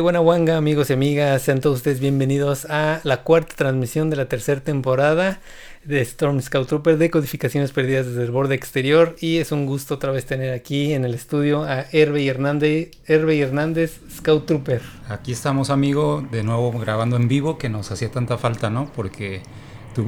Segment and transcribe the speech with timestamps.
[0.00, 4.26] buena Wanga, amigos y amigas, sean todos ustedes bienvenidos a la cuarta transmisión de la
[4.26, 5.40] tercera temporada
[5.84, 9.14] de Storm Scout Trooper de Codificaciones Perdidas desde el borde exterior.
[9.20, 13.38] Y es un gusto otra vez tener aquí en el estudio a Herve Hernández, Herve
[13.38, 14.82] Hernández, Scout Trooper.
[15.08, 18.90] Aquí estamos, amigo, de nuevo grabando en vivo, que nos hacía tanta falta, ¿no?
[18.96, 19.42] Porque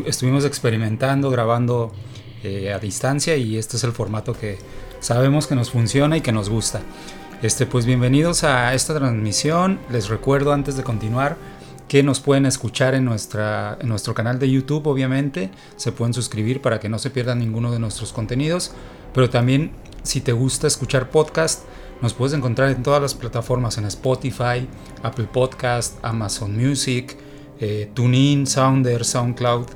[0.06, 1.92] estuvimos experimentando, grabando
[2.42, 4.58] eh, a distancia y este es el formato que
[5.00, 6.80] sabemos que nos funciona y que nos gusta.
[7.42, 9.78] Este, pues bienvenidos a esta transmisión.
[9.90, 11.36] Les recuerdo antes de continuar
[11.86, 15.50] que nos pueden escuchar en, nuestra, nuestro canal de YouTube, obviamente.
[15.76, 18.72] Se pueden suscribir para que no se pierdan ninguno de nuestros contenidos.
[19.12, 21.64] Pero también, si te gusta escuchar podcast,
[22.00, 24.66] nos puedes encontrar en todas las plataformas, en Spotify,
[25.02, 27.18] Apple Podcast, Amazon Music,
[27.60, 29.66] eh, TuneIn, Sounder, SoundCloud.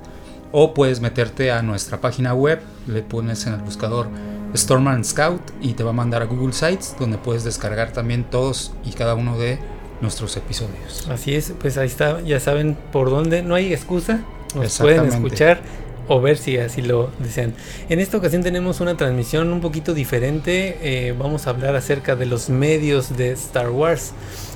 [0.50, 4.08] O puedes meterte a nuestra página web, le pones en el buscador
[4.54, 8.72] Storm Scout y te va a mandar a Google Sites donde puedes descargar también todos
[8.84, 9.58] y cada uno de
[10.00, 11.08] nuestros episodios.
[11.10, 14.20] Así es, pues ahí está, ya saben por dónde, no hay excusa,
[14.54, 15.60] nos pueden escuchar
[16.08, 17.54] o ver si así lo desean.
[17.88, 22.26] En esta ocasión tenemos una transmisión un poquito diferente, eh, vamos a hablar acerca de
[22.26, 24.12] los medios de Star Wars.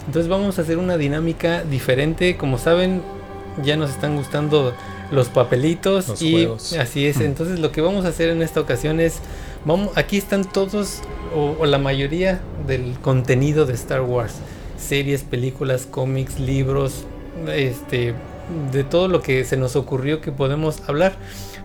[0.07, 3.03] Entonces vamos a hacer una dinámica diferente, como saben
[3.63, 4.75] ya nos están gustando
[5.11, 6.49] los papelitos y
[6.79, 7.21] así es.
[7.21, 9.21] Entonces lo que vamos a hacer en esta ocasión es
[9.65, 11.01] Vamos, aquí están todos
[11.35, 14.35] o, la mayoría del contenido de Star Wars.
[14.77, 17.07] Series, películas, cómics, libros,
[17.49, 18.13] este,
[18.73, 21.15] de todo lo que se nos ocurrió que podemos hablar.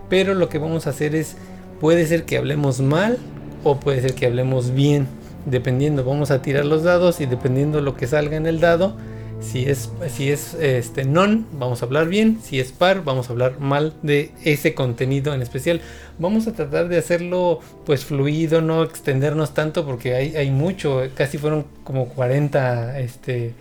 [0.08, 1.36] Pero lo que vamos a hacer es,
[1.82, 3.18] puede ser que hablemos mal
[3.66, 5.08] o puede ser que hablemos bien.
[5.46, 8.94] Dependiendo, vamos a tirar los dados y dependiendo lo que salga en el dado,
[9.42, 12.40] si es, si es este non, vamos a hablar bien.
[12.44, 15.82] Si es par, vamos a hablar mal de ese contenido en especial.
[16.18, 21.02] Vamos a tratar de hacerlo pues fluido, no extendernos tanto porque hay, hay mucho.
[21.16, 23.54] Casi fueron como 40 este,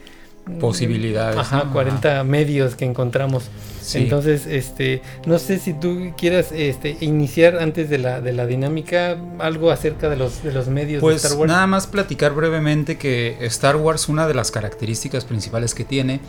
[0.61, 1.39] posibilidades.
[1.39, 3.51] Ajá, 40 medios que encontramos.
[3.95, 9.17] Entonces, este, no sé si tú quieras este, iniciar antes de la, de la dinámica
[9.39, 11.51] algo acerca de los, de los medios pues, de Star Wars.
[11.51, 16.21] Nada más platicar brevemente que Star Wars, una de las características principales que tiene,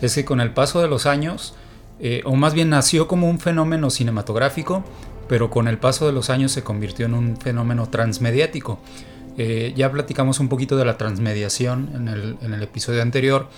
[0.00, 1.54] es que con el paso de los años,
[2.00, 4.84] eh, o más bien nació como un fenómeno cinematográfico,
[5.28, 8.78] pero con el paso de los años se convirtió en un fenómeno transmediático.
[9.36, 13.48] Eh, ya platicamos un poquito de la transmediación en el, en el episodio anterior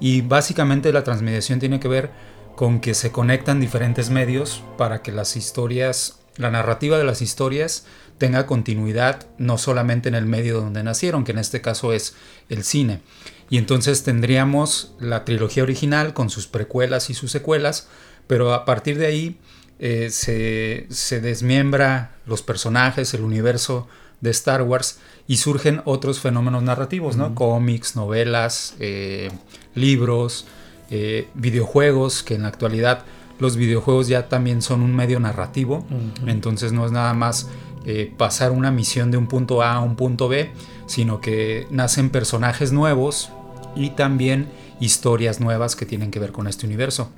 [0.00, 2.10] y básicamente la transmediación tiene que ver
[2.56, 7.86] con que se conectan diferentes medios para que las historias, la narrativa de las historias
[8.18, 12.14] tenga continuidad no solamente en el medio donde nacieron, que en este caso es
[12.48, 13.00] el cine.
[13.48, 17.88] Y entonces tendríamos la trilogía original con sus precuelas y sus secuelas,
[18.26, 19.38] pero a partir de ahí
[19.78, 23.88] eh, se, se desmiembra los personajes, el universo
[24.20, 27.34] de Star Wars y surgen otros fenómenos narrativos, ¿no?
[27.34, 29.30] Cómics, novelas, eh,
[29.74, 30.46] libros,
[30.90, 33.04] eh, videojuegos, que en la actualidad
[33.38, 35.86] los videojuegos ya también son un medio narrativo,
[36.26, 37.48] entonces no es nada más
[37.86, 40.50] eh, pasar una misión de un punto A a un punto B,
[40.86, 43.30] sino que nacen personajes nuevos
[43.74, 44.48] y también
[44.80, 47.10] historias nuevas que tienen que ver con este universo.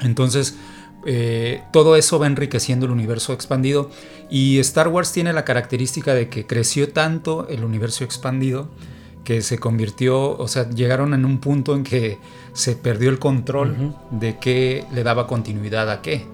[0.00, 0.56] Entonces,
[1.04, 3.90] eh, todo eso va enriqueciendo el universo expandido
[4.28, 8.68] y Star Wars tiene la característica de que creció tanto el universo expandido
[9.26, 12.20] que se convirtió, o sea, llegaron en un punto en que
[12.52, 16.28] se perdió el control de qué le daba continuidad a qué.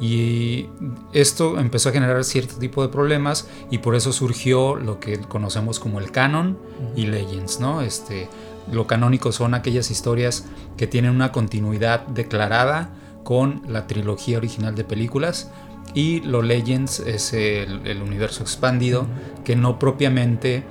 [0.00, 0.68] Y
[1.12, 5.78] esto empezó a generar cierto tipo de problemas y por eso surgió lo que conocemos
[5.78, 6.58] como el canon
[6.96, 7.82] y legends, ¿no?
[7.82, 8.26] Este,
[8.72, 10.46] lo canónico son aquellas historias
[10.78, 15.50] que tienen una continuidad declarada con la trilogía original de películas
[15.92, 19.06] y lo Legends es el, universo expandido
[19.44, 20.64] que no propiamente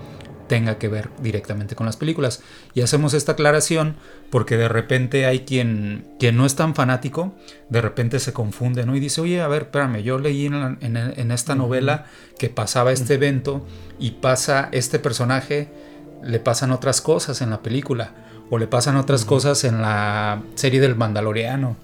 [0.50, 2.42] tenga que ver directamente con las películas.
[2.74, 3.96] Y hacemos esta aclaración
[4.30, 7.34] porque de repente hay quien, quien no es tan fanático,
[7.70, 8.98] de repente se confunde ¿no?
[8.98, 12.06] y dice, oye, a ver, espérame, yo leí en, esta novela
[12.38, 13.66] que pasaba este evento
[13.98, 15.70] y pasa este personaje,
[16.22, 18.12] le pasan otras cosas en la película
[18.50, 21.78] o le pasan otras cosas en la serie del Mandaloriano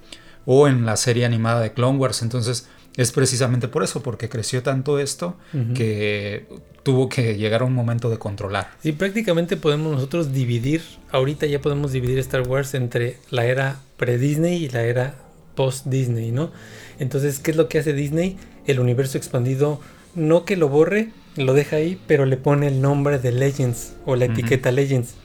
[0.45, 2.21] o en la serie animada de Clone Wars.
[2.21, 2.67] Entonces
[2.97, 5.36] es precisamente por eso, porque creció tanto esto
[5.74, 6.47] que
[6.83, 8.71] tuvo que llegar a un momento de controlar.
[8.81, 10.81] Sí, prácticamente podemos nosotros dividir,
[11.12, 15.15] ahorita ya podemos dividir Star Wars entre la era pre-Disney y la era
[15.56, 16.51] post-Disney, ¿no?
[17.00, 18.38] Entonces, ¿qué es lo que hace Disney?
[18.65, 19.81] El universo expandido,
[20.13, 24.15] no que lo borre, lo deja ahí, pero le pone el nombre de Legends o
[24.15, 25.15] la etiqueta Legends.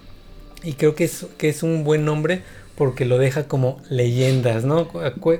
[0.62, 2.42] Y creo que es, que es un buen nombre
[2.76, 4.88] porque lo deja como leyendas, ¿no?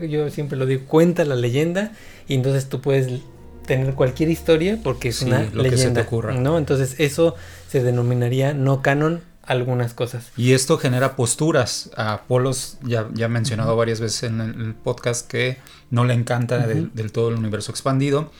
[0.08, 1.92] Yo siempre lo digo, cuenta la leyenda
[2.28, 3.22] y entonces tú puedes
[3.66, 6.58] tener cualquier historia porque es una leyenda, ¿no?
[6.58, 7.34] Entonces eso
[7.68, 10.30] se denominaría no canon algunas cosas.
[10.36, 11.90] Y esto genera posturas.
[11.96, 15.58] A Polos ya, ya ha mencionado varias veces en el podcast que
[15.90, 18.30] no le encanta del, todo el universo expandido.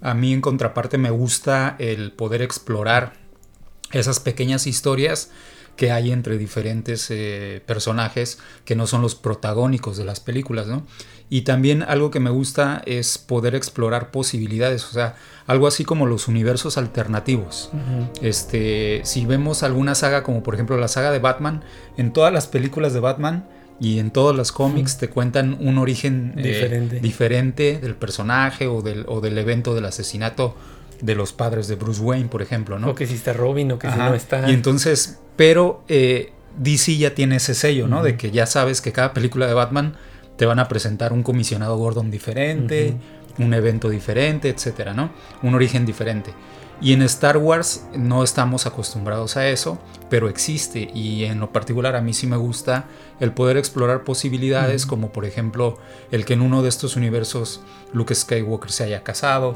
[0.00, 3.14] A mí en contraparte me gusta el poder explorar
[3.92, 5.30] esas pequeñas historias
[5.78, 10.84] que hay entre diferentes eh, personajes que no son los protagónicos de las películas, ¿no?
[11.30, 15.14] Y también algo que me gusta es poder explorar posibilidades, o sea,
[15.46, 17.70] algo así como los universos alternativos.
[18.20, 21.62] Este, si vemos alguna saga como por ejemplo la saga de Batman,
[21.96, 23.46] en todas las películas de Batman
[23.78, 27.78] y en todos los cómics te cuentan un origen eh, diferente.
[27.78, 30.56] del personaje o del, o del evento del asesinato
[31.00, 32.90] de los padres de Bruce Wayne, por ejemplo, ¿no?
[32.90, 34.50] O que si está Robin o que si no está.
[34.50, 38.02] Y entonces, pero eh, DC ya tiene ese sello, ¿no?
[38.02, 39.94] De que ya sabes que cada película de Batman
[40.36, 42.94] te van a presentar un comisionado Gordon diferente,
[43.38, 45.10] un evento diferente, etcétera, ¿no?
[45.42, 46.32] Un origen diferente.
[46.80, 49.78] Y en Star Wars no estamos acostumbrados a eso,
[50.08, 50.90] pero existe.
[50.94, 52.86] Y en lo particular a mí sí me gusta
[53.20, 55.78] el poder explorar posibilidades como por ejemplo
[56.12, 57.60] el que en uno de estos universos
[57.92, 59.54] Luke Skywalker se haya casado,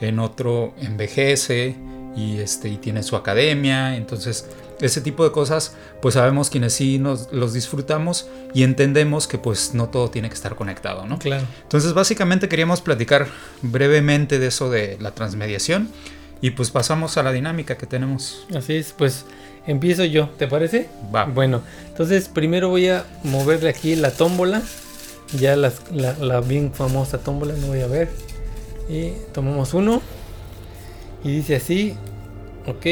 [0.00, 1.76] en otro envejece
[2.16, 4.48] y, este, y tiene su academia, entonces
[4.80, 9.74] ese tipo de cosas, pues sabemos quienes sí nos los disfrutamos y entendemos que pues
[9.74, 11.18] no todo tiene que estar conectado, ¿no?
[11.18, 11.46] Claro.
[11.62, 13.26] Entonces básicamente queríamos platicar
[13.62, 15.88] brevemente de eso de la transmediación
[16.44, 18.46] y pues pasamos a la dinámica que tenemos.
[18.54, 19.24] Así es, pues
[19.66, 20.90] empiezo yo, ¿te parece?
[21.12, 21.24] Va.
[21.24, 24.60] Bueno, entonces primero voy a moverle aquí la tómbola,
[25.38, 25.72] ya la,
[26.20, 28.10] la bien famosa tómbola, no voy a ver.
[28.90, 30.02] Y tomamos uno
[31.24, 31.94] y dice así,
[32.66, 32.84] ok,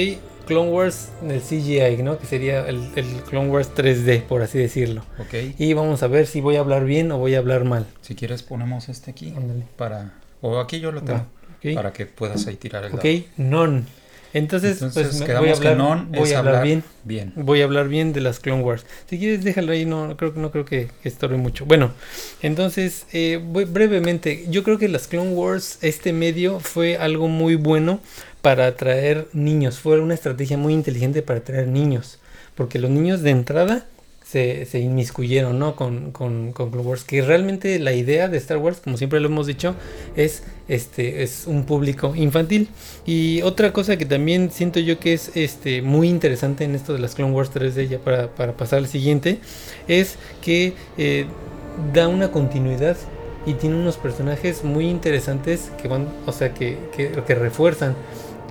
[0.47, 2.17] Clone Wars del CGI, ¿no?
[2.17, 2.89] Que sería el,
[3.29, 5.03] Clone Wars 3D, por así decirlo.
[5.19, 5.59] Ok.
[5.59, 7.85] Y vamos a ver si voy a hablar bien o voy a hablar mal.
[8.01, 9.35] Si quieres ponemos este aquí.
[9.77, 10.15] Para...
[10.41, 11.27] O aquí yo lo tengo.
[11.75, 13.05] Para que puedas ahí tirar el Ok,
[13.37, 13.87] non.
[14.35, 18.15] Entonces, pues voy a hablar, non voy a hablar, bien, bien, Voy a hablar bien
[18.15, 18.87] de las Clone Wars.
[19.09, 21.67] Si quieres, déjalo ahí, no, creo, no creo que, que estorbe mucho.
[21.67, 21.93] Bueno,
[22.41, 28.01] entonces, eh, brevemente, yo creo que las Clone Wars, este medio, fue algo muy bueno
[28.41, 29.79] para atraer niños.
[29.79, 32.19] Fue una estrategia muy inteligente para atraer niños.
[32.55, 33.87] Porque los niños de entrada
[34.33, 35.77] se, se inmiscuyeron ¿no?
[35.77, 37.05] con, con, Clone Wars.
[37.05, 39.75] Que realmente la idea de Star Wars, como siempre lo hemos dicho,
[40.17, 42.69] es, este, es un público infantil.
[43.05, 47.01] Y otra cosa que también siento yo que es este, muy interesante en esto de
[47.01, 49.39] las Clone Wars 3D, ya para, para pasar al siguiente,
[49.87, 51.27] es que eh,
[51.93, 52.97] da una continuidad
[53.45, 57.97] y tiene unos personajes muy interesantes que van, o sea, que, que refuerzan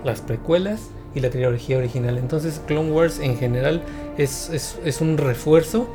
[0.03, 2.17] las precuelas y la trilogía original.
[2.17, 3.81] Entonces Clone Wars en general
[4.17, 5.87] es, es, un refuerzo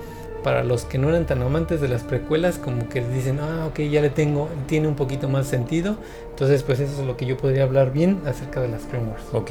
[0.42, 3.80] para los que no eran tan amantes de las precuelas, como que dicen, ah, ok,
[3.80, 5.96] ya le tengo, tiene un poquito más sentido.
[6.30, 9.25] Entonces, pues eso es lo que yo podría hablar bien acerca de las Clone Wars.
[9.32, 9.50] Ok,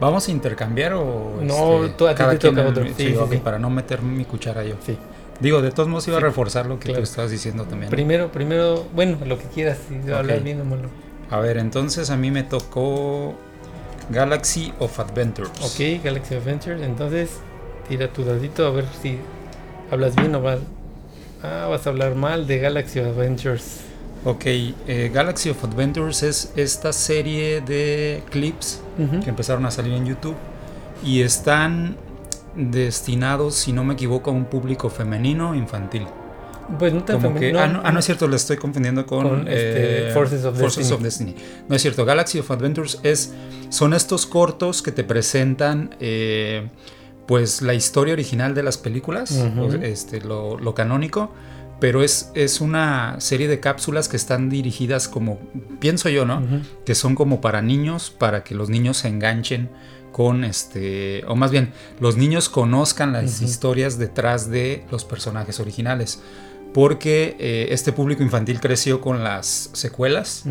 [0.00, 1.40] ¿vamos a intercambiar o...?
[1.42, 2.84] No, este, tú, a ti te toca otro.
[2.96, 4.76] Sí, sí, para no meter mi cuchara yo.
[4.84, 4.96] Sí.
[5.40, 7.90] Digo, de todos modos iba a reforzar lo que tú estabas diciendo también.
[7.90, 10.88] Primero, primero, bueno, lo que quieras, si hablar bien o malo.
[11.30, 13.34] A ver, entonces a mí me tocó
[14.10, 15.50] Galaxy of Adventures.
[15.62, 16.82] Ok, Galaxy of Adventures.
[16.82, 17.30] Entonces,
[17.88, 19.18] tira tu dadito a ver si
[19.90, 20.60] hablas bien o mal.
[21.42, 23.80] Ah, vas a hablar mal de Galaxy of Adventures.
[24.24, 28.80] Ok, eh, Galaxy of Adventures es esta serie de clips
[29.22, 30.34] que empezaron a salir en YouTube
[31.04, 31.96] y están
[32.56, 36.06] destinados, si no me equivoco, a un público femenino infantil.
[36.78, 37.24] Pues no tan
[37.56, 41.34] ah, ah, no, es cierto, le estoy confundiendo con, este, eh, Forces, of, Destiny.
[41.68, 43.34] No es cierto, Galaxy of Adventures es,
[43.68, 46.68] son estos cortos que te presentan eh,
[47.26, 49.30] pues la historia original de las películas,
[49.82, 51.30] este, lo, canónico,
[51.80, 55.38] pero es, es una serie de cápsulas que están dirigidas como,
[55.78, 56.42] pienso yo, ¿no?
[56.84, 59.70] Que son como para niños, para que los niños se enganchen
[60.10, 66.22] con este, o más bien, los niños conozcan las historias detrás de los personajes originales
[66.76, 70.44] porque eh, este público infantil creció con las secuelas,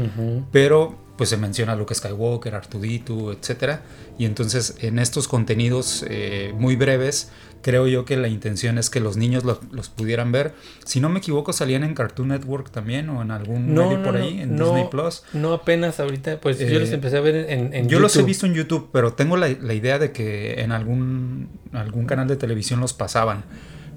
[0.51, 3.81] pero pues se menciona Luke Skywalker, Artuditu, etc.
[4.17, 7.29] Y entonces en estos contenidos eh, muy breves,
[7.61, 10.55] creo yo que la intención es que los niños los, pudieran ver.
[10.83, 14.41] Si no me equivoco, salían en Cartoon Network también o en algún medio por ahí,
[14.41, 15.21] en Disney Plus.
[15.33, 18.23] No apenas ahorita, pues yo los eh, empecé a ver en, en Yo los he
[18.23, 22.35] visto en YouTube, pero tengo la, la idea de que en algún, algún canal de
[22.35, 23.43] televisión los pasaban.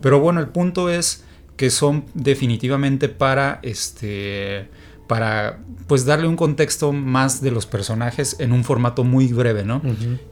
[0.03, 1.25] Pero bueno, el punto es
[1.59, 4.69] que son definitivamente para este
[5.09, 9.83] para pues darle un contexto más de los personajes en un formato muy breve, ¿no?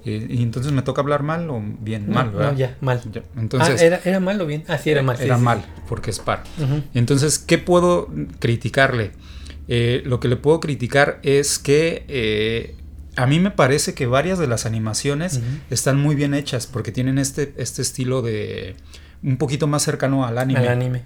[0.04, 2.52] Eh, y, entonces me toca hablar mal o bien, mal, ¿verdad?
[2.52, 3.00] No, ya, mal.
[3.37, 4.64] entonces, ah, ¿era, ¿era, mal o bien?
[4.68, 5.18] Ah, sí, era mal.
[5.18, 6.45] Era mal, porque es par.
[6.95, 9.12] Entonces, ¿qué puedo criticarle?
[9.66, 12.76] Eh, lo que le puedo criticar es que eh,
[13.16, 15.40] a mí me parece que varias de las animaciones
[15.71, 18.76] están muy bien hechas porque tienen este, este estilo de
[19.23, 20.61] un poquito más cercano al anime.
[20.61, 21.05] Al anime.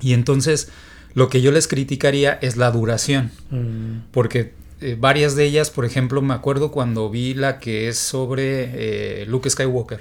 [0.00, 0.70] Y entonces
[1.14, 3.30] lo que yo les criticaría es la duración.
[3.50, 4.10] Mm.
[4.10, 9.22] Porque eh, varias de ellas, por ejemplo, me acuerdo cuando vi la que es sobre
[9.22, 10.00] eh, Luke Skywalker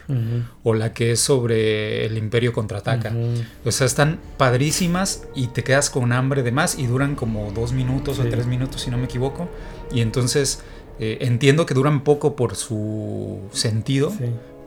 [0.63, 3.13] o la que es sobre el Imperio contraataca.
[3.63, 7.74] O sea, están padrísimas y te quedas con hambre de más y duran como dos
[7.74, 9.48] minutos o tres minutos, si no me equivoco.
[9.93, 10.63] Y entonces
[11.00, 14.12] eh, entiendo que duran poco por su sentido,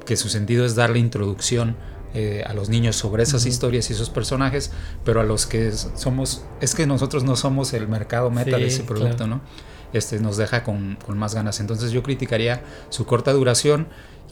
[0.06, 1.76] que su sentido es darle introducción
[2.16, 4.70] eh, a los niños sobre esas historias y esos personajes,
[5.04, 8.84] pero a los que somos, es que nosotros no somos el mercado meta de ese
[8.84, 9.40] producto, ¿no?
[9.92, 11.58] Este nos deja con, más ganas.
[11.58, 13.88] Entonces yo criticaría su corta duración.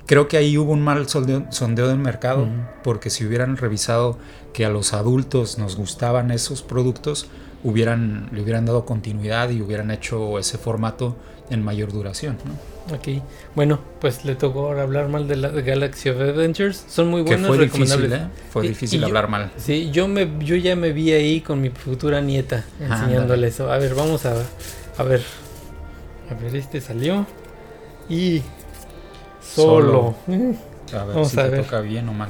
[0.07, 2.47] Creo que ahí hubo un mal sondeo, del mercado,
[2.85, 4.17] porque si hubieran revisado
[4.53, 7.27] que a los adultos nos gustaban esos productos,
[7.65, 11.17] hubieran, le hubieran dado continuidad y hubieran hecho ese formato
[11.53, 12.39] en mayor duración.
[12.45, 12.95] ¿no?
[12.95, 13.23] Ok,
[13.55, 16.85] bueno, pues le tocó ahora hablar mal de la Galaxy of Adventures.
[16.89, 18.27] Son muy buenos, fue difícil, ¿eh?
[18.51, 19.51] Fue difícil hablar mal.
[19.57, 23.71] Sí, yo me, yo ya me vi ahí con mi futura nieta enseñándole eso.
[23.71, 24.35] A ver, vamos a,
[24.99, 25.23] a ver,
[26.31, 27.27] a ver, este salió
[28.09, 28.43] y
[29.55, 30.15] solo.
[30.93, 32.29] A ver si te toca bien o mal.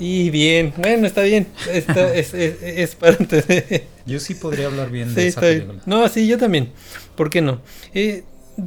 [0.00, 1.46] Y bien, bueno, está bien.
[1.70, 3.86] Está, es, es, parte de...
[4.06, 5.80] Yo sí podría hablar bien de esa película.
[5.86, 6.70] No, sí, yo también.
[7.16, 7.60] ¿Por qué no?
[7.94, 8.24] Eh,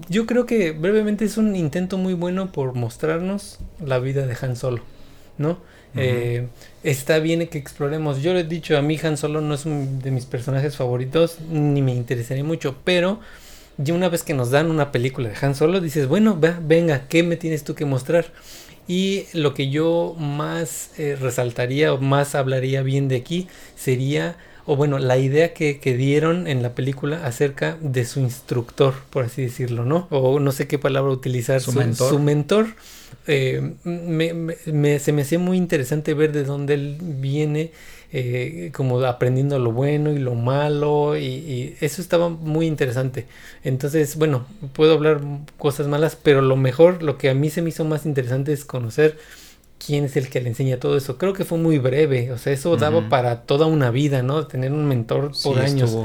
[0.10, 4.56] yo creo que brevemente es un intento muy bueno por mostrarnos la vida de Han
[4.56, 4.82] Solo,
[5.38, 5.60] ¿no?
[5.98, 6.48] Eh,
[6.84, 8.22] está bien que exploremos.
[8.22, 11.38] Yo le he dicho a mí Han Solo no es un de mis personajes favoritos,
[11.50, 13.22] ni me interesaría mucho, pero
[13.78, 17.24] ya una vez que nos dan una película de Han Solo, dices, bueno, venga, ¿qué
[17.24, 18.32] me tienes tú que mostrar?
[18.88, 24.76] Y lo que yo más eh, resaltaría o más hablaría bien de aquí sería, o
[24.76, 29.86] bueno, la idea que, dieron en la película acerca de su instructor, por así decirlo,
[29.86, 30.08] ¿no?
[30.10, 31.62] O no sé qué palabra utilizar.
[31.62, 32.10] Su, mentor.
[32.10, 32.68] Su mentor.
[33.28, 33.74] Eh,
[35.00, 37.72] se me hacía muy interesante ver de dónde él viene
[38.18, 43.26] eh, como aprendiendo lo bueno y lo malo y, eso estaba muy interesante.
[43.64, 45.20] Entonces, bueno, puedo hablar
[45.58, 48.64] cosas malas, pero lo mejor, lo que a mí se me hizo más interesante es
[48.64, 49.18] conocer
[49.84, 51.18] quién es el que le enseña todo eso.
[51.18, 54.48] Creo que fue muy breve, o sea, eso daba para toda una vida, ¿no?
[54.48, 55.96] Tener un mentor por años.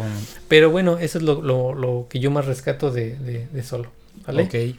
[0.49, 3.91] Pero bueno, eso es lo, que yo más rescato de, solo.
[4.27, 4.45] ¿vale?
[4.45, 4.77] Ok,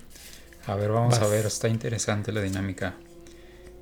[0.68, 2.96] a ver, vamos a ver, está interesante la dinámica.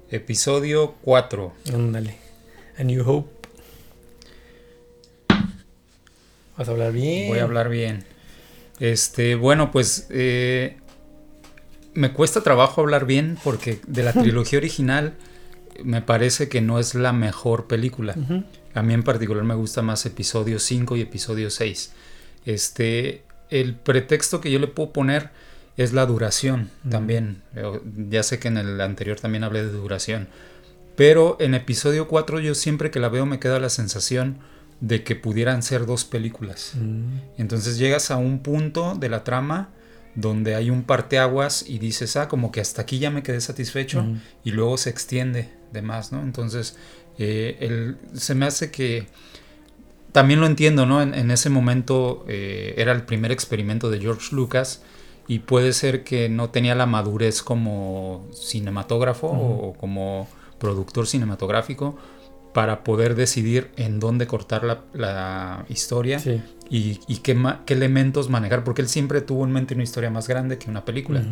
[0.09, 1.53] Episodio 4.
[1.73, 2.15] Ándale.
[2.77, 3.29] A New Hope.
[6.57, 7.29] ¿Vas a hablar bien?
[7.29, 8.03] Voy a hablar bien.
[8.79, 10.77] Este, bueno, pues eh,
[11.99, 15.15] me cuesta trabajo hablar bien porque de la trilogía original
[15.83, 18.15] me parece que no es la mejor película.
[18.73, 21.91] A mí en particular me gusta más episodio 5 y episodio 6.
[22.45, 25.31] Este, el pretexto que yo le puedo poner
[25.75, 27.41] es la duración también.
[28.09, 30.29] Ya sé que en el anterior también hablé de duración.
[30.95, 34.37] Pero en episodio 4 yo siempre que la veo me queda la sensación
[34.79, 36.75] de que pudieran ser dos películas.
[36.75, 37.17] Mm.
[37.37, 39.73] Entonces llegas a un punto de la trama
[40.19, 44.05] donde hay un parteaguas y dices, ah, como que hasta aquí ya me quedé satisfecho
[44.43, 46.21] y luego se extiende de más, ¿no?
[46.21, 46.77] Entonces,
[47.17, 49.07] eh, se me hace que
[50.11, 51.01] también lo entiendo, ¿no?
[51.01, 54.81] En, ese momento eh, era el primer experimento de George Lucas
[55.27, 61.97] y puede ser que no tenía la madurez como cinematógrafo o como productor cinematográfico
[62.53, 66.19] para poder decidir en dónde cortar la, historia
[66.69, 67.37] y, qué,
[67.67, 71.23] elementos manejar, porque él siempre tuvo en mente una historia más grande que una película.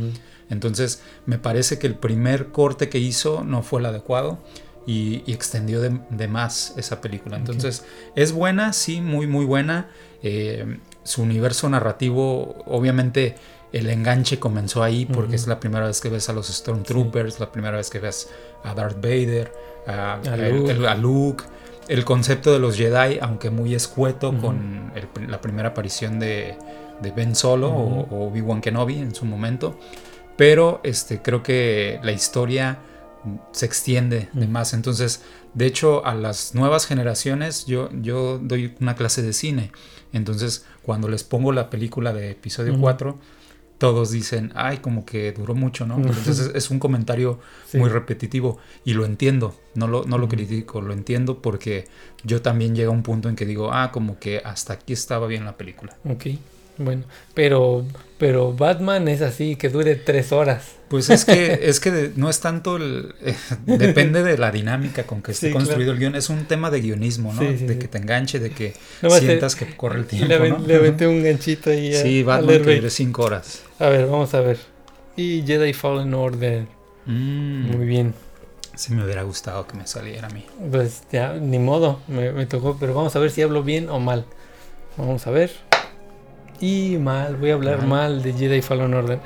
[0.50, 4.40] Entonces, me parece que el primer corte que hizo no fue el adecuado
[4.86, 7.38] y, extendió de, más esa película.
[7.38, 7.84] Entonces,
[8.16, 9.90] es buena, sí, muy, muy buena.
[10.24, 13.36] Eh, su universo narrativo, obviamente,
[13.74, 17.52] el enganche comenzó ahí porque es la primera vez que ves a los Stormtroopers, la
[17.52, 18.30] primera vez que ves
[18.64, 19.52] a Darth Vader
[19.88, 21.44] a, Luke.
[21.88, 24.92] El, concepto de los Jedi, aunque muy escueto con
[25.28, 26.58] la primera aparición de,
[27.16, 29.80] Ben Solo o, Obi-Wan Kenobi en su momento.
[30.36, 32.80] Pero este, creo que la historia
[33.52, 34.74] se extiende de más.
[34.74, 39.72] Entonces, de hecho, a las nuevas generaciones yo, yo doy una clase de cine.
[40.14, 43.18] Entonces, cuando les pongo la película de episodio 4,
[43.78, 45.98] todos dicen, ay, como que duró mucho, ¿no?
[45.98, 47.40] Entonces es un comentario
[47.74, 51.88] muy repetitivo y lo entiendo, no lo, no lo critico, lo entiendo porque
[52.24, 55.28] yo también llego a un punto en que digo, ah, como que hasta aquí estaba
[55.28, 55.96] bien la película.
[56.06, 56.28] Ok.
[56.80, 57.04] Bueno,
[57.34, 57.86] pero
[58.18, 60.78] pero Batman es así, que dure tres horas.
[60.88, 63.14] Pues es que, es que no es tanto el.
[63.22, 66.16] Eh, depende de la dinámica con que esté construido el guion.
[66.16, 67.42] Es un tema de guionismo, ¿no?
[67.42, 68.74] de que te enganche, de que
[69.20, 70.28] sientas que corre el tiempo.
[70.28, 70.60] Le, ¿no?
[70.60, 71.94] le un ganchito ahí.
[71.94, 73.64] A, sí, Batman que dure cinco horas.
[73.80, 74.58] A ver, vamos a ver.
[75.16, 76.66] Y Jedi Fallen Order.
[77.06, 77.72] Mm.
[77.76, 78.14] Muy bien.
[78.76, 80.46] Sí me hubiera gustado que me saliera a mí.
[80.72, 84.00] Pues ya, ni modo, me, me tocó, pero vamos a ver si hablo bien o
[84.00, 84.26] mal.
[84.98, 85.67] Vamos a ver.
[86.60, 89.20] Y mal, voy a hablar mal, de Jedi Fallen Order.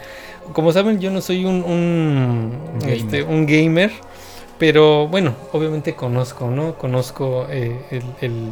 [0.54, 2.98] Como saben, yo no soy un, un, gamer.
[2.98, 3.92] Este, un gamer
[4.62, 6.78] pero bueno, obviamente conozco, ¿no?
[6.78, 8.52] Conozco eh, el,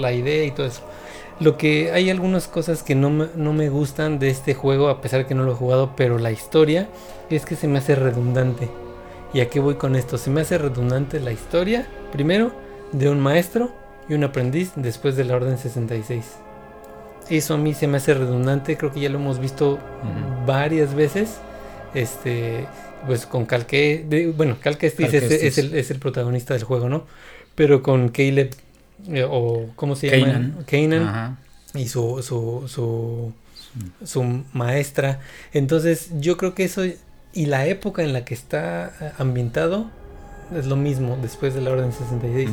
[0.00, 0.80] la idea y todo eso.
[1.38, 5.02] Lo que hay algunas cosas que no me, no me gustan de este juego, a
[5.02, 6.88] pesar que no lo he jugado, pero la historia
[7.28, 8.70] es que se me hace redundante.
[9.34, 10.16] ¿Y a qué voy con esto?
[10.16, 12.50] Se me hace redundante la historia, primero,
[12.92, 13.70] de un maestro
[14.08, 16.38] y un aprendiz después de la Orden 66.
[17.30, 19.78] Eso a mí se me hace redundante, creo que ya lo hemos visto
[20.46, 21.38] varias veces.
[21.94, 22.66] Este,
[23.06, 27.04] pues con Calque, bueno, Calque es, es, el, es, el, protagonista del juego, ¿no?
[27.54, 28.50] Pero con Caleb,
[29.08, 30.52] eh, o ¿cómo se llama?
[30.66, 31.38] Kanan.
[31.74, 33.32] Y su, su, su,
[34.04, 35.20] su maestra.
[35.52, 36.82] Entonces, yo creo que eso
[37.32, 39.90] y la época en la que está eh, ambientado
[40.56, 42.50] es lo mismo después de la Orden 66.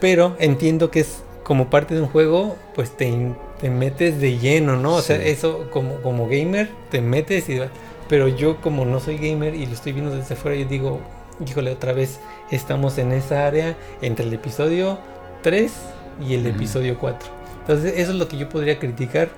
[0.00, 4.76] Pero entiendo que es como parte de un juego, pues te, te metes de lleno,
[4.76, 4.96] ¿no?
[4.96, 7.60] O sea, eso como, como gamer te metes y...
[8.08, 11.00] Pero yo como no soy gamer y lo estoy viendo desde afuera, yo digo,
[11.46, 12.18] híjole, otra vez
[12.50, 14.98] estamos en esa área entre el episodio
[15.42, 15.72] 3
[16.28, 17.30] y el episodio 4.
[17.60, 19.30] Entonces eso es lo que yo podría criticar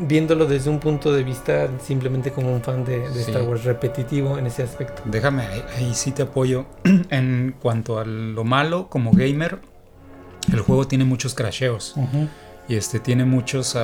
[0.00, 4.46] viéndolo desde un punto de vista simplemente como un fan de, Star Wars repetitivo en
[4.46, 5.02] ese aspecto.
[5.04, 5.42] Déjame,
[5.76, 6.66] ahí, sí te apoyo.
[7.10, 9.58] en cuanto a lo malo como gamer,
[10.52, 11.96] el juego tiene muchos crasheos.
[12.68, 13.76] Y este tiene muchos,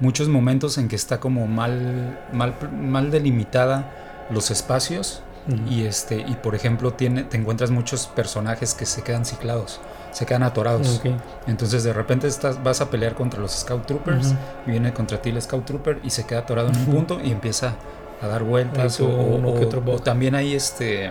[0.00, 5.22] muchos momentos en que está como mal, mal, mal delimitada los espacios.
[5.68, 9.80] Y este, y por ejemplo, tiene, te encuentras muchos personajes que se quedan ciclados,
[10.12, 11.02] se quedan atorados.
[11.48, 14.34] Entonces de repente estás, vas a pelear contra los Scout Troopers,
[14.66, 17.32] y viene contra ti el Scout Trooper y se queda atorado en un punto y
[17.32, 17.74] empieza
[18.20, 19.00] a dar vueltas.
[19.00, 21.10] o, o, también hay este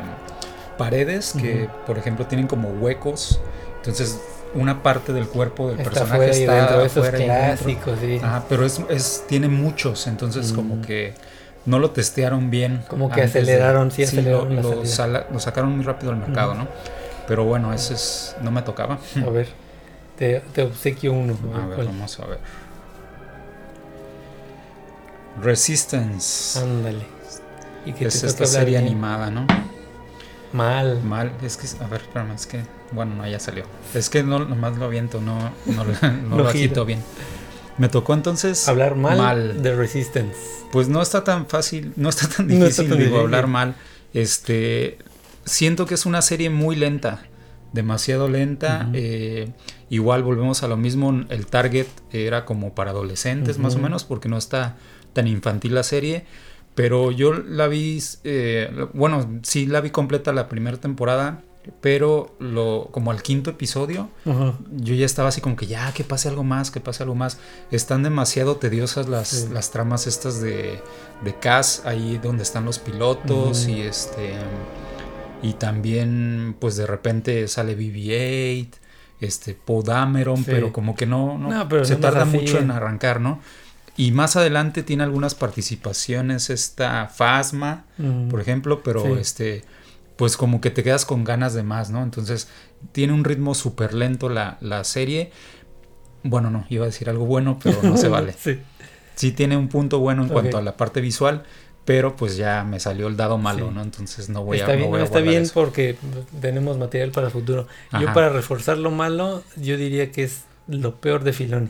[0.77, 3.41] paredes que, por ejemplo, tienen como huecos.
[3.77, 4.17] Entonces
[4.53, 8.21] una parte del cuerpo del personaje está dentro de esos clásicos, sí.
[8.49, 10.81] pero es, es, tiene muchos, entonces como mm.
[10.81, 11.13] que
[11.65, 12.83] no lo testearon bien.
[12.87, 16.67] Como que aceleraron, sí, aceleraron lo, lo, sacaron muy rápido al mercado, ¿no?
[17.27, 18.99] Pero bueno, ese es, no me tocaba.
[19.25, 19.47] A ver,
[20.17, 21.37] te, te obsequio uno.
[21.55, 22.39] A ver, vamos a ver.
[25.41, 26.59] Resistance.
[26.59, 27.05] Ándale.
[27.85, 29.47] ¿Y que es esta serie animada, ¿no?
[30.53, 31.01] Mal.
[31.03, 32.61] Mal, es que, a ver, espérame, es que,
[32.91, 33.65] bueno, no, ya salió.
[33.93, 35.83] Es que no, nomás lo aviento, no, no,
[36.29, 36.99] no lo agito bien.
[37.77, 40.35] Me tocó entonces hablar mal, de Resistance.
[40.71, 43.75] Pues no está tan fácil, no está tan difícil, digo, hablar mal.
[44.13, 44.97] Este,
[45.45, 47.23] siento que es una serie muy lenta,
[47.73, 48.89] demasiado lenta.
[48.93, 49.49] Eh,
[49.89, 54.29] igual volvemos a lo mismo, el target era como para adolescentes más o menos, porque
[54.29, 54.75] no está
[55.13, 56.25] tan infantil la serie.
[56.75, 61.41] Pero yo la vi, eh, bueno, sí la vi completa la primera temporada,
[61.79, 66.29] pero lo, como al quinto episodio, yo ya estaba así como que ya, que pase
[66.29, 67.37] algo más, que pase algo más.
[67.71, 70.79] Están demasiado tediosas las, las tramas estas de,
[71.23, 74.33] de Cass, ahí donde están los pilotos y este...
[75.43, 78.67] Y también, pues de repente sale BB-8,
[79.21, 83.39] este, Podameron, pero como que no, no, se tarda mucho en arrancar, ¿no?
[83.97, 87.85] Y más adelante tiene algunas participaciones esta Fasma,
[88.29, 89.63] por ejemplo, pero este
[90.15, 92.03] pues como que te quedas con ganas de más, ¿no?
[92.03, 92.47] Entonces
[92.91, 95.31] tiene un ritmo súper lento la, la, serie.
[96.21, 98.33] Bueno, no, iba a decir algo bueno, pero no se vale.
[98.37, 98.59] sí.
[99.15, 99.31] sí.
[99.31, 101.43] tiene un punto bueno en cuanto a la parte visual,
[101.85, 103.81] pero pues ya me salió el dado malo, ¿no?
[103.81, 104.67] Entonces no voy a...
[104.67, 105.97] Bien, está bien porque
[106.39, 107.67] tenemos material para el futuro.
[107.99, 111.69] Yo para reforzar lo malo, yo diría que es lo peor de Filoni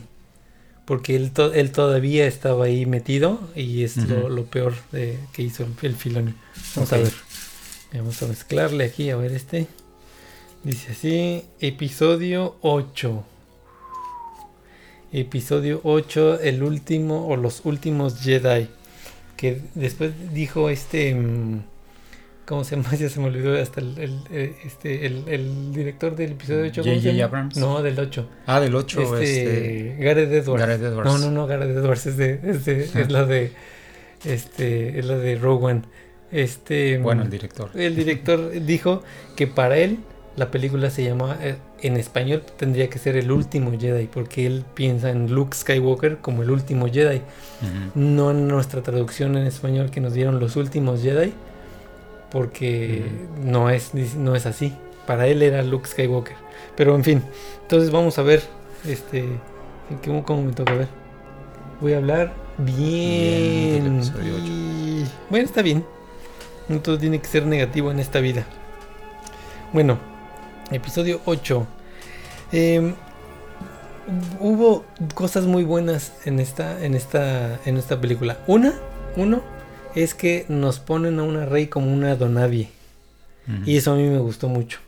[0.84, 5.94] porque él, él todavía estaba ahí metido y es lo, peor de, que hizo el
[5.94, 6.34] Filoni.
[6.74, 7.12] Vamos a ver.
[7.94, 9.66] Vamos a mezclarle aquí, a ver este.
[10.64, 13.24] Dice así, episodio 8.
[15.12, 18.68] Episodio 8, el último o los últimos Jedi.
[19.36, 21.14] Que después dijo este...
[21.14, 21.71] Mm,
[22.46, 22.88] ¿Cómo se llama?
[22.96, 26.82] Ya se me olvidó hasta el, el eh, este, el, director del episodio 8.
[26.82, 27.24] J.J.
[27.24, 27.56] Abrams.
[27.56, 28.28] No, del 8.
[28.46, 29.02] Ah, del 8.
[29.02, 30.04] Este, este...
[30.04, 30.60] Gareth Edwards.
[30.60, 31.10] Gareth Edwards.
[31.10, 32.06] No, no, no, Gareth Edwards.
[32.06, 33.52] Es, de, es, de, es la de...
[34.24, 35.86] Este, es la de Rowan.
[36.30, 37.70] Este, bueno, el director.
[37.74, 39.02] El director dijo
[39.36, 39.98] que para él
[40.36, 44.64] la película se llama, eh, en español tendría que ser El último Jedi, porque él
[44.74, 47.20] piensa en Luke Skywalker como el último Jedi.
[47.94, 51.34] No en nuestra traducción en español que nos dieron los últimos Jedi,
[52.32, 53.04] porque
[53.44, 54.74] no, es, no es así.
[55.06, 56.36] Para él era Luke Skywalker.
[56.74, 57.22] Pero en fin,
[57.60, 58.42] entonces vamos a ver,
[58.86, 59.26] este,
[60.04, 60.88] ¿cómo, cómo me toca ver?
[61.80, 64.00] Voy a hablar bien.
[65.28, 65.84] bueno, está bien.
[66.68, 68.46] No todo tiene que ser negativo en esta vida.
[69.72, 69.98] Bueno,
[70.70, 71.66] episodio 8.
[72.52, 72.94] Em,
[74.40, 78.38] hubo cosas muy buenas en esta, en esta, en esta película.
[78.46, 78.74] Una,
[79.16, 79.42] uno,
[79.94, 82.68] es que nos ponen a una rey como una donadie.
[83.66, 84.78] Y eso a mí me gustó mucho.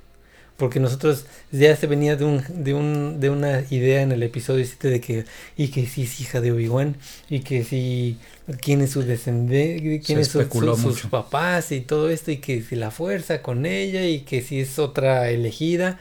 [0.57, 4.65] Porque nosotros ya se venía de un, de un, de una idea en el episodio
[4.65, 5.25] 7 de que,
[5.57, 6.97] y que si es hija de Obi-Wan,
[7.29, 8.19] y que si
[8.61, 12.77] quién es su descendencia, quién es su, sus papás y todo esto, y que si
[12.77, 15.99] la fuerza con ella, y que si es otra elegida.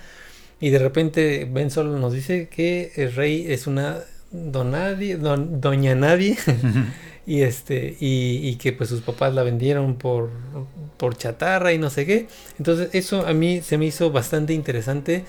[0.61, 3.99] Y de repente Ben Solo nos dice que el rey es una
[4.31, 6.37] donadie, doña nadie.
[7.25, 10.29] Y este y, que pues sus papás la vendieron por,
[10.97, 12.27] por chatarra y no sé qué.
[12.57, 15.25] Entonces eso a mí se me hizo bastante interesante.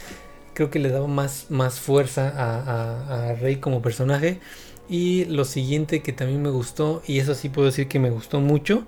[0.55, 4.41] Creo que le daba más, más fuerza a, a, Rey como personaje.
[4.89, 8.41] Y lo siguiente que también me gustó y eso sí puedo decir que me gustó
[8.41, 8.87] mucho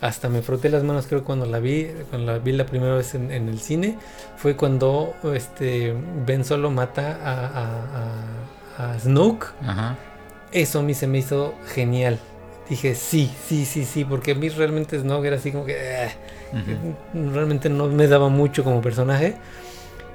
[0.00, 3.16] hasta me froté las manos creo cuando la vi cuando la vi la primera vez
[3.16, 3.98] en, el cine
[4.36, 5.92] fue cuando este
[6.24, 9.46] Ben Solo mata a, a, a Snoke.
[10.52, 12.18] Eso a mí se me hizo genial
[12.68, 16.10] dije sí, sí, sí, sí, porque a mí realmente Snoke era así como que eh,
[17.12, 19.36] realmente no me daba mucho como personaje.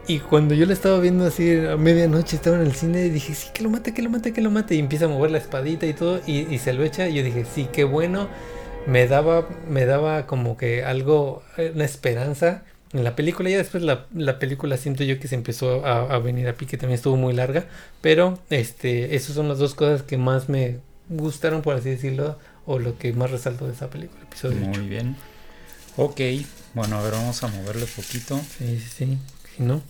[0.05, 3.33] Y cuando yo lo estaba viendo así a medianoche, estaba en el cine, y dije,
[3.33, 4.75] sí, que lo mate, que lo mate, que lo mate.
[4.75, 7.07] Y empieza a mover la espadita y todo, y, se lo echa.
[7.07, 8.27] Y yo dije, sí, qué bueno.
[8.85, 11.41] Me daba, me daba como que algo,
[11.73, 13.49] una esperanza en la película.
[13.49, 16.75] Ya después la, la película siento yo que se empezó a, a, venir a pique,
[16.77, 17.65] también estuvo muy larga.
[18.01, 22.79] Pero este, esas son las dos cosas que más me, gustaron, por así decirlo, o
[22.79, 25.15] lo que más resalto de esa película, episodio Muy bien.
[25.97, 26.19] Ok,
[26.73, 28.39] bueno, a ver, vamos a moverle poquito.
[28.57, 29.17] Sí, sí, sí.
[29.55, 29.81] Si no.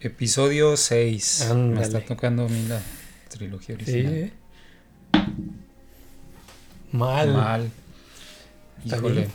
[0.00, 1.52] Episodio 6.
[1.54, 2.80] Me está tocando a mí la
[3.28, 4.32] trilogía original.
[5.14, 5.20] Sí.
[6.92, 7.32] Mal.
[7.32, 7.70] Mal.
[8.84, 9.28] Híjole.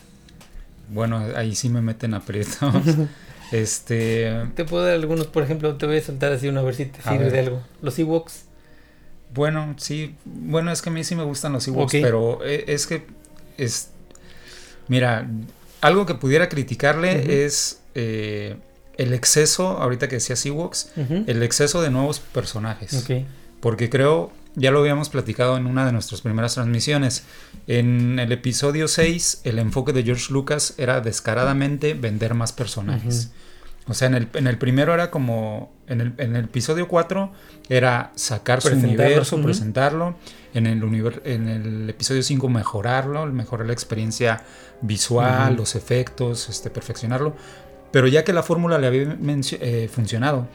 [0.89, 2.57] Bueno, ahí sí me meten aprietos.
[3.51, 4.31] este.
[4.55, 6.85] Te puedo dar algunos, por ejemplo, te voy a soltar así una a ver si
[6.85, 7.63] te sirve de algo.
[7.81, 8.44] Los Ewoks.
[9.35, 10.15] Bueno, sí.
[10.25, 13.05] Bueno, es que a mí sí me gustan los Ewoks, pero eh, es que
[13.57, 13.89] es.
[14.87, 15.27] Mira,
[15.81, 18.55] algo que pudiera criticarle es eh,
[18.97, 22.93] el exceso, ahorita que decías Ewoks, el exceso de nuevos personajes.
[23.59, 27.23] Porque creo, ya lo habíamos platicado en una de nuestras primeras transmisiones.
[27.67, 33.31] En el episodio 6, el enfoque de George Lucas era descaradamente vender más personajes.
[33.87, 37.31] O sea, en el, en el primero era como, en el, en el episodio 4
[37.69, 40.15] era sacar su universo, presentarlo.
[40.53, 40.81] En el,
[41.25, 44.43] en el episodio 5 mejorarlo, mejorar la experiencia
[44.81, 47.35] visual, los efectos, este, perfeccionarlo.
[47.91, 50.47] Pero ya que la fórmula le había eh, funcionado,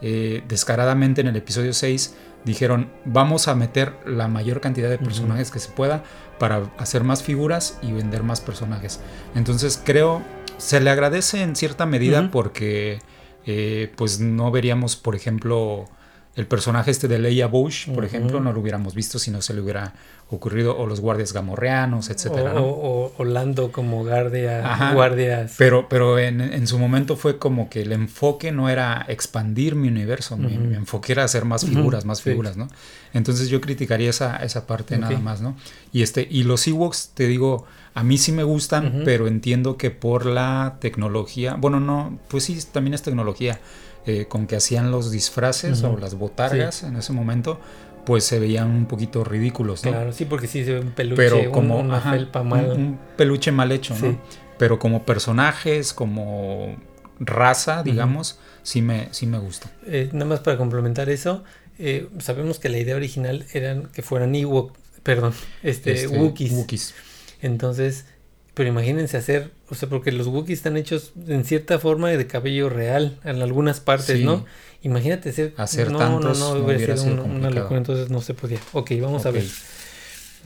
[0.00, 2.14] eh, descaradamente en el episodio 6
[2.44, 6.04] dijeron vamos a meter la mayor cantidad de personajes que se pueda
[6.38, 9.00] para hacer más figuras y vender más personajes.
[9.34, 10.22] Entonces creo
[10.58, 12.98] se le agradece en cierta medida porque
[13.46, 15.86] eh, pues no veríamos, por ejemplo,
[16.34, 19.54] el personaje este de Leia Bush, por ejemplo, no lo hubiéramos visto si no se
[19.54, 19.94] le hubiera
[20.30, 22.60] ocurrido, o los guardias gamorreanos, etcétera.
[22.60, 25.54] O, Orlando como guardia, guardias.
[25.56, 30.36] Pero, pero en, su momento fue como que el enfoque no era expandir mi universo,
[30.36, 32.68] mi, enfoque era hacer más figuras, más figuras, ¿no?
[33.14, 35.56] Entonces yo criticaría esa, esa parte nada más, ¿no?
[35.92, 37.64] Y este, y los Ewoks, te digo,
[37.98, 42.56] a mí sí me gustan, pero entiendo que por la tecnología, bueno, no, pues sí,
[42.70, 43.58] también es tecnología,
[44.06, 47.58] eh, con que hacían los disfraces o las botargas en ese momento,
[48.06, 49.90] pues se veían un poquito ridículos, ¿no?
[49.90, 52.70] Claro, sí, porque sí se ve un peluche, pero como, una felpa mal.
[52.70, 54.16] Un, peluche mal hecho, ¿no?
[54.58, 56.76] Pero como personajes, como
[57.18, 59.72] raza, digamos, sí, me, sí me gusta.
[59.86, 61.42] Eh, nada más para complementar eso,
[61.80, 65.34] eh, sabemos que la idea original era que fueran Ewok, perdón,
[65.64, 66.94] este, este Wookiees.
[67.40, 68.06] Entonces,
[68.54, 72.68] pero imagínense hacer, o sea, porque los Wookiees están hechos en cierta forma de cabello
[72.68, 74.44] real en algunas partes, ¿no?
[74.82, 78.34] Imagínate hacer, hacer no, tantos, no, no, no hubiera sido una locura, entonces no se
[78.34, 78.58] podía.
[78.72, 79.44] Ok, vamos a ver.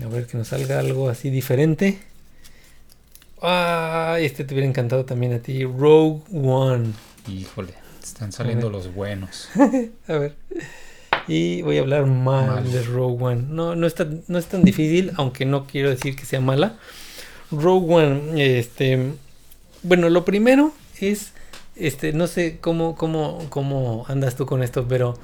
[0.05, 2.01] A ver que nos salga algo así diferente.
[3.41, 6.93] Ah, este te hubiera encantado también a ti, Rogue One.
[7.29, 9.49] Híjole, están saliendo los buenos.
[10.07, 10.35] a ver.
[11.29, 13.43] Y voy a hablar mal, de Rogue One.
[13.49, 16.77] No, no es, tan, no es tan difícil, aunque no quiero decir que sea mala.
[17.51, 19.13] Rogue One, este.
[19.83, 21.33] Bueno, lo primero es
[21.77, 25.15] este, no sé cómo, cómo, cómo andas tú con esto, pero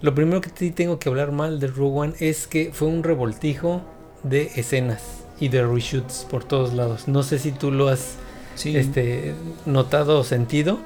[0.00, 3.02] lo primero que sí tengo que hablar mal de Rogue One es que fue un
[3.02, 3.82] revoltijo
[4.22, 5.02] de escenas
[5.38, 7.08] y de reshoots por todos lados.
[7.08, 8.16] No sé si tú lo has
[8.64, 10.78] este, notado o sentido.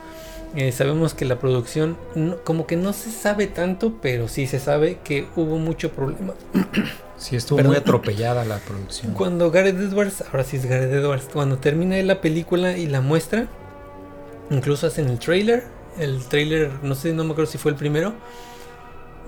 [0.57, 1.97] Eh, sabemos que la producción
[2.43, 6.35] como que no se sabe tanto, pero sí se sabe que hubo mucho problema.
[7.21, 9.13] Sí, estuvo muy atropellada la producción.
[9.13, 13.47] Cuando Gareth Edwards, ahora sí es Gareth Edwards, cuando termina la película y la muestra,
[14.49, 15.65] incluso hacen el trailer,
[15.99, 18.15] el trailer, no sé, no me acuerdo si fue el primero,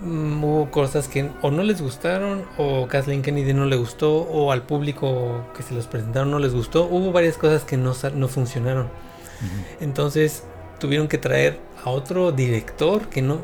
[0.01, 4.53] mm, hubo cosas que o no les gustaron, o Kathleen Kennedy no le gustó, o
[4.53, 8.29] al público que se los presentaron no les gustó, hubo varias cosas que no, no
[8.29, 8.89] funcionaron.
[9.81, 10.45] Entonces
[10.83, 13.41] tuvieron que traer a otro director que no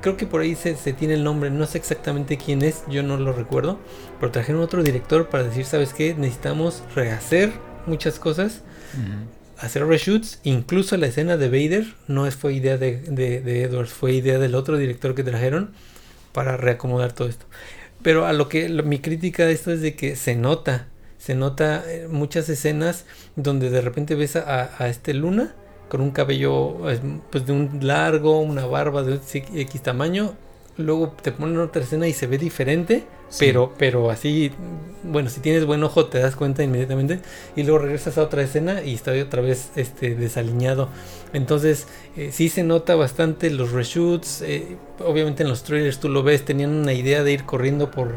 [0.00, 3.16] creo que por ahí se, tiene el nombre no sé exactamente quién es yo no
[3.18, 3.78] lo recuerdo
[4.18, 7.52] pero trajeron otro director para decir sabes qué necesitamos rehacer
[7.86, 8.62] muchas cosas
[9.58, 14.40] hacer reshoots incluso la escena de Vader no fue idea de, de, Edwards fue idea
[14.40, 15.70] del otro director que trajeron
[16.32, 17.46] para reacomodar todo esto.
[18.02, 21.84] Pero a lo que mi crítica de esto es de que se nota se nota
[21.86, 23.04] eh, muchas escenas
[23.36, 25.54] donde de repente ves a, a este Luna
[25.92, 26.78] con un cabello
[27.30, 30.32] pues de un largo, una barba de X tamaño.
[30.78, 33.04] Luego te ponen otra escena y se ve diferente,
[33.38, 34.52] pero, pero así,
[35.02, 37.20] bueno, si tienes buen ojo te das cuenta inmediatamente.
[37.56, 40.88] Y luego regresas a otra escena y está otra vez este, desaliñado.
[41.34, 44.40] Entonces, eh, sí se nota bastante los reshoots.
[44.40, 48.12] Eh, obviamente en los trailers tú lo ves, tenían una idea de ir corriendo por,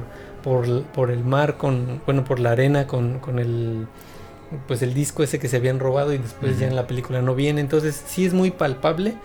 [0.46, 3.88] por, por el mar, con, bueno, por la arena con, con el
[4.68, 7.36] pues el disco ese que se habían robado y después ya en la película no
[7.36, 7.62] viene.
[7.62, 9.16] Entonces sí es muy palpable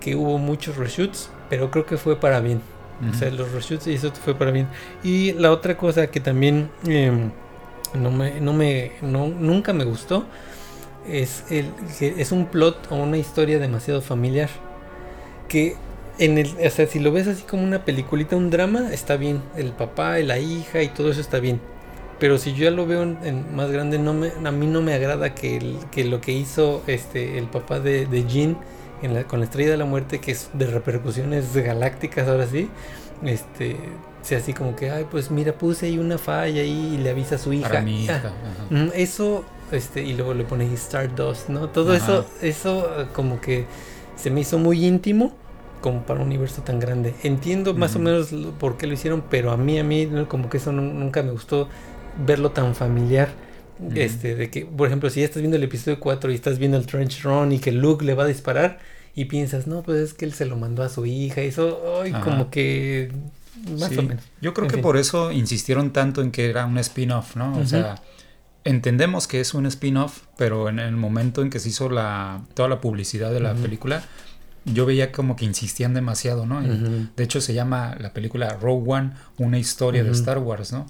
[0.00, 2.60] que hubo muchos reshoots, pero creo que fue para bien.
[3.08, 4.66] O sea, los reshoots y eso fue para bien.
[5.04, 7.30] Y la otra cosa que también em,
[7.94, 10.26] no me, no me, no, nunca me gustó
[11.06, 14.50] es el que es un plot o una historia demasiado familiar
[15.48, 15.76] que
[16.18, 19.40] en el, o sea, si lo ves así como una peliculita, un drama, está bien.
[19.56, 21.60] El papá, la hija y todo eso está bien.
[22.18, 24.94] Pero si yo ya lo veo en, más grande, no me, a mí no me
[24.94, 28.58] agrada que, que lo que hizo este el papá de, de Jean
[29.02, 32.68] en la, con la estrella de la muerte, que es de repercusiones galácticas ahora sí,
[33.22, 33.76] este
[34.22, 37.36] sea así como que, ay, pues mira, puse ahí una falla ahí y le avisa
[37.36, 37.82] a su hija.
[37.82, 41.68] Ah, eso, este, y luego le pone Stardust, ¿no?
[41.68, 43.64] Todo eso, eso eh, como que
[44.16, 45.32] se me hizo muy íntimo
[45.80, 47.14] como para un universo tan grande.
[47.22, 50.56] Entiendo más o menos por qué lo hicieron, pero a mí, a mí, como que
[50.56, 51.68] eso nunca me gustó
[52.26, 53.28] verlo tan familiar.
[53.94, 56.76] Este, de que, por ejemplo, si ya estás viendo el episodio 4 y estás viendo
[56.76, 58.80] el Trench Run y que Luke le va a disparar
[59.14, 62.00] y piensas, no, pues es que él se lo mandó a su hija y eso,
[62.02, 63.12] ay, como que
[63.78, 64.24] más o menos.
[64.40, 67.56] Yo creo que por eso insistieron tanto en que era un spin-off, ¿no?
[67.56, 67.96] O sea,
[68.64, 72.68] entendemos que es un spin-off, pero en el momento en que se hizo la, toda
[72.68, 74.02] la publicidad de la película,
[74.64, 76.60] yo veía como que insistían demasiado, ¿no?
[76.60, 80.86] De hecho, se llama la película Rogue One, una historia de Star Wars, ¿no?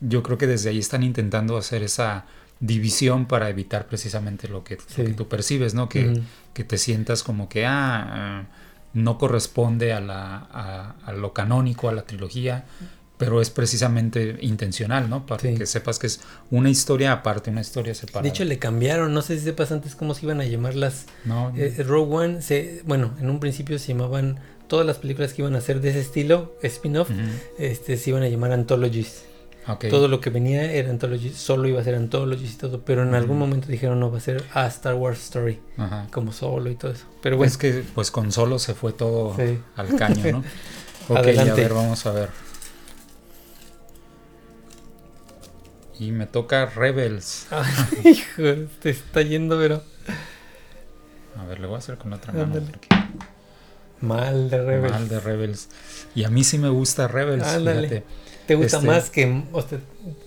[0.00, 2.26] Yo creo que desde ahí están intentando hacer esa
[2.60, 4.76] división para evitar precisamente lo que,
[5.16, 5.88] tú percibes, ¿no?
[5.88, 8.46] Que, que, te sientas como que, ah,
[8.92, 12.64] no corresponde a, la, a, lo canónico, a la trilogía,
[13.16, 15.26] pero es precisamente intencional, ¿no?
[15.26, 18.22] Para que sepas que es una historia aparte, una historia separada.
[18.22, 21.06] De hecho, le cambiaron, no sé si sepas antes cómo se iban a llamar las...
[21.24, 25.42] No, eh, Rogue One, se, bueno, en un principio se llamaban, todas las películas que
[25.42, 27.10] iban a ser de ese estilo, spin-off,
[27.58, 29.24] este, se iban a llamar anthologies.
[29.78, 33.14] Todo lo que venía era Anthology, solo iba a ser Anthology y todo, pero en
[33.14, 35.60] algún momento dijeron no, va a ser a Star Wars Story,
[36.12, 37.06] como solo y todo eso.
[37.22, 37.50] Pero bueno.
[37.50, 39.36] Es que pues con solo se fue todo
[39.76, 40.38] al caño, ¿no?
[41.08, 41.52] ok, Adelante.
[41.52, 42.28] a ver, vamos a ver.
[45.98, 47.46] Y me toca Rebels.
[48.04, 48.42] hijo,
[48.80, 49.82] te está yendo, pero.
[51.38, 52.62] A ver, le voy a hacer con otra mano.
[54.00, 54.92] Mal de Rebels.
[54.92, 55.68] Mal de Rebels.
[56.14, 57.46] Y a mí sí me gusta Rebels.
[57.46, 58.04] Fíjate.
[58.50, 59.78] Te gusta este, más que, o sea,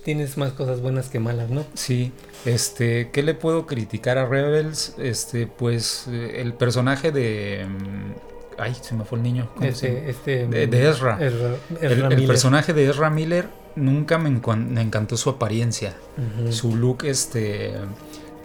[0.02, 1.62] tienes más cosas buenas que malas, ¿no?
[1.74, 2.10] Sí,
[2.46, 4.94] este, ¿qué le puedo criticar a Rebels?
[4.96, 7.66] Este, pues eh, el personaje de...
[7.68, 9.50] Mm, ay, se me fue el niño.
[9.60, 11.18] Este, este, de, Ezra.
[11.20, 15.92] el, personaje de Ezra Miller nunca me, encantó su apariencia.
[16.48, 17.74] Su look, este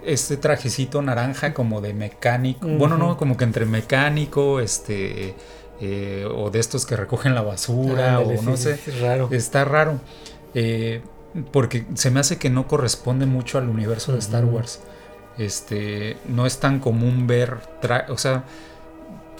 [0.04, 5.34] este trajecito naranja como de mecánico, bueno, no, como que entre mecánico, este,
[5.80, 8.78] eh, o de estos que recogen la basura, o no sé.
[9.00, 9.28] raro.
[9.30, 10.00] Está raro.
[10.54, 11.02] Eh,
[11.52, 14.80] porque se me hace que no corresponde mucho al universo de Star Wars.
[15.38, 17.58] Este, no es tan común ver,
[18.08, 18.44] o sea,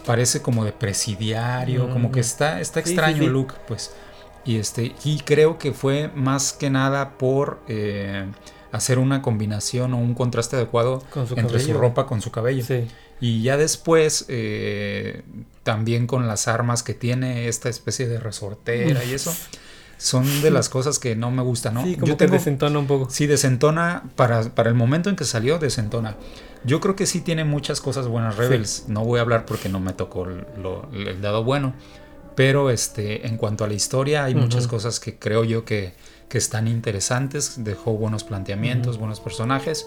[0.06, 3.92] parece como de presidiario, como que está, está extraño el look, pues.
[4.44, 8.24] Y este, y creo que fue más que nada por eh,
[8.72, 11.02] hacer una combinación o un contraste adecuado
[11.36, 12.64] entre su ropa con su cabello.
[13.20, 15.22] Y ya después, eh,
[15.62, 19.34] también con las armas que tiene esta especie de resortera y eso,
[19.98, 21.84] son de las cosas que no me gustan, ¿no?
[21.84, 23.08] Sí, como que desentona un poco.
[23.10, 26.16] Sí, desentona, para, para el momento en que salió, desentona.
[26.64, 28.84] Yo creo que sí tiene muchas cosas buenas Rebels.
[28.88, 31.74] No voy a hablar porque no me tocó el dado bueno.
[32.34, 35.92] Pero este, en cuanto a la historia, hay muchas cosas que creo yo que,
[36.28, 37.64] que están interesantes.
[37.64, 39.86] Dejó buenos planteamientos, buenos personajes.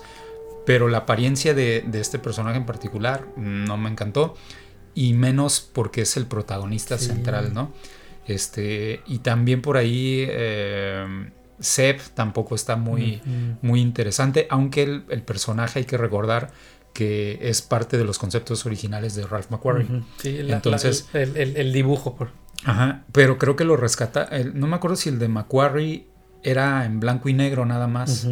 [0.66, 4.36] Pero la apariencia de, de, este personaje en particular no me encantó.
[4.96, 7.74] Y menos porque es el protagonista central, ¿no?
[8.28, 13.22] Este, y también por ahí eh, Seb tampoco está muy,
[13.62, 16.52] muy interesante, aunque el, el, personaje hay que recordar
[16.94, 20.04] que es parte de los conceptos originales de Ralph McQuarrie.
[20.18, 22.16] Sí, Entonces, el, el, dibujo.
[22.16, 22.30] Por...
[22.64, 26.08] Ajá, pero creo que lo rescata, no me acuerdo si el de McQuarrie
[26.44, 28.28] era en blanco y negro nada más.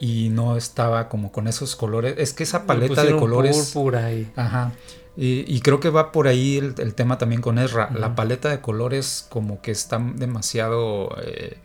[0.00, 2.14] Y no estaba como con esos colores.
[2.18, 3.56] Es que esa paleta de colores.
[3.72, 4.30] Púrpura y...
[4.36, 4.72] Ajá.
[5.16, 7.88] Y, creo que va por ahí el, tema también con Ezra.
[7.94, 11.58] La paleta de colores como que está demasiado, eh,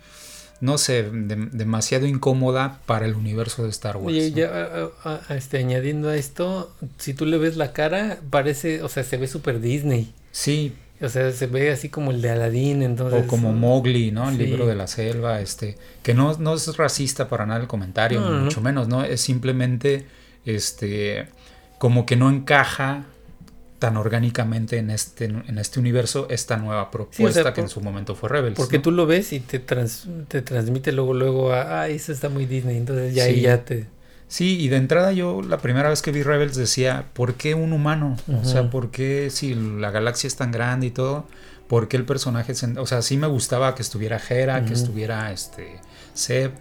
[0.62, 4.16] no sé, demasiado incómoda para el universo de Star Wars.
[4.16, 4.92] Y ya
[5.30, 9.28] este, añadiendo a esto, si tú le ves la cara, parece, o sea, se ve
[9.28, 10.14] súper Disney.
[10.32, 10.76] Sí.
[11.02, 13.24] O sea, se ve así como el de Aladdin, entonces...
[13.24, 14.30] O como Mowgli, ¿no?
[14.30, 15.78] El libro de la selva, este...
[16.04, 19.04] Que no, no es racista para nada el comentario, mucho menos, ¿no?
[19.04, 20.06] Es simplemente,
[20.46, 21.28] este...
[21.78, 23.06] Como que no encaja
[23.80, 28.28] tan orgánicamente en este, en este universo esta nueva propuesta que en su momento fue
[28.28, 28.58] Rebels.
[28.58, 32.46] Porque tú lo ves y te, te transmite luego, luego a, ah, eso está muy
[32.46, 33.88] Disney, entonces ya ahí ya te...
[34.30, 37.74] Sí, y de entrada yo la primera vez que vi Rebels decía, ¿por qué un
[37.74, 38.16] humano?
[38.42, 41.26] O sea, ¿por qué si la galaxia es tan grande y todo?
[41.68, 42.54] ¿Por qué el personaje?
[42.78, 45.80] O sea, sí me gustaba que estuviera Hera, que estuviera este
[46.14, 46.52] Seb,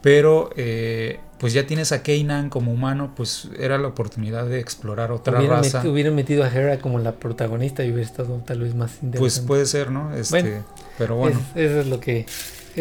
[0.00, 5.10] pero eh, pues ya tienes a Kanan como humano, pues era la oportunidad de explorar
[5.10, 5.82] otra raza.
[5.88, 9.18] hubieran metido a Hera como la protagonista y hubiera estado tal vez más interesante.
[9.18, 10.14] Pues puede ser, ¿no?
[10.14, 10.62] Este,
[10.98, 11.40] pero bueno.
[11.56, 12.26] eso es lo que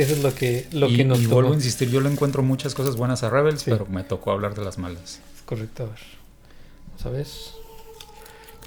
[0.02, 2.74] eso es lo que lo que nos y vuelvo a insistir, yo le encuentro muchas
[2.74, 5.20] cosas buenas a Rebels, pero me tocó hablar de las malas.
[5.46, 6.00] Correcto, a ver.
[7.02, 7.54] ¿Sabes?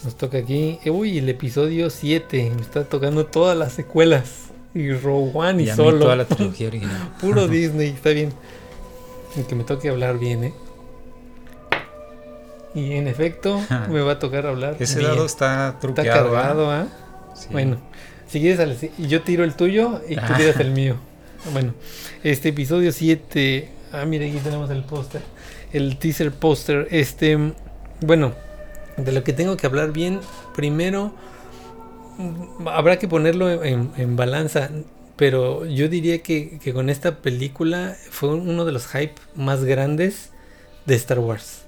[0.05, 0.79] Nos toca aquí.
[0.87, 2.53] Uy, el episodio 7.
[2.55, 4.47] Me está tocando todas las secuelas.
[4.73, 5.99] Y Rogue One y, y solo.
[5.99, 7.13] toda la trilogía original.
[7.21, 8.33] Puro Disney, está bien
[9.49, 10.55] que me toque hablar bien, ¿eh?
[12.75, 14.77] Y en efecto, me va a tocar hablar.
[14.79, 16.09] Ese lado está truqueado.
[16.09, 16.87] Está cargado, ¿ah?
[17.51, 17.79] Bueno,
[18.29, 20.97] si quieres, yo tiro el tuyo y tú tiras el mío.
[21.47, 21.73] Bueno,
[22.23, 23.69] este episodio 7.
[23.93, 25.23] Ah, mira, aquí tenemos el póster.
[25.73, 26.87] El teaser póster.
[26.91, 27.39] Este.
[28.03, 28.35] Bueno,
[28.99, 30.21] de lo que tengo que hablar bien,
[30.55, 31.15] primero
[32.19, 34.71] mm, habrá que ponerlo en, balanza.
[35.17, 40.31] Pero yo diría que, con esta película fue uno de los hype más grandes
[40.85, 41.63] de Star Wars.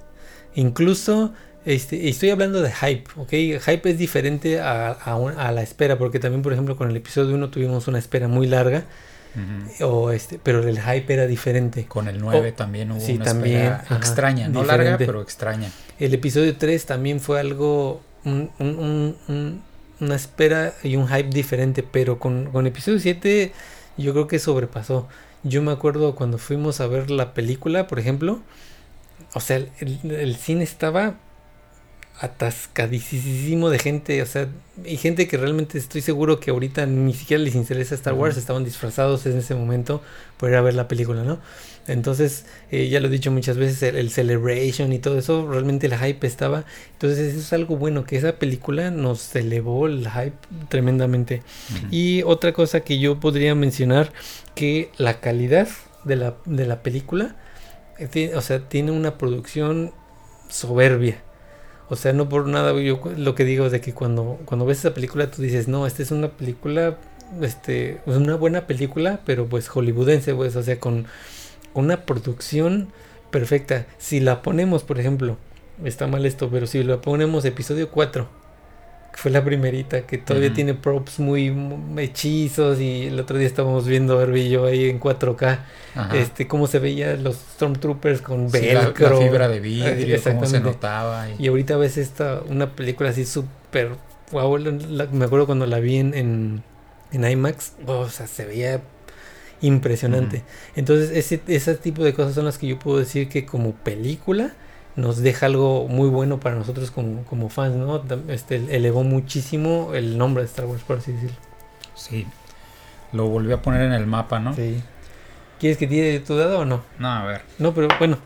[0.55, 1.33] Incluso,
[1.65, 3.63] este, estoy hablando de hype, ¿ok?
[3.63, 7.51] Hype es diferente a, a, la espera, porque también, por ejemplo, con el episodio 1
[7.51, 8.85] tuvimos una espera muy larga.
[9.81, 11.87] O este, pero el hype era diferente.
[11.87, 15.71] Con el 9 también hubo una también, espera extraña, no larga, pero extraña.
[15.99, 19.63] El episodio 3 también fue algo, un, un,
[20.01, 23.53] una espera y un hype diferente, pero con, con episodio 7
[23.97, 25.09] yo creo que sobrepasó.
[25.45, 28.41] Yo me acuerdo cuando fuimos a ver la película, por ejemplo,
[29.35, 31.15] o sea, el, cine estaba
[32.23, 34.47] atascadísimo de gente, o sea,
[34.85, 38.63] y gente que realmente estoy seguro que ahorita ni siquiera les interesa Star Wars, estaban
[38.63, 40.01] disfrazados en ese momento
[40.37, 41.41] por ir a ver la película, ¿no?
[41.89, 45.97] Entonces, eh, ya lo he dicho muchas veces, el, Celebration y todo eso, realmente el
[45.99, 46.65] hype estaba.
[46.93, 50.37] Entonces, eso es algo bueno, que esa película nos elevó el hype
[50.69, 51.43] tremendamente.
[51.91, 54.13] Y otra cosa que yo podría mencionar,
[54.55, 55.67] que la calidad
[56.05, 57.35] de la, de la película,
[57.99, 59.93] eh, o sea, tiene una producción
[60.49, 61.21] soberbia.
[61.93, 64.95] O sea, no por nada yo lo que digo de que cuando, cuando ves esa
[64.95, 66.97] película tú dices, no, esta es una película,
[67.43, 71.05] este, es una buena película, pero pues hollywoodense, pues, o sea, con
[71.75, 72.89] una producción
[73.31, 73.85] perfecta.
[73.99, 75.37] Si la ponemos, por ejemplo,
[75.85, 78.27] está mal esto, pero si la ponemos episodio 4,
[79.13, 81.55] que fue la primerita, que todavía tiene props muy,
[81.99, 85.59] hechizos y el otro día estábamos viendo yo ahí en 4K,
[86.15, 89.11] este cómo se veía los Stormtroopers con velcro.
[89.11, 91.29] la, fibra de vidrio, cómo se notaba.
[91.39, 91.47] Y...
[91.49, 93.91] ahorita ves esta, una película así súper,
[94.31, 96.63] wow, me acuerdo cuando la vi en,
[97.13, 98.81] en, IMAX, o sea, se veía
[99.61, 100.43] impresionante.
[100.75, 104.55] Entonces, ese, ese tipo de cosas son las que yo puedo decir que como película
[104.97, 108.03] nos deja algo muy bueno para nosotros como, como fans, ¿no?
[108.29, 111.37] Este, elevó muchísimo el nombre de Star Wars, por así decirlo.
[111.95, 112.27] Sí,
[113.13, 114.55] lo volvió a poner en el mapa, ¿no?
[114.55, 114.83] Sí.
[115.59, 116.83] ¿Quieres que tire tu dado o no?
[116.99, 117.43] No, a ver.
[117.59, 118.19] No, pero bueno.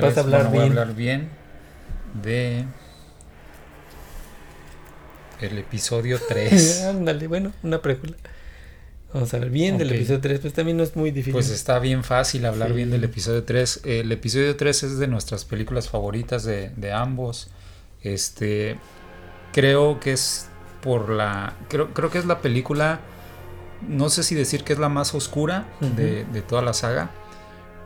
[0.00, 0.52] vas a hablar bien.
[0.52, 1.28] Voy a hablar bien
[2.22, 2.64] de
[5.40, 6.84] el episodio 3.
[6.90, 8.16] Ándale, bueno, una precuela.
[9.12, 11.32] Vamos a ver bien del episodio 3, pues también no es muy difícil.
[11.32, 13.80] Pues está bien fácil hablar bien del episodio 3.
[13.84, 17.48] El episodio 3 es de nuestras películas favoritas de, de ambos.
[18.02, 18.76] Este,
[19.52, 20.48] creo que es
[20.82, 23.00] por la, creo, creo que es la película,
[23.88, 27.10] no sé si decir que es la más oscura de, de, toda la saga,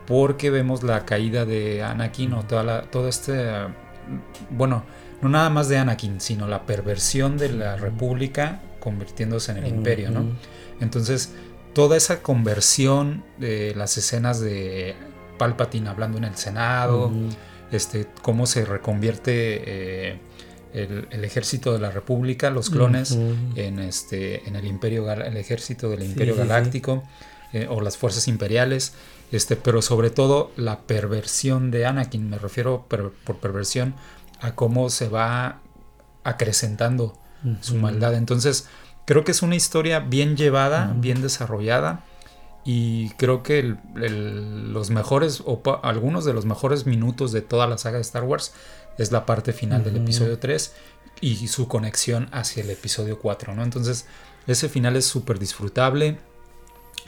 [0.07, 3.49] porque vemos la caída de Anakin o toda la, todo este,
[4.51, 4.85] bueno,
[5.23, 10.11] no nada más de Anakin, sino la perversión de la República convirtiéndose en el Imperio,
[10.11, 10.27] ¿no?
[10.83, 11.31] Entonces,
[11.75, 14.95] toda esa conversión de las escenas de
[15.39, 17.11] Palpatine hablando en el Senado,
[17.71, 20.19] este, cómo se reconvierte eh,
[20.75, 23.19] el, ejército de la República, los clones,
[23.57, 27.03] en, este, en el imperio, el ejército del Imperio Galáctico
[27.53, 28.95] eh, o las fuerzas imperiales,
[29.31, 33.95] este, pero sobre todo la perversión de Anakin, me refiero por perversión
[34.41, 35.61] a cómo se va
[36.25, 37.19] acrecentando
[37.61, 38.15] su maldad.
[38.15, 38.69] Entonces,
[39.13, 42.03] creo que es una historia bien llevada, bien desarrollada.
[42.65, 47.97] Y creo que los mejores, o algunos de los mejores minutos de toda la saga
[47.97, 48.55] de Star Wars
[48.97, 50.73] es la parte final del episodio 3
[51.21, 53.63] y su conexión hacia el episodio 4, ¿no?
[53.63, 54.07] Entonces,
[54.47, 56.17] ese final es súper disfrutable.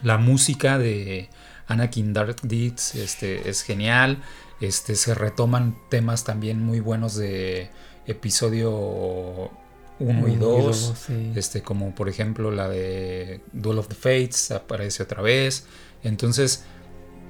[0.02, 1.30] La música de
[1.68, 4.22] Anakin Dark Deeds este, es genial.
[4.60, 7.70] Este, se retoman temas también muy buenos de
[8.06, 9.50] episodio
[10.04, 10.94] 1 y 2,
[11.34, 15.66] este, como por ejemplo la de Duel of the Fates aparece otra vez.
[16.02, 16.64] Entonces,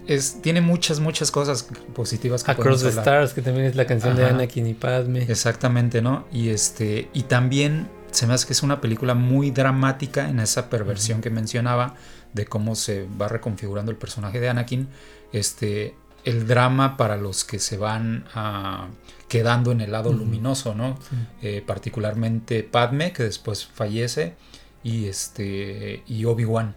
[0.07, 4.17] es, tiene muchas, muchas cosas positivas que Across the Stars, que también es la canción
[4.17, 5.23] de Anakin y Padme.
[5.23, 6.27] Exactamente, ¿no?
[6.33, 10.71] Y este, y también se me hace que es una película muy dramática en esa
[10.71, 11.95] perversión que mencionaba
[12.33, 14.89] de cómo se va reconfigurando el personaje de Anakin.
[15.33, 15.95] Este,
[16.25, 18.89] el drama para los que se van a,
[19.29, 20.99] quedando en el lado luminoso, ¿no?
[21.43, 24.35] Eh, particularmente Padme, que después fallece,
[24.83, 26.75] y, este, y Obi-Wan.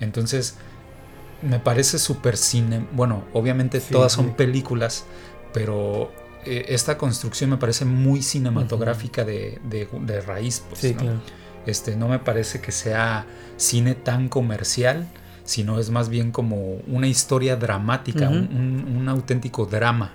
[0.00, 0.56] Entonces,
[1.42, 2.86] me parece súper cine.
[2.92, 5.04] Bueno, obviamente todas son películas,
[5.52, 6.12] pero
[6.44, 10.62] eh, esta construcción me parece muy cinematográfica de, de, raíz.
[10.68, 11.20] Pues, ¿no?
[11.66, 13.26] Este, no me parece que sea
[13.56, 15.06] cine tan comercial
[15.46, 20.12] sino es más bien como una historia dramática, un, auténtico drama.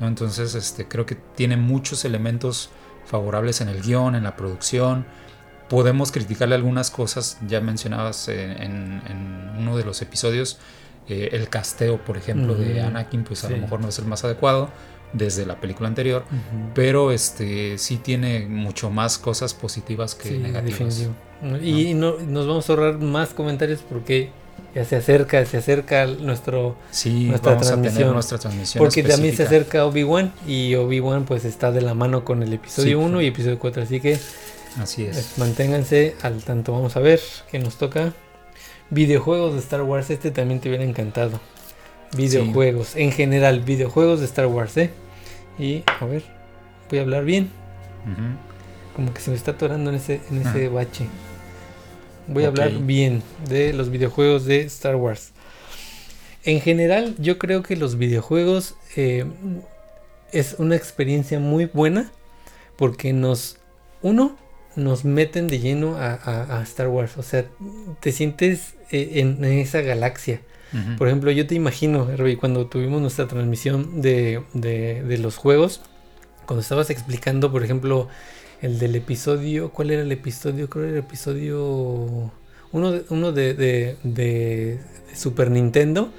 [0.00, 0.08] ¿no?
[0.08, 2.70] Entonces este, creo que tiene muchos elementos
[3.06, 5.06] favorables en el guion, en la producción.
[5.68, 10.58] Podemos criticarle algunas cosas, ya mencionabas en, uno de los episodios,
[11.08, 14.24] eh, el casteo, por ejemplo, de Anakin, pues a lo mejor no es el más
[14.24, 14.70] adecuado
[15.12, 16.24] desde la película anterior,
[16.74, 21.08] pero este sí tiene mucho más cosas positivas que negativas.
[21.62, 24.30] Y no, nos vamos a ahorrar más comentarios porque
[24.74, 27.94] ya se acerca, se acerca nuestro sí, nuestra vamos transmisión.
[27.94, 31.94] A tener nuestra transmisión porque también se acerca Obi-Wan y Obi-Wan pues está de la
[31.94, 34.18] mano con el episodio 1 y episodio 4, así que
[34.80, 35.14] así es.
[35.14, 36.72] Pues, manténganse al tanto.
[36.72, 37.20] Vamos a ver
[37.50, 38.12] qué nos toca.
[38.90, 41.40] Videojuegos de Star Wars, este también te hubiera encantado.
[42.16, 44.90] Videojuegos, en general, videojuegos de Star Wars, ¿eh?
[45.58, 46.22] Y a ver,
[46.90, 47.50] voy a hablar bien.
[48.94, 50.70] Como que se me está atorando en ese, en ese ah.
[50.70, 51.06] bache.
[52.28, 55.32] Voy a hablar bien de los videojuegos de Star Wars.
[56.44, 59.24] En general, yo creo que los videojuegos eh,
[60.32, 62.10] es una experiencia muy buena
[62.76, 63.58] porque nos,
[64.02, 64.36] uno,
[64.76, 67.16] nos meten de lleno a, Star Wars.
[67.16, 67.44] O sea,
[68.00, 70.40] te sientes eh, en, esa galaxia.
[70.96, 75.82] Por ejemplo, yo te imagino, Herbie, cuando tuvimos nuestra transmisión de, de los juegos,
[76.46, 78.08] cuando estabas explicando, por ejemplo,
[78.62, 80.70] el del episodio, ¿cuál era el episodio?
[80.70, 82.32] Creo que era el episodio
[82.70, 83.54] uno de, uno de,
[84.02, 84.78] de,
[85.14, 86.10] Super Nintendo.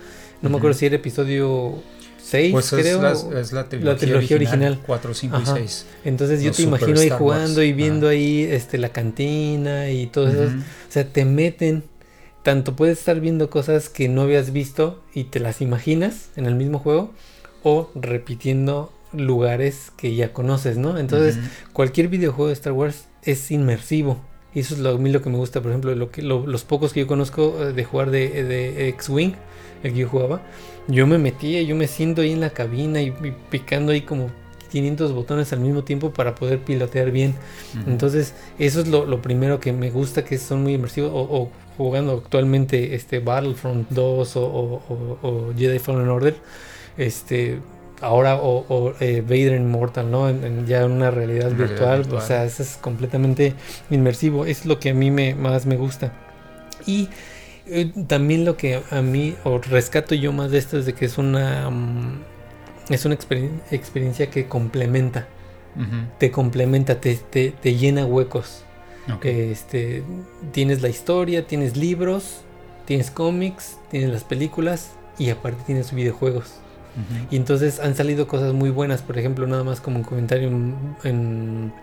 [0.42, 1.82] No me acuerdo si era episodio
[2.22, 3.08] 6, pues creo.
[3.38, 5.86] Es la, trilogía, original, 4, 5 y 6.
[6.04, 10.54] Entonces yo te imagino ahí jugando y viendo ahí este la cantina y todo eso.
[10.54, 11.84] O sea, te meten.
[12.44, 16.56] Tanto puedes estar viendo cosas que no habías visto y te las imaginas en el
[16.56, 17.14] mismo juego.
[17.64, 20.98] O repitiendo lugares que ya conoces, ¿no?
[20.98, 21.38] Entonces,
[21.72, 24.22] cualquier videojuego de Star Wars es inmersivo.
[24.54, 26.64] Y eso es lo, a mí lo que me gusta, por ejemplo, lo que, los
[26.64, 29.34] pocos que yo conozco eh, de jugar de, de X-Wing,
[29.84, 30.42] el que yo jugaba,
[30.88, 33.12] yo me metía, yo me siento ahí en la cabina y,
[33.50, 34.30] picando ahí como
[34.72, 37.36] 500 botones al mismo tiempo para poder pilotear bien.
[37.86, 41.12] Entonces, eso es lo, primero que me gusta, que son muy inmersivos.
[41.14, 44.42] O, jugando actualmente este Battlefront 2 o,
[45.22, 46.36] o, Jedi Fallen Order.
[46.98, 47.60] Este,
[48.04, 50.30] ahora o, eh, Vader Immortal, ¿no?
[50.30, 53.54] En, ya en una realidad, virtual, o sea, eso es completamente
[53.90, 56.12] inmersivo, es lo que a mí me, más me gusta.
[56.86, 57.10] Y
[57.66, 61.06] eh, también lo que a mí, o rescato yo más de esto es de que
[61.06, 62.22] es una, mm,
[62.90, 63.16] es una
[63.72, 65.28] experiencia que complementa,
[66.20, 68.64] te complementa, te, te, llena huecos.
[69.24, 70.04] Este,
[70.52, 72.42] tienes la historia, tienes libros,
[72.86, 76.63] tienes cómics, tienes las películas y aparte tienes videojuegos.
[77.32, 81.74] Y entonces han salido cosas muy buenas, por ejemplo, nada más como un comentario en,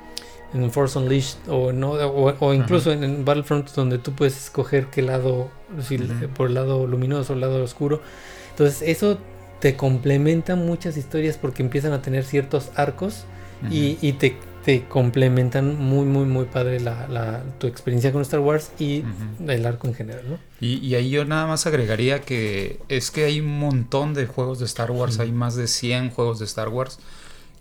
[0.53, 5.51] en, Force Unleashed o, no, o, incluso en, Battlefront donde tú puedes escoger qué lado,
[5.81, 5.99] si,
[6.37, 8.03] por el lado luminoso o el lado oscuro.
[8.51, 9.19] Entonces eso
[9.61, 13.25] te complementa muchas historias porque empiezan a tener ciertos arcos
[13.71, 18.73] y, y te te complementan muy, muy, muy padre la, tu experiencia con Star Wars
[18.79, 19.05] y
[19.47, 20.39] el arco en general, ¿no?
[20.61, 24.67] Y, ahí yo nada más agregaría que es que hay un montón de juegos de
[24.67, 26.99] Star Wars, hay más de 100 juegos de Star Wars.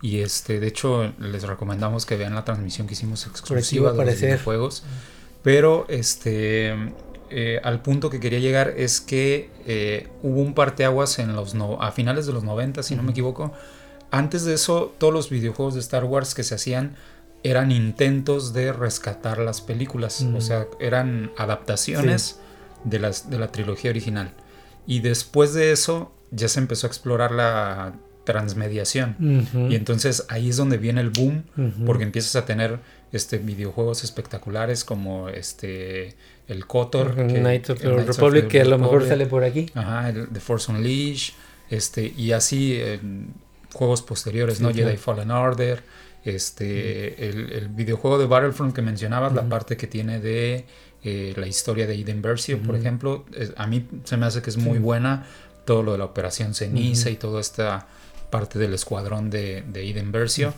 [0.02, 4.42] Y este, de hecho, les recomendamos que vean la transmisión que hicimos exclusiva de los
[4.42, 4.84] juegos.
[5.44, 6.74] Pero este
[7.32, 11.80] eh, al punto que quería llegar es que eh, hubo un parteaguas en los no,
[11.80, 13.54] a finales de los 90, si no me equivoco,
[14.12, 16.96] antes de eso, todos los videojuegos de Star Wars que se hacían
[17.44, 22.40] eran intentos de rescatar las películas, o sea, eran adaptaciones
[22.84, 24.34] de, las, de la trilogía original.
[24.86, 27.94] Y después de eso ya se empezó a explorar la
[28.26, 29.48] transmediación.
[29.70, 31.44] Y entonces ahí es donde viene el boom,
[31.86, 32.80] porque empiezas a tener
[33.12, 36.16] este, videojuegos espectaculares como este
[36.48, 37.16] el KOTOR.
[37.16, 39.68] Knights of the Republic, que a lo mejor sale por aquí.
[39.76, 41.34] Ajá, el The Force Unleashed.
[41.70, 42.82] Este, y así
[43.74, 44.74] juegos posteriores, ¿no?
[44.74, 45.84] Jedi Fallen Order,
[46.24, 50.66] este, el, videojuego de Battlefront que mencionabas, la parte que tiene de
[51.04, 54.58] eh, la historia de Eden Versio, por ejemplo, a mí se me hace que es
[54.58, 55.26] muy buena
[55.66, 57.88] todo lo de la Operación Ceniza y toda esta
[58.30, 60.54] parte del escuadrón de, de Eden Versio,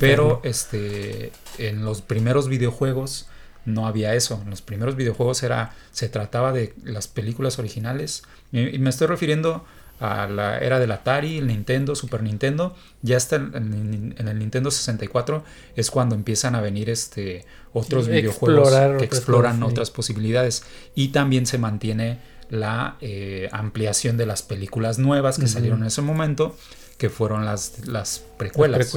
[0.00, 3.26] pero este, en los primeros videojuegos
[3.64, 4.40] no había eso.
[4.42, 8.22] En los primeros videojuegos era, se trataba de las películas originales.
[8.52, 9.64] Y me estoy refiriendo
[10.00, 15.44] a la era del Atari, el Nintendo, Super Nintendo, ya está en, el Nintendo 64
[15.76, 20.64] es cuando empiezan a venir este otros videojuegos que exploran otras posibilidades.
[20.94, 22.18] Y también se mantiene
[22.50, 26.56] la eh, ampliación de las películas nuevas que salieron en ese momento
[26.98, 28.94] que fueron las, las precuelas,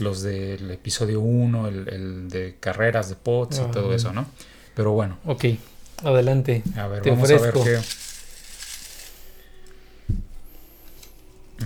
[0.00, 4.26] los del episodio 1, el, de carreras de pots y todo eso, ¿no?
[4.74, 5.18] Pero bueno.
[5.24, 5.44] Ok,
[6.04, 6.62] adelante.
[6.76, 7.78] A ver, vamos a ver qué,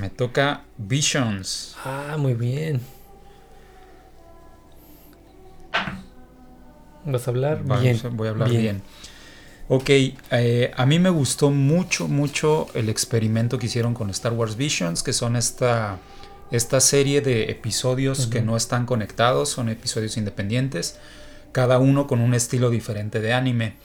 [0.01, 1.76] Me toca Visions.
[1.84, 2.80] Ah, muy bien.
[7.05, 7.62] ¿Vas a hablar?
[7.80, 8.01] bien.
[8.12, 8.82] Voy a hablar bien.
[9.68, 14.57] Ok, eh, a mí me gustó mucho, mucho el experimento que hicieron con Star Wars
[14.57, 15.99] Visions, que son esta,
[16.51, 20.99] esta serie de episodios que no están conectados, son episodios independientes,
[21.53, 23.76] cada uno con un estilo diferente de anime.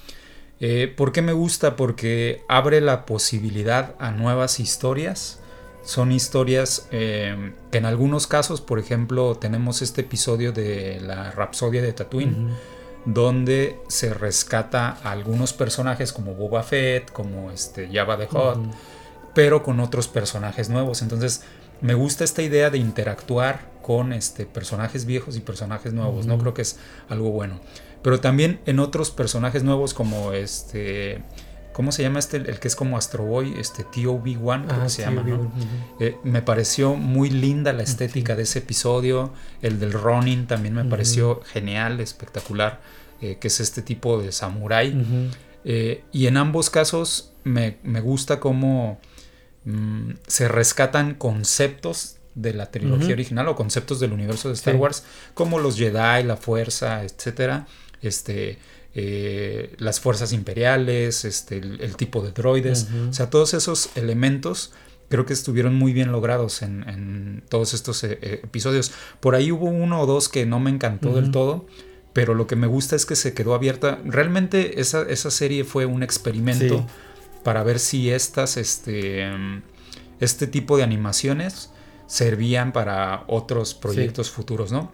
[0.60, 1.76] Eh, ¿Por qué me gusta?
[1.76, 5.40] Porque abre la posibilidad a nuevas historias
[5.88, 11.82] son historias eh, que en algunos casos, por ejemplo, tenemos este episodio de la Rapsodia
[11.82, 12.50] de Tatooine,
[13.06, 18.74] donde se rescata a algunos personajes como Boba Fett, como este Jabba the Hutt,
[19.34, 21.02] pero con otros personajes nuevos.
[21.02, 21.44] Entonces,
[21.80, 26.38] me gusta esta idea de interactuar con este, personajes viejos y personajes nuevos, ¿no?
[26.38, 27.62] Creo que es algo bueno.
[28.02, 31.24] Pero también en otros personajes nuevos como este
[31.78, 32.38] ¿Cómo se llama este?
[32.38, 35.52] El que es como Astro Boy, este TOB1, creo que se llama, ¿no?
[36.00, 39.32] Eh, me pareció muy linda la estética de ese episodio.
[39.62, 42.82] El del Ronin también me pareció genial, espectacular,
[43.22, 45.32] eh, que es este tipo de samurai.
[45.66, 49.00] Eh, y en ambos casos me, gusta cómo
[49.66, 55.04] mm, se rescatan conceptos de la trilogía original o conceptos del universo de Star Wars,
[55.36, 57.68] como los Jedi, la fuerza, etcétera.
[58.02, 58.58] Este
[59.00, 64.74] eh, las fuerzas imperiales, este, el, tipo de droides, o sea, todos esos elementos
[65.08, 68.92] creo que estuvieron muy bien logrados en, todos estos eh, eh, episodios.
[69.20, 71.68] Por ahí hubo uno o dos que no me encantó del todo,
[72.12, 74.02] pero lo que me gusta es que se quedó abierta.
[74.04, 76.84] Realmente esa, esa serie fue un experimento
[77.44, 79.30] para ver si estas, este,
[80.20, 81.70] este tipo de animaciones
[82.08, 84.92] servían para otros proyectos futuros, ¿no?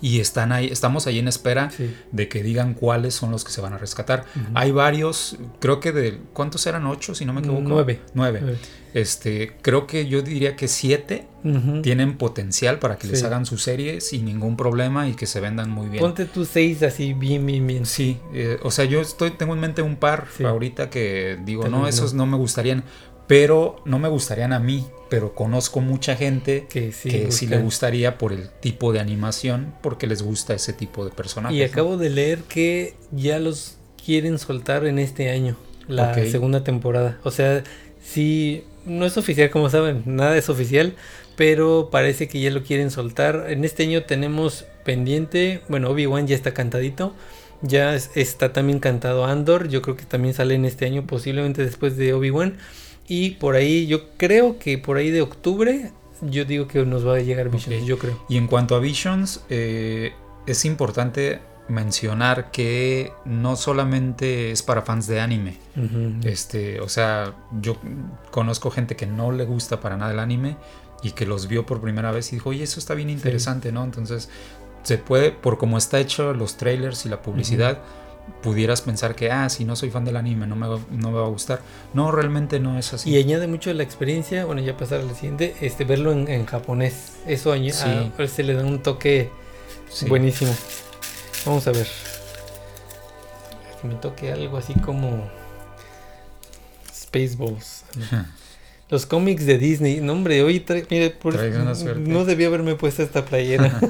[0.00, 1.70] Y están ahí, estamos ahí en espera
[2.10, 4.24] de que digan cuáles son los que se van a rescatar.
[4.54, 6.86] Hay varios, creo que de, ¿cuántos eran?
[6.86, 7.62] ¿Ocho, si no me equivoco?
[7.62, 8.00] Nueve.
[8.14, 8.58] Nueve.
[8.94, 11.26] Este, creo que yo diría que siete
[11.82, 15.70] tienen potencial para que les hagan su serie sin ningún problema y que se vendan
[15.70, 16.02] muy bien.
[16.02, 17.86] Ponte tus seis así bien, bien, bien.
[17.86, 21.86] Sí, eh, o sea, yo estoy, tengo en mente un par ahorita que digo, no,
[21.86, 22.26] esos no.
[22.26, 22.84] no me gustarían,
[23.32, 28.32] pero no me gustarían a mí pero conozco mucha gente que sí, le gustaría por
[28.32, 31.58] el tipo de animación, porque les gusta ese tipo de personajes.
[31.58, 37.18] Y acabo de leer que ya los quieren soltar en este año, la segunda temporada.
[37.24, 37.62] O sea,
[38.02, 40.94] sí, no es oficial, como saben, nada es oficial,
[41.36, 43.48] pero parece que ya lo quieren soltar.
[43.50, 47.14] En este año tenemos pendiente, bueno, Obi-Wan ya está cantadito.
[47.60, 49.68] Ya está también cantado Andor.
[49.68, 52.56] Yo creo que también sale en este año, posiblemente después de Obi-Wan.
[53.08, 55.92] Y por ahí, yo creo que por ahí de octubre,
[56.22, 58.24] yo digo que nos va a llegar Visions, yo creo.
[58.28, 60.12] Y en cuanto a Visions, eh,
[60.46, 65.58] es importante mencionar que no solamente es para fans de anime.
[66.24, 67.78] Este, o sea, yo
[68.30, 70.56] conozco gente que no le gusta para nada el anime
[71.02, 73.84] y que los vio por primera vez y dijo, oye, eso está bien interesante, ¿no?
[73.84, 74.28] Entonces,
[74.82, 77.78] se puede, por cómo está hecho los trailers y la publicidad,
[78.42, 81.18] pudieras pensar que, ah, si no soy fan del anime, no me, va, no me
[81.18, 81.60] va a gustar.
[81.94, 83.10] No, realmente no es así.
[83.10, 87.14] Y añade mucho la experiencia, bueno, ya pasar a la siguiente, este, verlo en, japonés.
[87.26, 89.30] Eso añade, se le da un toque
[90.08, 90.54] buenísimo.
[91.46, 91.86] Vamos a ver.
[93.80, 95.28] Que me toque algo así como
[96.92, 97.84] Spaceballs.
[98.90, 100.00] Los cómics de Disney.
[100.00, 101.16] No, hombre, hoy mire,
[101.96, 103.80] no debía haberme puesto esta playera.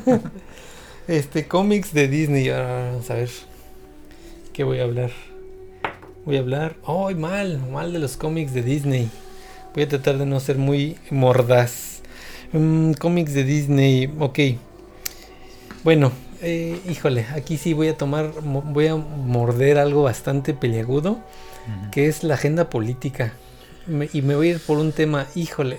[1.09, 2.49] este, cómics de Disney.
[2.51, 3.31] vamos a ver.
[4.53, 5.11] ¿Qué voy a hablar?
[6.27, 6.77] Voy a hablar.
[6.87, 7.59] ¡Ay, mal!
[7.71, 9.09] Mal de los cómics de Disney.
[9.73, 12.03] Voy a tratar de no ser muy mordaz.
[12.53, 14.13] Mm, cómics de Disney.
[14.19, 14.39] Ok.
[15.85, 21.19] Bueno, eh, híjole, aquí sí voy a tomar, voy a morder algo bastante peliagudo,
[21.91, 23.33] que es la agenda política.
[24.13, 25.79] y me voy a ir por un tema, híjole,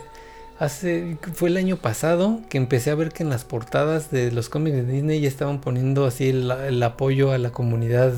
[0.60, 4.50] hace, fue el año pasado que empecé a ver que en las portadas de los
[4.50, 8.14] cómics de Disney ya estaban poniendo así el, apoyo a la comunidad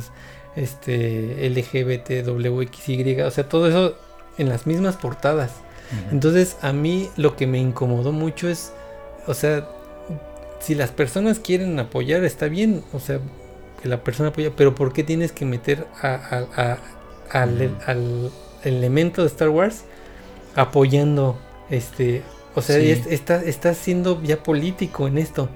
[0.55, 3.97] este, LGBTWXY, o sea, todo eso
[4.37, 5.51] en las mismas portadas.
[6.11, 8.73] Entonces a mí lo que me incomodó mucho es,
[9.27, 9.67] o sea,
[10.59, 13.19] si las personas quieren apoyar, está bien, o sea,
[13.81, 16.77] que la persona apoya, pero ¿por qué tienes que meter a,
[17.31, 18.31] al,
[18.63, 19.83] elemento de Star Wars
[20.55, 21.37] apoyando
[21.69, 22.23] este,
[22.55, 25.49] o sea, está, está siendo ya político en esto.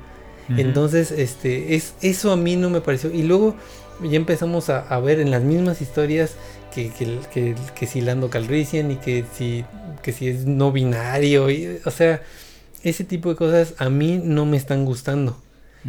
[0.58, 3.12] Entonces, este, es, eso a mí no me pareció.
[3.12, 3.56] Y luego
[4.04, 6.36] ya empezamos a, ver en las mismas historias
[6.74, 9.66] que, que, que, si Lando Calrissian y que si,
[10.02, 11.50] que si es no binario.
[11.50, 12.22] Y, o sea,
[12.84, 15.38] ese tipo de cosas a mí no me están gustando.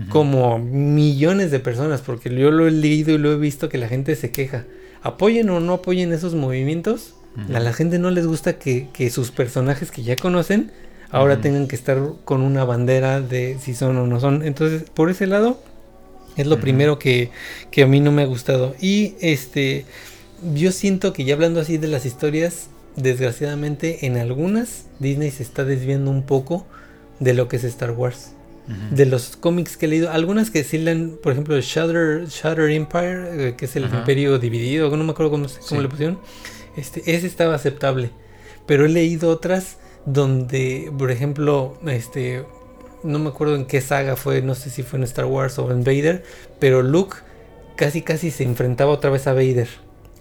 [0.08, 3.88] Como millones de personas, porque yo lo he leído y lo he visto que la
[3.88, 4.64] gente se queja.
[5.02, 7.14] Apoyen o no apoyen esos movimientos,
[7.52, 10.70] a la gente no les gusta que, sus personajes que ya conocen
[11.11, 14.44] ahora tengan que estar con una bandera de si son o no son.
[14.44, 15.61] Entonces, por ese lado,
[16.36, 17.30] es lo primero que,
[17.70, 18.74] que, a mí no me ha gustado.
[18.80, 19.84] Y este,
[20.54, 25.64] yo siento que ya hablando así de las historias, desgraciadamente en algunas Disney se está
[25.64, 26.66] desviando un poco
[27.18, 28.32] de lo que es Star Wars.
[28.92, 30.78] De los cómics que he leído, algunas que sí
[31.24, 35.46] por ejemplo, Shatter, Shatter Empire, eh, que es el imperio dividido, no me acuerdo cómo,
[35.68, 36.20] cómo le pusieron,
[36.76, 38.12] este, ese estaba aceptable.
[38.66, 42.44] Pero he leído otras donde, por ejemplo, este,
[43.03, 45.70] no me acuerdo en qué saga fue, no sé si fue en Star Wars o
[45.70, 46.22] en Vader,
[46.59, 47.16] pero Luke
[47.76, 49.68] casi casi se enfrentaba otra vez a Vader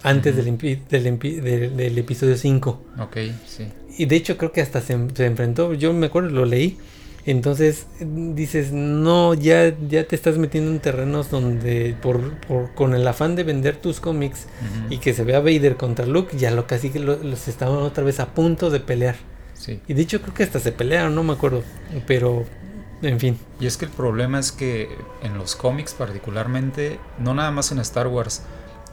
[0.04, 0.58] antes del,
[0.88, 2.82] del, episodio 5.
[3.00, 3.68] Ok, sí.
[3.98, 6.78] Y de hecho creo que hasta se, enfrentó, yo me acuerdo, lo leí.
[7.26, 12.40] Entonces dices, no, ya, ya te estás metiendo en terrenos donde por,
[12.76, 14.48] con el afán de vender tus cómics
[14.90, 18.20] y que se vea Vader contra Luke, ya lo casi que los estaban otra vez
[18.20, 19.18] a punto de pelear.
[19.54, 19.82] Sí.
[19.88, 21.62] Y de hecho creo que hasta se pelearon, no me acuerdo.
[22.08, 22.46] Pero,
[23.02, 23.40] en fin.
[23.60, 24.90] Y es que el problema es que
[25.24, 28.44] en los cómics particularmente, no nada más en Star Wars,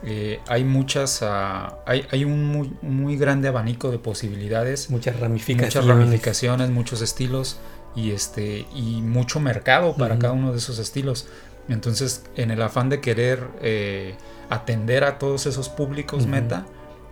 [0.03, 4.89] eh, hay muchas, hay, hay, un muy, grande abanico de posibilidades.
[4.89, 5.75] Muchas ramificaciones.
[5.75, 7.59] Muchas ramificaciones, muchos estilos
[7.95, 11.27] y, este, y mucho mercado para cada uno de esos estilos.
[11.67, 14.15] Entonces, en el afán de querer eh,
[14.49, 16.65] atender a todos esos públicos meta,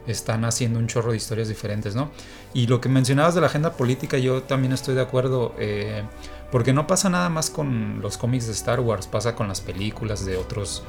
[0.07, 2.11] están haciendo un chorro de historias diferentes, ¿no?
[2.53, 6.03] Y lo que mencionabas de la agenda política, yo también estoy de acuerdo, eh,
[6.51, 10.25] porque no pasa nada más con los cómics de Star Wars, pasa con las películas
[10.25, 10.83] de otros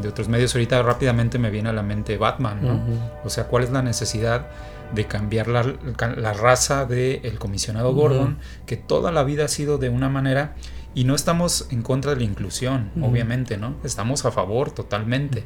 [0.00, 0.54] de otros medios.
[0.54, 2.80] Ahorita rápidamente me viene a la mente Batman, ¿no?
[3.24, 4.46] O sea, ¿cuál es la necesidad
[4.94, 10.08] de cambiar la, raza del comisionado Gordon, que toda la vida ha sido de una
[10.08, 10.54] manera,
[10.94, 13.76] y no estamos en contra de la inclusión, obviamente, ¿no?
[13.84, 15.44] Estamos a favor totalmente,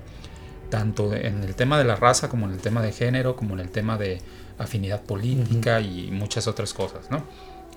[0.68, 3.60] tanto en el tema de la raza como en el tema de género, como en
[3.60, 4.20] el tema de
[4.58, 7.24] afinidad política y muchas otras cosas, ¿no?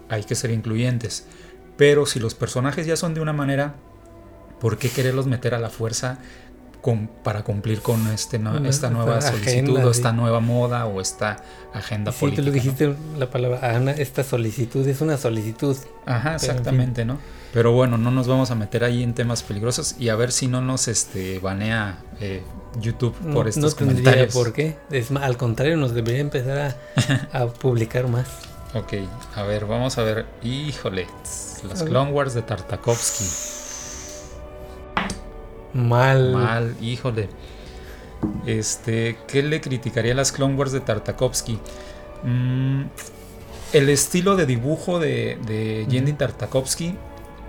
[0.10, 1.26] Hay que ser incluyentes.
[1.78, 3.76] Pero si los personajes ya son de una manera,
[4.60, 6.20] ¿por qué quererlos meter a la fuerza
[7.24, 11.38] para cumplir con este esta nueva solicitud o esta nueva moda o esta
[11.74, 12.42] agenda sí, política.
[12.42, 15.78] tú lo dijiste la palabra, esta solicitud es una solicitud.
[16.06, 17.20] Ajá, exactamente, ¿no?
[17.54, 20.48] Pero bueno, no nos vamos a meter ahí en temas peligrosos y a ver si
[20.48, 22.42] no nos este banea eh,
[22.82, 24.34] YouTube por estos no comentarios.
[24.34, 24.76] por qué.
[24.92, 26.78] Es, al contrario, nos debería empezar a,
[27.44, 28.28] a publicar más.
[28.74, 28.94] Ok,
[29.36, 30.26] a ver, vamos a ver.
[30.42, 31.08] Híjole,
[31.68, 33.26] las Clone Wars de Tartakovsky.
[35.74, 36.34] Mal.
[36.34, 37.30] Mal, híjole.
[38.46, 41.60] Este, ¿qué le criticaría a las Clone Wars de Tartakovsky?
[42.24, 42.84] Mm,
[43.74, 46.96] el estilo de dibujo de, de Yendi Tartakovsky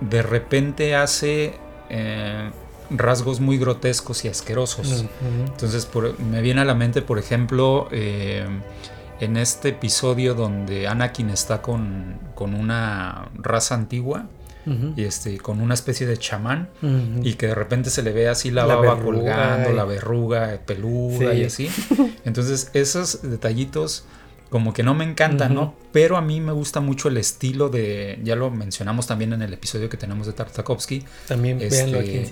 [0.00, 1.54] de repente hace
[1.90, 2.50] eh,
[2.90, 5.04] rasgos muy grotescos y asquerosos.
[5.46, 8.46] Entonces me viene a la mente, por ejemplo, eh,
[9.20, 14.26] en este episodio donde Anakin está con, con una raza antigua.
[14.96, 16.70] Y este, con una especie de chamán,
[17.22, 21.44] y que de repente se le ve así la, baba colgando, la verruga peluda y
[21.44, 21.70] así.
[22.24, 24.06] Entonces, esos detallitos
[24.48, 25.74] como que no me encantan, ¿no?
[25.92, 29.52] Pero a mí me gusta mucho el estilo de, ya lo mencionamos también en el
[29.52, 31.04] episodio que tenemos de Tartakovsky.
[31.26, 32.26] También véanlo aquí.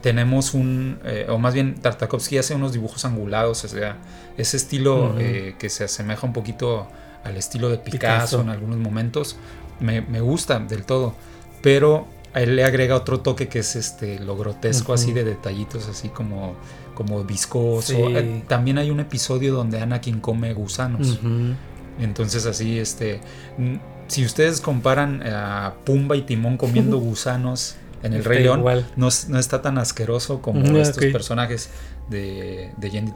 [0.00, 3.98] Tenemos un, eh, o más bien Tartakovsky hace unos dibujos angulados, o sea,
[4.38, 6.88] ese estilo eh, que se asemeja un poquito
[7.24, 9.36] al estilo de Picasso, en algunos momentos,
[9.80, 11.14] me, gusta del todo,
[11.62, 15.86] pero a él le agrega otro toque que es este lo grotesco así de detallitos
[15.88, 16.54] así como
[16.94, 17.92] como viscoso.
[17.92, 21.20] Eh, también hay un episodio donde Anakin come gusanos.
[21.98, 23.20] Entonces así este
[24.06, 28.64] si ustedes comparan a Pumba y Timón comiendo gusanos en el Rey León
[28.96, 31.70] no, no, está tan asqueroso como mm, estos personajes
[32.08, 33.12] de, de Yendi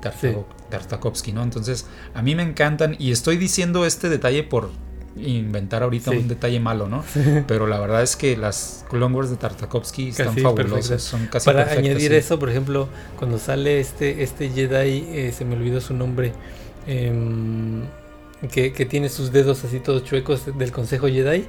[0.70, 1.42] Tartakovsky, ¿no?
[1.42, 4.70] Entonces, a mí me encantan y estoy diciendo este detalle por
[5.16, 7.04] inventar ahorita un detalle malo, ¿no?
[7.46, 11.70] Pero la verdad es que las Clone Wars de Tartakovsky están fabulosas, son casi Para
[11.70, 16.32] añadir eso, por ejemplo, cuando sale este, este Jedi, eh, se me olvidó su nombre,
[16.86, 17.82] em,
[18.50, 21.46] que, que, tiene sus dedos así todos chuecos del Consejo Jedi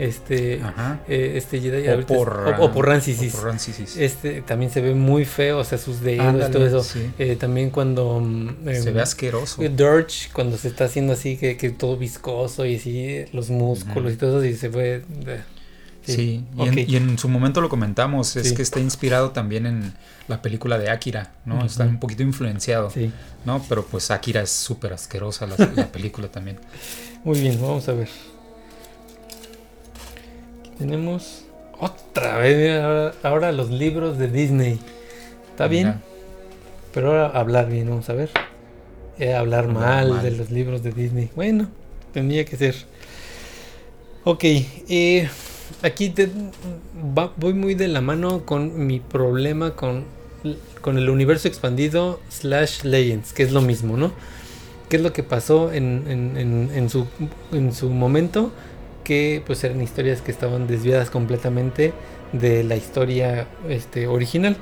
[0.00, 0.62] este
[1.08, 3.96] eh, este Jedi o por, o, por Rancisis.
[3.96, 6.98] este también se ve muy feo o sea sus dedos y todo eso.
[7.18, 9.62] eh, también cuando mm, se em, ve asqueroso.
[9.62, 14.16] Dirge cuando se está haciendo así que, que todo viscoso y así los músculos y
[14.16, 15.02] todo eso y se ve
[16.02, 19.92] Sí, Y, en, su momento lo comentamos, es que está inspirado también en
[20.28, 21.64] la película de Akira, ¿no?
[21.64, 22.90] Está un poquito influenciado,
[23.44, 23.64] ¿no?
[23.68, 26.58] Pero pues Akira es súper asquerosa la, la película también.
[27.24, 28.08] Muy bien, vamos a ver.
[30.80, 31.44] Tenemos
[31.78, 32.82] otra vez,
[33.22, 34.78] ahora, los libros de Disney.
[35.50, 36.00] ¿Está bien?
[36.94, 38.30] Pero ahora hablar bien, vamos a ver.
[39.18, 41.28] Eh, hablar, mal, de los libros de Disney.
[41.36, 41.68] Bueno,
[42.14, 42.76] tendría que ser.
[44.24, 45.28] Ok, eh,
[45.82, 46.30] aquí te,
[47.36, 50.04] voy muy de la mano con mi problema con,
[50.80, 54.12] con el universo expandido slash Legends, que es lo mismo, ¿no?
[54.88, 57.06] ¿Qué es lo que pasó en, en, en, su,
[57.52, 58.50] en su momento?
[59.10, 61.92] Que pues eran historias que estaban desviadas completamente
[62.32, 64.56] de la historia este, original.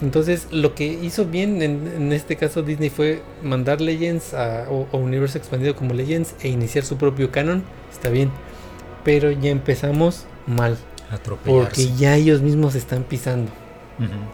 [0.00, 5.36] Entonces lo que hizo bien en, este caso Disney fue mandar Legends a, o, Universo
[5.36, 7.64] Expandido como Legends e iniciar su propio canon.
[7.92, 8.30] Está bien.
[9.02, 10.78] Pero ya empezamos mal.
[11.44, 13.50] Porque ya ellos mismos están pisando.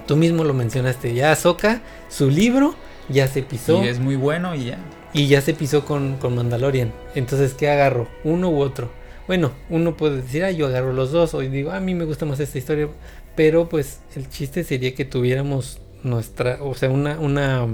[0.06, 1.14] Tú mismo lo mencionaste.
[1.14, 1.80] Ya Ahsoka,
[2.10, 2.74] su libro,
[3.08, 3.82] ya se pisó.
[3.82, 4.78] Y es muy bueno y ya.
[5.14, 6.92] Y ya se pisó con, con Mandalorian.
[7.14, 8.08] Entonces, ¿qué agarro?
[8.24, 8.90] ¿Uno u otro?
[9.28, 12.24] Bueno, uno puede decir, ah, yo agarro los dos, o digo, a mí me gusta
[12.24, 12.88] más esta historia,
[13.36, 17.68] pero pues el chiste sería que tuviéramos nuestra, o sea, una, una,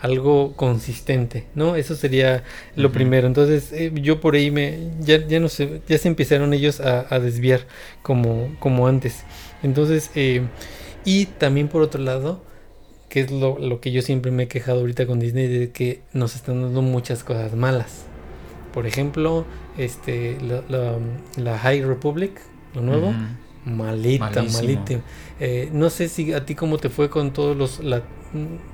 [0.00, 1.76] algo consistente, ¿no?
[1.76, 2.42] Eso sería
[2.74, 3.28] lo primero.
[3.28, 7.18] Entonces, eh, yo por ahí me, ya, ya no sé, ya se empezaron ellos a,
[7.20, 7.60] desviar
[8.02, 9.22] como, como antes.
[9.62, 10.42] Entonces, eh,
[11.04, 12.42] y también por otro lado,
[13.08, 16.02] que es lo, lo que yo siempre me he quejado ahorita con Disney, de que
[16.12, 18.04] nos están dando muchas cosas malas.
[18.74, 19.46] Por ejemplo,
[19.78, 20.36] este,
[21.36, 22.32] la, High Republic,
[22.74, 23.14] lo nuevo,
[23.64, 25.00] malita, malita.
[25.40, 28.02] Eh, no sé si a ti cómo te fue con todos los, la,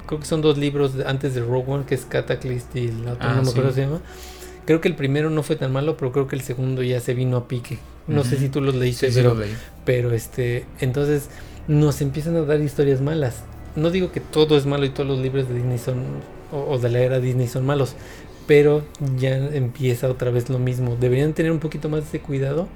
[0.07, 3.35] creo que son dos libros antes de Rogue One, que es Cataclysm y la otra,
[3.35, 4.01] no me acuerdo se llama.
[4.65, 7.13] Creo que el primero no fue tan malo, pero creo que el segundo ya se
[7.13, 7.79] vino a pique.
[8.07, 9.37] No sé si tú los leíste, pero,
[9.85, 11.29] pero este, entonces
[11.69, 13.45] nos empiezan a dar historias malas.
[13.77, 16.03] No digo que todo es malo y todos los libros de Disney son,
[16.53, 17.95] o de la era Disney son malos,
[18.47, 18.85] pero
[19.17, 20.97] ya empieza otra vez lo mismo.
[20.97, 22.69] Deberían tener un poquito más de cuidado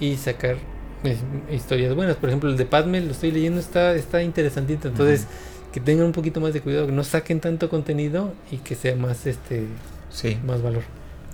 [0.00, 0.56] y sacar
[1.02, 1.18] pues,
[1.50, 2.16] historias buenas.
[2.16, 4.88] Por ejemplo, el de Padme lo estoy leyendo, está, está interesantito.
[4.88, 5.26] Entonces,
[5.72, 8.96] que tengan un poquito más de cuidado, que no saquen tanto contenido y que sea
[8.96, 9.66] más este
[10.10, 10.38] sí.
[10.46, 10.82] más valor.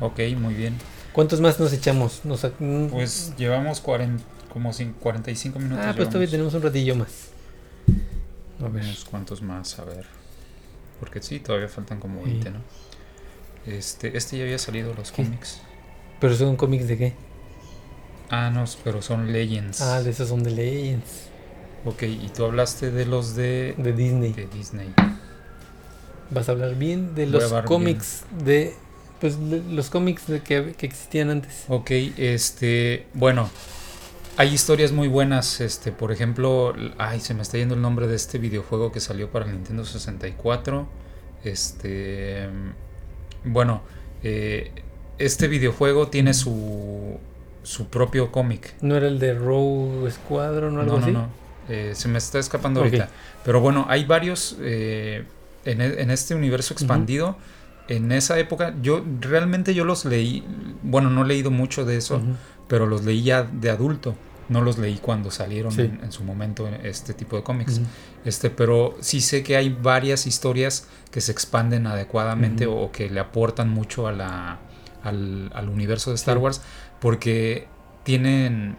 [0.00, 0.76] Ok, muy bien.
[1.12, 2.22] ¿Cuántos más nos echamos?
[2.90, 4.22] pues llevamos 40,
[4.52, 4.70] como
[5.00, 5.84] 45 minutos.
[5.86, 7.28] Ah, pues todavía tenemos un ratillo más.
[8.64, 8.84] A ver.
[9.10, 9.78] ¿Cuántos más?
[9.78, 10.06] A ver.
[11.00, 12.60] Porque sí, todavía faltan como 20, ¿no?
[13.66, 15.60] Este, este ya había salido los cómics.
[16.20, 17.12] ¿Pero son cómics de qué?
[18.30, 19.80] Ah, no, pero son Legends.
[19.80, 21.28] Ah, de esos son de Legends.
[21.84, 23.74] Ok, y tú hablaste de los de...
[23.78, 24.32] De Disney.
[24.32, 24.92] De Disney.
[26.30, 28.74] Vas a hablar bien de los cómics de...
[29.20, 31.64] Pues los cómics de que, que existían antes.
[31.68, 33.06] Ok, este...
[33.14, 33.50] Bueno,
[34.36, 38.16] hay historias muy buenas, este, por ejemplo, ay, se me está yendo el nombre de
[38.16, 40.88] este videojuego que salió para el Nintendo 64.
[41.44, 42.48] Este,
[43.44, 43.82] bueno,
[44.22, 44.70] eh,
[45.18, 47.18] este videojuego tiene su,
[47.62, 48.74] su propio cómic.
[48.80, 51.12] ¿No era el de Rogue Squadron o algo no, así?
[51.12, 51.28] No, no,
[51.68, 53.08] eh, se me está escapando ahorita.
[53.44, 55.24] Pero bueno, hay varios eh,
[55.64, 57.36] en, e, en, este universo expandido.
[57.88, 60.44] En esa época, yo realmente yo los leí,
[60.82, 62.22] bueno, no he leído mucho de eso,
[62.68, 64.14] pero los leí ya de adulto.
[64.48, 67.80] No los leí cuando salieron en, su momento este tipo de cómics.
[68.24, 73.20] Este, pero sí sé que hay varias historias que se expanden adecuadamente o que le
[73.20, 74.58] aportan mucho a la,
[75.02, 76.60] al, al universo de Star Wars.
[77.00, 77.66] Porque
[78.04, 78.76] tienen,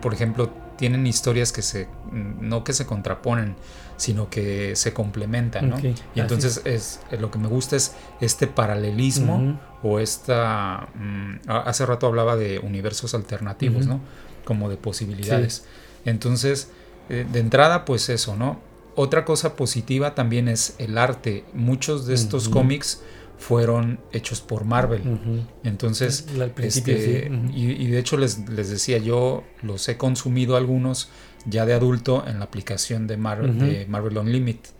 [0.00, 3.56] por ejemplo, tienen historias que se, no que se contraponen,
[3.96, 5.78] sino que se complementan, ¿no?
[5.78, 10.88] Y entonces es, lo que me gusta es este paralelismo o esta...
[10.94, 14.00] Mm, hace rato hablaba de universos alternativos, ¿no?
[14.44, 15.64] Como de posibilidades.
[16.04, 16.70] Entonces,
[17.08, 18.60] eh, de entrada, pues eso, ¿no?
[18.94, 21.44] Otra cosa positiva también es el arte.
[21.54, 23.02] Muchos de estos cómics
[23.38, 25.46] fueron hechos por Marvel.
[25.64, 26.26] Entonces,
[26.58, 31.08] este, y, de hecho les, les, decía, yo los he consumido algunos
[31.46, 34.70] ya de adulto en la aplicación de Marvel, de Marvel Unlimited.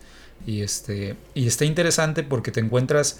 [0.45, 3.19] Y, este, y está interesante porque te encuentras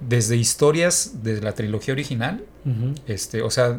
[0.00, 2.44] desde historias de la trilogía original,
[3.06, 3.78] este, o sea,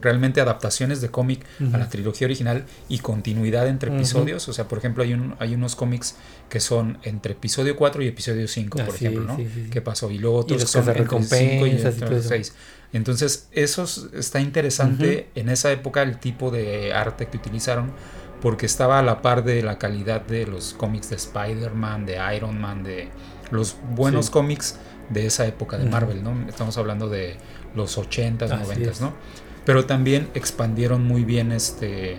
[0.00, 4.48] realmente adaptaciones de cómic a la trilogía original y continuidad entre episodios.
[4.48, 6.14] O sea, por ejemplo, hay, un, hay unos cómics
[6.48, 9.38] que son entre episodio 4 y episodio 5, por ejemplo, ¿no?
[9.70, 10.10] ¿Qué pasó?
[10.10, 11.78] Y luego otros que son entre 5 y
[12.22, 12.54] 6.
[12.92, 13.84] Entonces, eso
[14.14, 17.92] está interesante en esa época, el tipo de arte que utilizaron,
[18.40, 22.60] porque estaba a la par de la calidad de los cómics de Spider-Man, de Iron
[22.60, 23.08] Man, de
[23.50, 24.78] los buenos cómics
[25.10, 26.48] de esa época de Marvel, ¿no?
[26.48, 27.36] Estamos hablando de
[27.74, 29.14] los 80s, 90s, ¿no?
[29.64, 32.16] Pero también expandieron muy bien este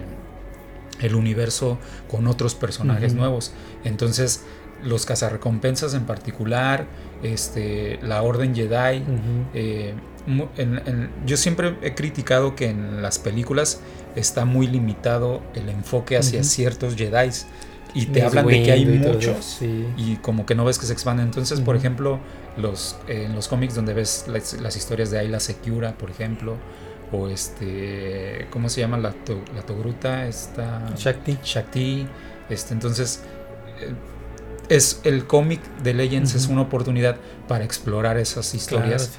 [1.02, 1.78] el universo
[2.10, 3.54] con otros personajes nuevos.
[3.84, 4.44] Entonces,
[4.84, 6.88] los cazarrecompensas en particular,
[7.24, 9.04] este, la Orden Jedi,
[9.54, 9.94] eh,
[11.26, 13.80] yo siempre he criticado que en las películas
[14.16, 17.30] está muy limitado el enfoque hacia ciertos Jedi
[17.94, 21.26] y te hablan de que hay muchos y como que no ves que se expanden.
[21.26, 22.20] Entonces, por ejemplo,
[22.58, 26.58] los, en los cómics donde ves las, historias de Ayla Secura, por ejemplo,
[27.12, 29.14] o este, ¿cómo se llama la,
[29.56, 30.28] la Togruta?
[30.28, 31.38] Esta, Shakti.
[31.44, 32.08] Shakti.
[32.50, 33.24] Este, entonces,
[33.80, 33.94] eh,
[34.70, 37.18] es el cómic de Legends es una oportunidad
[37.48, 39.12] para explorar esas historias.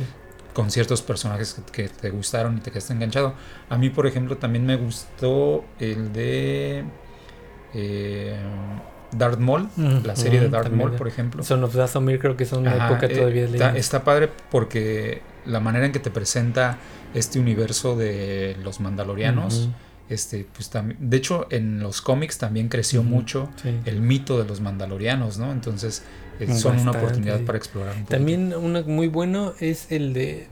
[0.54, 3.34] Con ciertos personajes que, te gustaron y te quedaste enganchado.
[3.68, 6.84] A mí, por ejemplo, también me gustó el de
[7.74, 8.36] eh,
[9.12, 9.68] Darth Maul,
[10.04, 11.42] la serie de Darth Maul, por ejemplo.
[11.42, 15.60] Son of Dathomir creo que son una época eh, todavía está, está, padre porque la
[15.60, 16.78] manera en que te presenta
[17.14, 19.68] este universo de los mandalorianos,
[20.08, 23.48] este, pues también, de hecho en los cómics también creció mucho
[23.84, 25.50] el mito de los mandalorianos, ¿no?
[25.52, 26.04] Entonces
[26.38, 27.96] eh, son una oportunidad para explorar.
[27.96, 30.48] Un también uno muy bueno es el de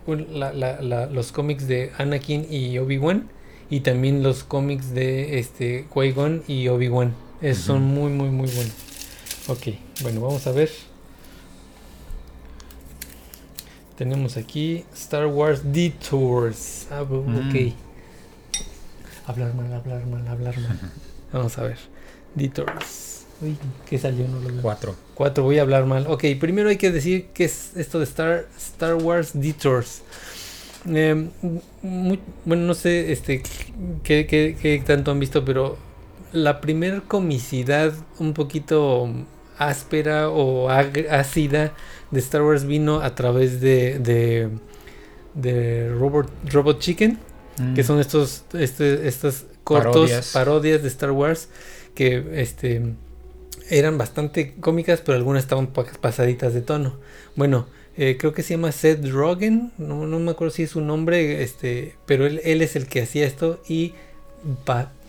[1.13, 3.29] los cómics de Anakin y Obi-Wan
[3.71, 7.15] y también los cómics de este Qui-Gon y Obi-Wan
[7.55, 8.75] son muy, muy, muy buenos.
[9.49, 9.69] Ok,
[10.03, 10.71] bueno, vamos a ver.
[13.97, 16.87] Tenemos aquí Star Wars Detours.
[16.91, 17.11] Ah, ok.
[17.11, 17.73] Mm.
[19.27, 20.79] Hablar mal, hablar mal, hablar mal.
[21.33, 21.79] Vamos a ver.
[22.35, 23.25] Detours.
[23.41, 23.57] Uy,
[23.89, 24.27] ¿qué salió?
[24.29, 24.95] No lo Cuatro.
[25.15, 26.07] Cuatro, voy a hablar mal.
[26.09, 30.03] Ok, primero hay que decir qué es esto de Star, Star Wars Detours.
[30.89, 31.29] Eh,
[31.83, 33.43] bueno, no sé este
[34.03, 35.77] qué, qué, qué tanto han visto, pero
[36.33, 39.09] la primer comicidad un poquito
[39.59, 41.73] áspera o ácida
[42.11, 44.49] de Star Wars vino a través de, de,
[45.35, 47.19] de Robot, Robot Chicken,
[47.75, 47.85] que mm.
[47.87, 50.83] son estos, este, estos cortos parodias.
[50.83, 51.49] de Star Wars
[51.95, 52.95] que este,
[53.69, 56.95] eran bastante cómicas, pero algunas estaban pasaditas de tono.
[57.35, 57.67] Bueno,
[57.99, 61.43] eh, creo que se llama Seth Rogen, no, no, me acuerdo si es su nombre,
[61.43, 63.93] este, pero él, él es el que hacía esto y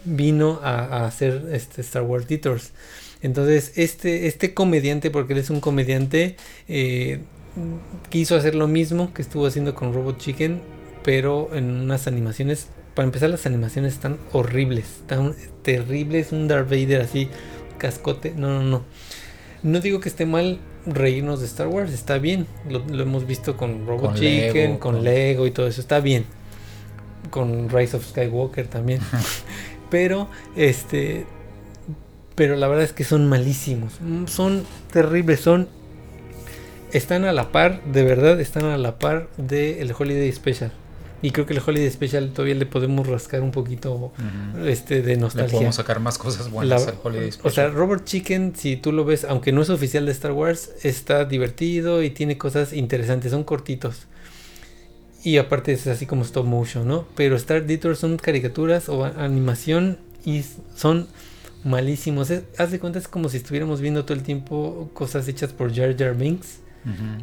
[0.05, 2.71] vino a, hacer este Star Wars Detours.
[3.21, 6.35] Entonces, este, este comediante, porque él es un comediante,
[6.67, 7.19] eh,
[8.09, 10.59] quiso hacer lo mismo que estuvo haciendo con Robot Chicken,
[11.03, 12.69] pero en unas animaciones.
[12.95, 16.31] Para empezar, las animaciones están horribles, están terribles.
[16.31, 17.29] Un Darth Vader así,
[17.77, 18.33] cascote.
[18.35, 18.83] No, no, no.
[19.61, 20.59] No digo que esté mal
[20.93, 22.47] reírnos de Star Wars, está bien.
[22.69, 26.25] Lo, hemos visto con Robot Chicken, con Lego y todo eso, está bien.
[27.29, 29.01] Con Rise of Skywalker también.
[29.89, 31.25] Pero, este.
[32.35, 33.99] Pero la verdad es que son malísimos.
[34.01, 35.41] Mm, son terribles.
[35.41, 35.67] Son.
[36.91, 40.71] Están a la par, de verdad, están a la par del el Holiday Special.
[41.21, 44.11] Y creo que el Holiday Special todavía le podemos rascar un poquito
[44.65, 45.47] este, de nostalgia.
[45.47, 47.51] Le podemos sacar más cosas buenas al Holiday Special.
[47.51, 50.71] O sea, Robert Chicken, si tú lo ves, aunque no es oficial de Star Wars,
[50.83, 53.31] está divertido y tiene cosas interesantes.
[53.31, 54.07] Son cortitos.
[55.23, 57.05] Y aparte es así como stop motion, ¿no?
[57.15, 60.45] Pero Star Detour son caricaturas o animación y
[60.75, 61.07] son
[61.63, 62.31] malísimos.
[62.57, 65.97] haz de cuenta, es como si estuviéramos viendo todo el tiempo cosas hechas por Jar
[65.97, 66.59] Jar Binks.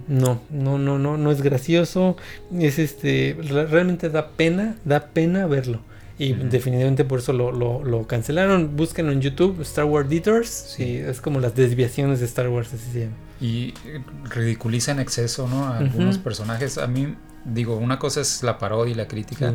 [0.08, 2.16] No, no, no, no, no es gracioso.
[2.58, 5.80] Es este, realmente da pena, da pena verlo.
[6.18, 8.76] Y definitivamente por eso lo, lo, cancelaron.
[8.76, 10.48] Búsquenlo en YouTube, Star Wars Detours.
[10.48, 10.96] Sí.
[10.96, 13.16] es como las desviaciones de Star Wars, así se llama.
[13.38, 13.74] Y
[14.24, 15.66] ridiculiza en exceso, ¿no?
[15.66, 16.78] A algunos personajes.
[16.78, 19.54] A mí, digo, una cosa es la parodia y la crítica.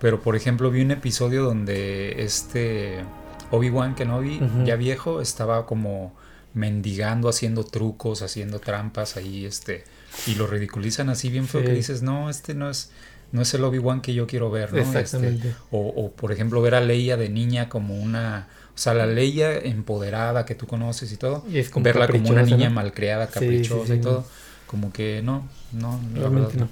[0.00, 3.04] Pero por ejemplo, vi un episodio donde este
[3.50, 6.14] Obi-Wan Kenobi, ya viejo, estaba como
[6.58, 9.84] mendigando, haciendo trucos, haciendo trampas ahí, este,
[10.26, 12.90] y lo ridiculizan así bien feo que dices, no, este no es,
[13.30, 14.80] no es el Obi-Wan que yo quiero ver, ¿no?
[14.80, 15.50] Exactamente.
[15.50, 19.56] Este, o, por ejemplo, ver a Leia de niña como una, o sea, la Leia
[19.56, 24.00] empoderada que tú conoces y todo, y es verla como una niña malcriada, caprichosa y
[24.00, 24.26] todo,
[24.66, 26.68] como que no, no, realmente no.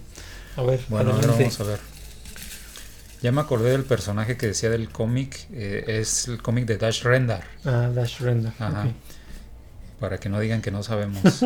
[0.57, 1.78] A ver, bueno, ahora vamos a ver.
[3.22, 7.03] Ya me acordé del personaje que decía del cómic, eh, es el cómic de Dash
[7.03, 7.45] Rendar.
[7.64, 8.53] Ah, Dash Rendar.
[8.59, 8.89] Ajá
[10.01, 11.23] para que no digan que no sabemos.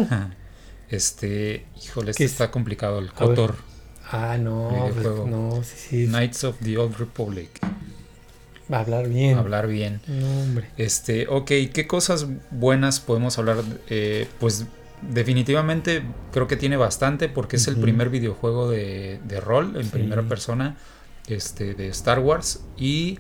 [0.91, 3.57] este, híjole, este está complicado, el Cotor.
[4.13, 6.07] Ah, no, pues, no, sí, sí.
[6.07, 7.51] Knights of the Old Republic.
[8.69, 9.37] Hablar bien.
[9.37, 10.01] hablar bien.
[10.07, 10.69] No, hombre.
[10.77, 13.63] Este, ok, ¿qué cosas buenas podemos hablar?
[13.89, 14.67] Eh, pues
[15.03, 20.23] definitivamente creo que tiene bastante porque es el primer videojuego de, de rol en primera
[20.23, 20.77] persona
[21.27, 23.19] este, de Star Wars y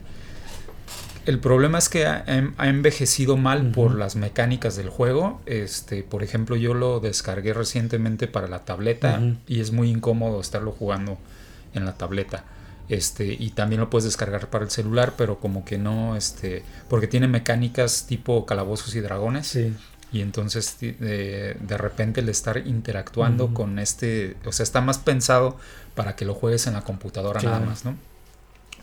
[1.26, 5.40] el problema es que ha, em, envejecido mal por las mecánicas del juego.
[5.46, 10.72] Este, por ejemplo, yo lo descargué recientemente para la tableta y es muy incómodo estarlo
[10.72, 11.18] jugando
[11.74, 12.44] en la tableta.
[12.88, 17.06] Este, y también lo puedes descargar para el celular, pero como que no, este, porque
[17.06, 19.56] tiene mecánicas tipo calabozos y dragones.
[20.12, 25.56] Y entonces de, de repente el estar interactuando con este, o sea, está más pensado
[25.94, 27.96] para que lo juegues en la computadora nada más, ¿no?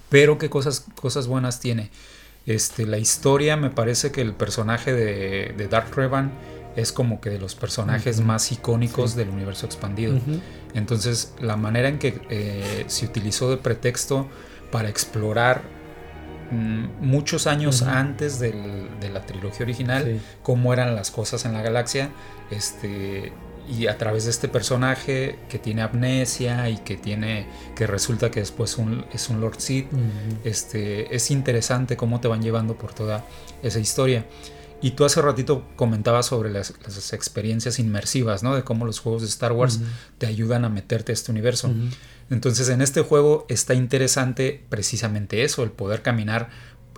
[0.10, 1.92] Pero qué cosas, cosas buenas tiene.
[2.48, 6.32] Este, la historia me parece que el personaje de, de Dark Revan
[6.78, 10.18] es como que de los personajes más icónicos del universo expandido.
[10.76, 14.28] Entonces, la manera en que eh, se utilizó de pretexto
[14.72, 15.64] para explorar
[16.52, 18.54] mm, muchos años antes de
[19.12, 22.12] la trilogía original, cómo eran las cosas en la galaxia,
[22.52, 23.34] este,
[23.68, 28.40] y a través de este personaje que tiene amnesia y que tiene que resulta que
[28.40, 28.78] después
[29.14, 29.88] es un Lord Sith
[30.44, 33.26] este es interesante cómo te van llevando por toda
[33.64, 34.26] esa historia.
[34.80, 36.72] Y tú hace ratito comentabas sobre las,
[37.12, 39.80] experiencias inmersivas no de cómo los juegos de Star Wars
[40.20, 41.74] te ayudan a meterte a este universo.
[42.30, 46.50] Entonces en este juego está interesante precisamente eso el poder caminar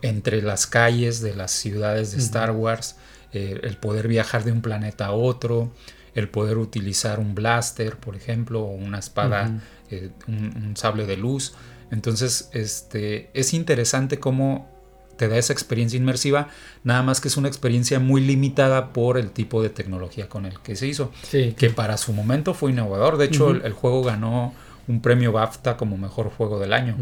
[0.01, 2.95] entre las calles de las ciudades de Star Wars
[3.31, 5.71] eh, el poder viajar de un planeta a otro
[6.15, 11.53] el poder utilizar un blaster, por ejemplo, o una espada, eh, un, sable de luz.
[11.91, 14.69] Entonces, este, es interesante cómo
[15.17, 16.47] te da esa experiencia inmersiva,
[16.83, 20.59] nada más que es una experiencia muy limitada por el tipo de tecnología con el
[20.61, 23.17] que se hizo, que para su momento fue innovador.
[23.17, 24.53] De hecho, el, juego ganó
[24.87, 26.95] un premio BAFTA como mejor juego del año.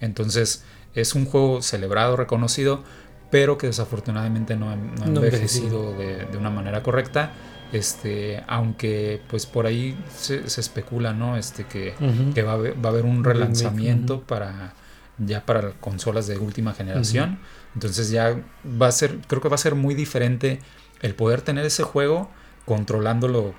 [0.00, 2.84] Entonces, es un juego celebrado, reconocido,
[3.30, 7.32] pero que desafortunadamente no, ha envejecido de, de, una manera correcta
[7.72, 11.94] este aunque pues por ahí se, especula no este que,
[12.42, 14.74] va, a haber, un relanzamiento para
[15.18, 17.38] ya para consolas de última generación.
[17.74, 18.40] Entonces ya
[18.80, 20.60] va a ser creo que va a ser muy diferente
[21.02, 22.30] el poder tener ese juego
[22.64, 23.54] controlándolo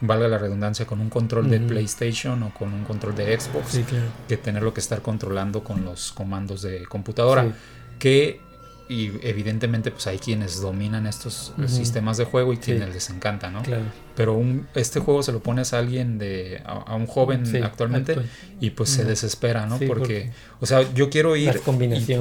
[0.00, 3.80] valga la redundancia con un control de PlayStation o con un control de Xbox
[4.28, 7.52] que tenerlo que estar controlando con los comandos de computadora.
[7.98, 8.40] Que
[8.88, 13.62] y evidentemente pues hay quienes dominan estos sistemas de juego y quienes les encanta, ¿no?
[13.62, 13.84] Claro.
[14.16, 18.16] Pero un, este juego se lo pones a alguien de a, un joven actualmente
[18.60, 19.78] y pues se desespera, ¿no?
[19.86, 20.30] porque,
[20.60, 21.60] o sea, yo quiero ir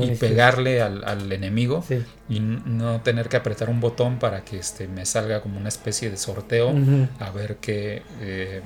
[0.01, 1.86] y, pegarle al, enemigo
[2.28, 6.11] y no tener que apretar un botón para que este me salga como una especie
[6.11, 6.74] de sorteo
[7.20, 8.61] a ver que eh,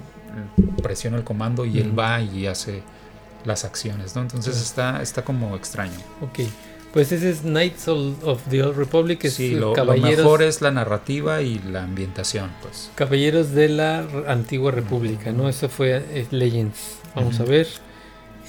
[0.82, 2.82] presiono el comando y él va y hace
[3.46, 4.22] las acciones, ¿no?
[4.24, 5.98] Entonces está está como extraño.
[6.22, 6.40] Ok.
[6.94, 9.24] Pues ese es Knights of the Old Republic.
[9.24, 12.92] Es sí, lo, mejor es la narrativa y la ambientación, pues.
[12.96, 15.48] Caballeros de la Antigua República, ¿no?
[15.48, 16.98] Eso fue eh, Legends.
[17.16, 17.68] Vamos a ver.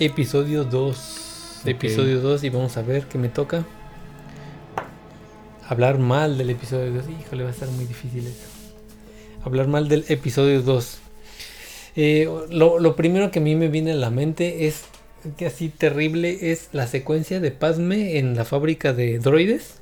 [0.01, 1.63] Episodio 2.
[1.67, 3.65] Episodio 2 y vamos a ver qué me toca.
[5.69, 7.05] Hablar mal del episodio 2.
[7.21, 8.47] Híjole, va a estar muy difícil eso.
[9.45, 10.99] Hablar mal del episodio 2.
[11.95, 14.85] Eh, lo, lo primero que a mí me viene a la mente es
[15.37, 19.81] que así terrible es la secuencia de Padme en la fábrica de droides.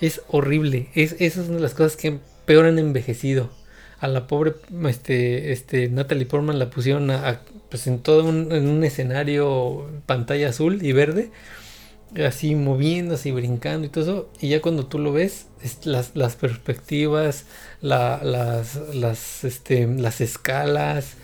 [0.00, 0.88] Es horrible.
[0.94, 3.50] Es, esa es una de las cosas que peor han envejecido.
[4.00, 4.54] A la pobre
[4.86, 7.40] este, este, Natalie Portman la pusieron a,
[7.70, 11.30] pues en todo un, en un escenario pantalla azul y verde
[12.22, 14.30] así moviéndose y brincando y todo eso.
[14.40, 15.46] Y ya cuando tú lo ves,
[15.84, 17.46] las, las, perspectivas,
[17.80, 18.22] las,
[18.94, 21.14] las, este, las escalas,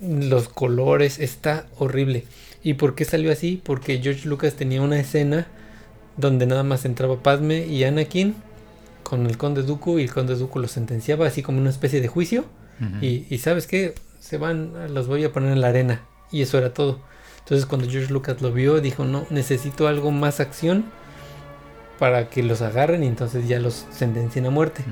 [0.00, 2.24] los colores, está horrible.
[2.62, 3.60] ¿Y por qué salió así?
[3.62, 5.46] Porque George Lucas tenía una escena
[6.16, 8.34] donde nada más entraba Padme y Anakin
[9.02, 12.08] con el conde Dooku y el conde Dooku los sentenciaba así como una especie de
[12.08, 12.44] juicio.
[13.00, 16.02] y, y sabes qué, se van, los voy a poner en la arena.
[16.30, 17.00] Y eso era todo.
[17.40, 20.84] Entonces cuando George Lucas lo vio, dijo, no, necesito algo más acción
[21.98, 24.84] para que los agarren y entonces ya los sentencien a muerte.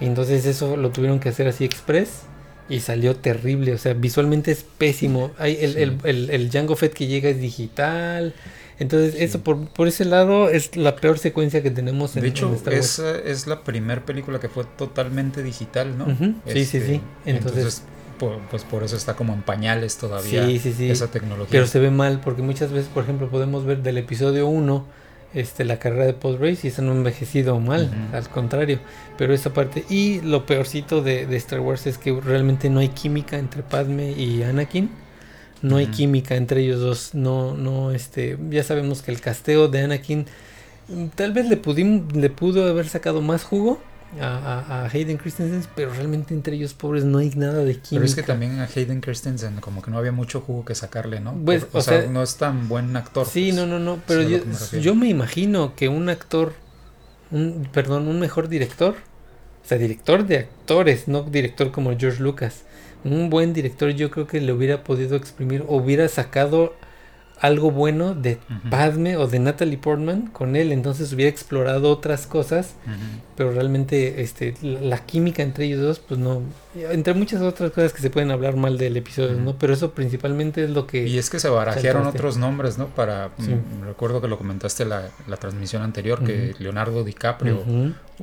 [0.00, 2.22] Y entonces eso lo tuvieron que hacer así express
[2.68, 3.74] y salió terrible.
[3.74, 5.30] O sea, visualmente es pésimo.
[5.38, 8.34] Hay el, el, el, el, Django Fett que llega es digital.
[8.78, 12.60] Entonces, eso por, por, ese lado es la peor secuencia que tenemos en De hecho,
[12.70, 16.06] es, es la primera película que fue totalmente digital, ¿no?
[16.46, 17.00] sí, sí, sí.
[17.24, 17.82] Este, entonces
[18.50, 21.50] pues por eso está como en pañales todavía esa tecnología.
[21.50, 24.86] Pero se ve mal porque muchas veces, por ejemplo, podemos ver del episodio 1
[25.34, 28.80] este, la carrera de Post Race y eso no ha envejecido mal, al contrario.
[29.16, 32.88] Pero esa parte, y lo peorcito de, de, Star Wars es que realmente no hay
[32.88, 34.90] química entre Padme y Anakin.
[35.62, 37.14] No hay química entre ellos dos.
[37.14, 40.26] No, no, este, ya sabemos que el casteo de Anakin
[40.88, 43.80] mm, tal vez le, pudimos, le pudo haber sacado más jugo
[44.20, 47.88] a, Hayden Christensen, pero realmente entre ellos pobres no hay nada de química.
[47.90, 51.20] Pero es que también a Hayden Christensen como que no había mucho jugo que sacarle,
[51.20, 51.34] ¿no?
[51.44, 53.26] Pues, o, sea, no es tan buen actor.
[53.26, 56.52] Sí, pues, no, no, no, pero yo me, yo me, imagino que un actor,
[57.30, 58.96] un, perdón, un mejor director,
[59.64, 62.62] o sea, director de actores, no director como George Lucas,
[63.04, 66.74] un buen director yo creo que le hubiera podido exprimir, hubiera sacado
[67.42, 68.38] algo bueno de
[68.70, 72.74] Padme o de Natalie Portman con él, entonces hubiera explorado otras cosas,
[73.36, 76.42] pero realmente este la, química entre ellos dos, pues no,
[76.76, 79.56] entre muchas otras cosas que se pueden hablar mal del episodio, ¿no?
[79.58, 81.08] Pero eso principalmente es lo que...
[81.08, 82.86] Y es que se barajearon otros nombres, ¿no?
[82.86, 87.64] Para, mm, recuerdo que lo comentaste la, la transmisión anterior, que Leonardo DiCaprio,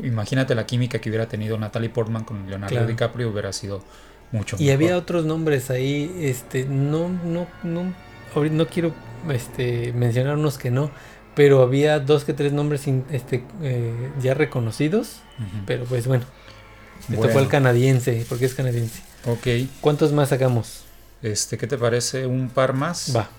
[0.01, 3.83] imagínate la química que hubiera tenido Natalie Portman con Leonardo DiCaprio, hubiera sido
[4.31, 7.93] mucho y había otros nombres ahí, este, no, no, no,
[8.51, 8.93] no quiero
[9.29, 10.91] este, mencionar unos que no,
[11.35, 15.21] pero había dos que tres nombres este, eh, ya reconocidos,
[15.65, 16.25] pero pues bueno,
[17.07, 19.01] me tocó el canadiense, porque es canadiense.
[19.25, 19.69] Ok.
[19.81, 20.83] ¿Cuántos más sacamos?
[21.21, 22.25] Este, ¿qué te parece?
[22.25, 23.15] ¿Un par más?
[23.15, 23.29] Va.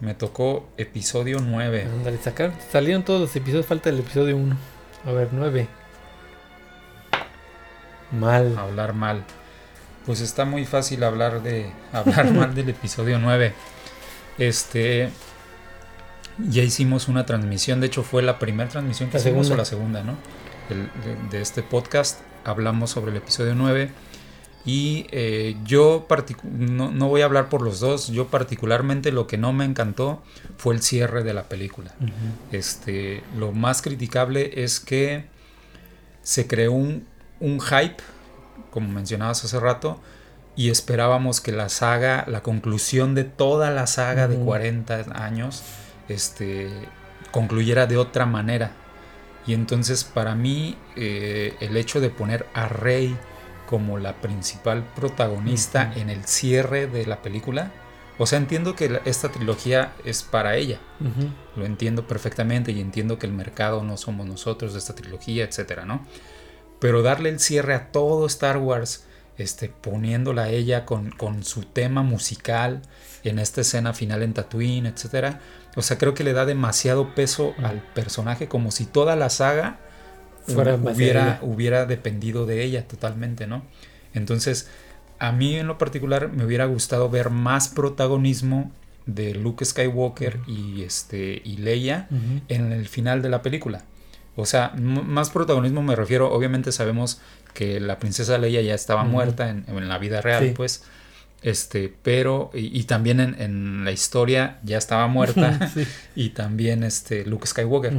[0.00, 1.88] Me tocó episodio 9.
[1.92, 2.52] Ándale, sacar.
[2.70, 4.56] Salieron todos los episodios, falta el episodio 1.
[5.06, 5.68] A ver, 9.
[8.12, 8.58] Mal.
[8.58, 9.24] Hablar mal.
[10.06, 13.54] Pues está muy fácil hablar de hablar mal del episodio 9.
[14.38, 15.10] Este.
[16.38, 20.02] Ya hicimos una transmisión, de hecho fue la primera transmisión que hicimos o la segunda,
[20.02, 20.16] ¿no?
[21.30, 22.20] de, este podcast.
[22.44, 23.90] Hablamos sobre el episodio 9.
[24.66, 26.06] Y eh, yo
[26.42, 28.08] no, no, voy a hablar por los dos.
[28.08, 30.22] Yo particularmente lo que no me encantó
[30.56, 31.94] fue el cierre de la película.
[32.50, 35.26] este, lo más criticable es que
[36.22, 37.06] se creó un,
[37.40, 38.02] un hype,
[38.70, 40.00] como mencionabas hace rato,
[40.56, 45.62] y esperábamos que la saga, la conclusión de toda la saga de 40 años,
[46.08, 46.70] este,
[47.30, 48.72] concluyera de otra manera.
[49.46, 53.16] Y entonces para mí eh, el hecho de poner a Rey
[53.66, 57.72] como la principal protagonista en el cierre de la película,
[58.16, 60.78] o sea, entiendo que esta trilogía es para ella,
[61.56, 65.84] lo entiendo perfectamente y entiendo que el mercado no somos nosotros de esta trilogía, etcétera,
[65.84, 66.06] ¿no?
[66.78, 69.06] Pero darle el cierre a todo Star Wars,
[69.38, 71.12] este, poniéndola a ella con,
[71.42, 72.82] su tema musical
[73.24, 75.36] en esta escena final en Tatooine, etc.
[75.76, 79.78] O sea, creo que le da demasiado peso al personaje, como si toda la saga
[80.46, 83.62] hubiera, hubiera dependido de ella totalmente, ¿no?
[84.12, 84.68] Entonces,
[85.18, 88.70] a mí en lo particular me hubiera gustado ver más protagonismo
[89.06, 92.08] de Luke Skywalker y, este, y Leia
[92.48, 93.84] en el final de la película.
[94.36, 97.20] O sea, más protagonismo me refiero, obviamente sabemos
[97.54, 100.84] que la princesa Leia ya estaba muerta en, la vida real, pues.
[101.40, 105.72] Este, pero, y, también en, la historia ya estaba muerta.
[106.16, 107.94] Y también este, Luke Skywalker.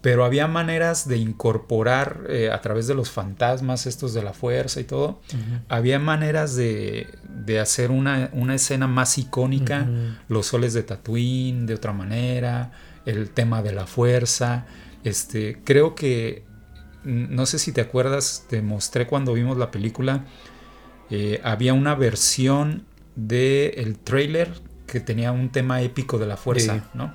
[0.00, 4.80] Pero había maneras de incorporar eh, a través de los fantasmas estos de la fuerza
[4.80, 5.20] y todo.
[5.68, 9.86] Había maneras de, de hacer una, una, escena más icónica.
[10.28, 12.72] Los soles de Tatooine de otra manera.
[13.04, 14.64] El tema de la fuerza.
[15.04, 16.44] Este, creo que
[17.04, 20.24] no sé si te acuerdas, te mostré cuando vimos la película,
[21.10, 22.84] eh, había una versión
[23.16, 24.52] del el trailer
[24.86, 27.14] que tenía un tema épico de la fuerza, ¿no?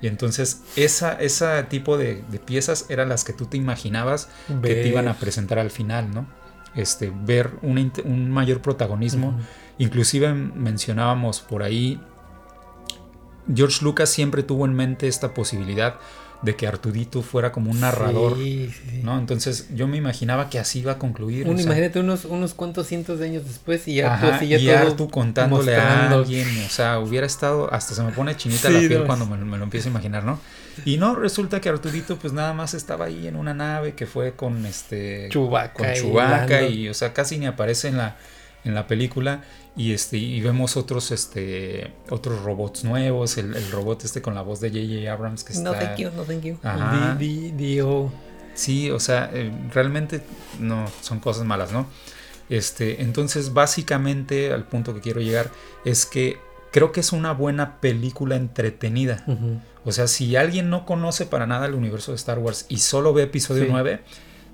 [0.00, 4.28] Y entonces esa, ese tipo de, piezas eran las que tú te imaginabas
[4.62, 6.26] que te iban a presentar al final, ¿no?
[6.74, 9.38] Este, ver un, mayor protagonismo.
[9.78, 12.00] Inclusive mencionábamos por ahí,
[13.52, 15.98] George Lucas siempre tuvo en mente esta posibilidad
[16.42, 18.36] de que Artudito fuera como un narrador,
[19.02, 19.18] ¿no?
[19.18, 21.46] Entonces yo me imaginaba que así iba a concluir.
[21.46, 26.46] imagínate unos, unos cuantos cientos de años después y Artu ya Artu contándole a alguien,
[26.64, 29.88] o sea, hubiera estado, hasta se me pone chinita la piel cuando me, lo empiezo
[29.88, 30.40] a imaginar, ¿no?
[30.84, 34.34] Y no, resulta que Artudito pues nada más estaba ahí en una nave que fue
[34.34, 35.28] con este...
[35.28, 35.72] Chubaca.
[35.72, 38.16] Con Chubaca y, o sea, casi ni aparece en la,
[38.64, 39.42] en la película
[39.76, 44.60] y este y vemos otros este otros robots nuevos el, robot este con la voz
[44.60, 45.12] de J.J.
[45.12, 46.58] Abrams que está no thank you no thank you.
[48.54, 50.20] Sí o sea eh, realmente
[50.58, 51.86] no son cosas malas no
[52.48, 55.50] este entonces básicamente al punto que quiero llegar
[55.84, 56.38] es que
[56.72, 59.24] creo que es una buena película entretenida.
[59.84, 63.12] O sea si alguien no conoce para nada el universo de Star Wars y solo
[63.14, 64.00] ve episodio 9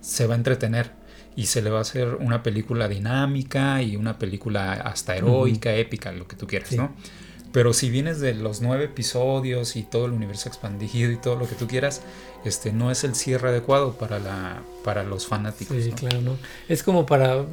[0.01, 0.93] se va a entretener
[1.37, 6.13] y se le va a hacer una película dinámica y una película hasta heroica, épica,
[6.13, 6.93] lo que tú quieras, ¿no?
[7.55, 11.49] Pero si vienes de los nueve episodios y todo el universo expandido y todo lo
[11.49, 12.03] que tú quieras,
[12.45, 15.77] este no es el cierre adecuado para la para los fanáticos.
[15.81, 16.37] Sí, claro, ¿no?
[16.69, 17.45] Es como para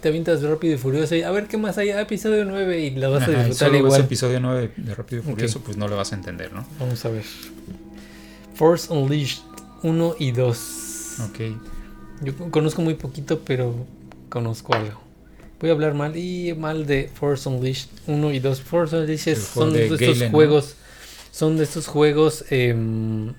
[0.00, 2.90] te avientas Rápido y Furioso y a ver qué más hay, ah, episodio 9 y
[2.92, 4.00] la vas a disfrutar solo igual.
[4.00, 6.64] episodio 9 de Rápido y Furioso, pues no lo vas a entender, ¿no?
[6.80, 7.24] Vamos a ver.
[8.54, 9.42] Force Unleashed
[9.82, 11.16] 1 y 2.
[11.28, 11.71] Ok.
[12.22, 13.86] Yo conozco muy poquito, pero
[14.28, 15.00] conozco algo.
[15.60, 18.60] Voy a hablar mal y mal de Force Unleashed 1 y 2.
[18.62, 20.74] Force Unleashed son de, estos juegos.
[21.30, 22.44] Son de estos juegos.
[22.50, 23.32] Em,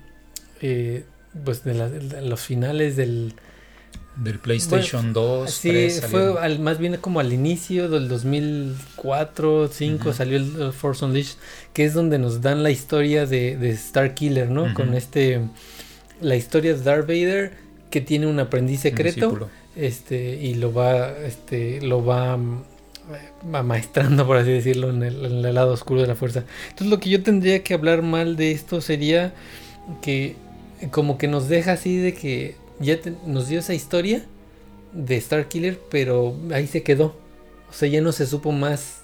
[0.62, 1.04] eh,
[1.44, 1.74] pues de,
[2.22, 3.34] los finales del.
[4.16, 5.50] Del PlayStation 2.
[5.50, 11.36] Sí, fue al, más bien como al inicio del 2004, 2005 salió el, Force Unleashed,
[11.72, 14.72] que es donde nos dan la historia de, de Star Killer, ¿no?
[14.72, 15.40] Con este.
[16.20, 17.63] La historia de Darth Vader
[17.94, 22.64] que tiene un aprendiz secreto este y lo va este lo va mm,
[23.62, 26.42] maestrando por así decirlo en el, lado oscuro de la fuerza.
[26.70, 29.32] Entonces lo que yo tendría que hablar mal de esto sería
[30.02, 30.34] que
[30.90, 32.98] como que nos deja así de que ya
[33.28, 34.24] nos dio esa historia
[34.92, 37.14] de Star Killer pero ahí se quedó.
[37.70, 39.02] O sea ya no se supo más.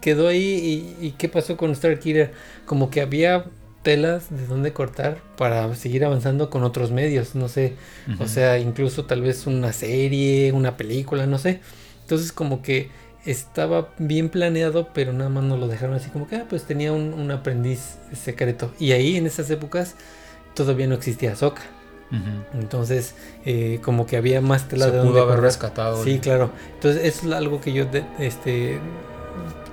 [0.00, 2.32] Quedó ahí y, y qué pasó con Star Killer
[2.64, 3.44] como que había
[3.82, 7.74] telas de dónde cortar para seguir avanzando con otros medios, no sé,
[8.18, 11.60] o sea, incluso tal vez una serie, una película, no sé.
[12.02, 12.90] Entonces como que
[13.24, 16.92] estaba bien planeado, pero nada más no lo dejaron así como que, ah, pues tenía
[16.92, 18.72] un, aprendiz secreto.
[18.78, 19.96] Y ahí en esas épocas
[20.54, 21.62] todavía no existía Soca.
[22.54, 23.14] Entonces,
[23.44, 26.02] eh, como que había más tela de donde haber rescatado.
[26.02, 26.50] Sí, claro.
[26.72, 27.84] Entonces, es algo que yo
[28.18, 28.78] este,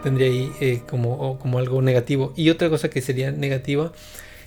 [0.05, 2.31] tendría ahí eh, como, como algo negativo.
[2.35, 3.91] Y otra cosa que sería negativa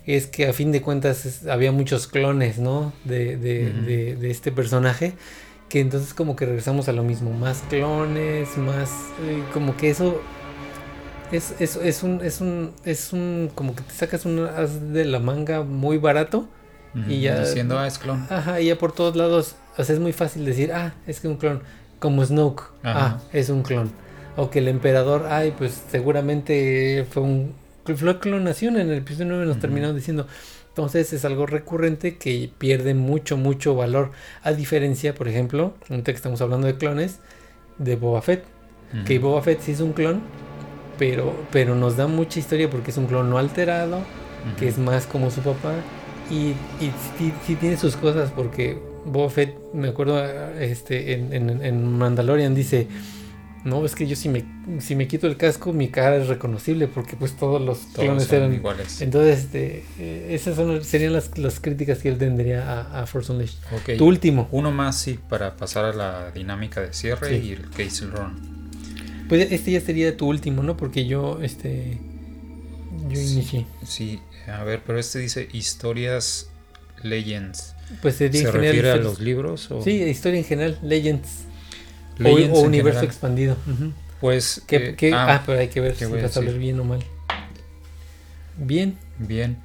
[0.07, 2.93] es que a fin de cuentas había muchos clones, ¿no?
[3.05, 5.15] De, de, de, este personaje.
[5.69, 7.33] Que entonces como que regresamos a lo mismo.
[7.33, 8.89] Más clones, más...
[9.25, 10.23] Eh, como que eso...
[11.33, 12.73] Es, es, es, un, es un...
[12.85, 13.51] Es un...
[13.55, 16.49] Como que te sacas un as de la manga muy barato.
[17.09, 17.41] Y ya...
[17.41, 18.27] Diciendo, ah, es clon.
[18.31, 19.57] Ajá, y ya por todos lados...
[19.77, 21.63] O sea, es muy fácil decir, ah, es que un clon.
[21.99, 22.63] Como Snoke.
[22.85, 23.91] Ah, es un clon
[24.39, 27.53] o que el emperador, ay, pues seguramente fue un
[27.97, 30.27] fue clonación en el episodio 9 nos terminaron diciendo.
[30.69, 34.13] Entonces es algo recurrente que pierde mucho, mucho valor.
[34.43, 37.19] A diferencia, por ejemplo, ahorita que estamos hablando de clones,
[37.79, 38.45] de Boba Fett.
[39.05, 40.21] Que Boba Fett sí es un clon,
[40.99, 44.01] pero, pero nos da mucha historia porque es un clon no alterado,
[44.59, 45.75] que es más como su papá.
[46.31, 46.51] Y,
[46.83, 46.93] y
[47.45, 50.25] sí, tiene sus cosas porque Boba Fett, me acuerdo
[50.61, 52.87] este, en, en, en Mandalorian, dice
[53.65, 54.45] no, es que yo si me,
[54.81, 58.55] si me quito el casco, mi cara es reconocible porque pues todos los clones eran
[58.55, 59.01] iguales.
[59.01, 63.59] Entonces, este, eh, esas serían las, críticas que él tendría a, Force Unleashed.
[63.99, 64.49] Tu último.
[64.53, 68.59] Uno más, sí, para pasar a la dinámica de cierre y el Castle Run.
[69.29, 70.77] Pues este ya sería tu último, ¿no?
[70.77, 71.99] Porque yo, este,
[73.09, 73.67] yo inicié.
[73.85, 76.51] Sí, a ver, pero este dice historias
[77.03, 77.75] Legends.
[78.03, 79.69] Pues ¿Se refiere a los libros?
[79.83, 81.48] Sí, historia en general, Legends
[82.25, 83.57] o, universo expandido.
[84.21, 84.63] Pues.
[84.67, 87.05] ¿Qué, eh, ah, ah, pero hay que ver si vas a ver bien o mal.
[88.57, 88.97] Bien.
[89.19, 89.59] Bien.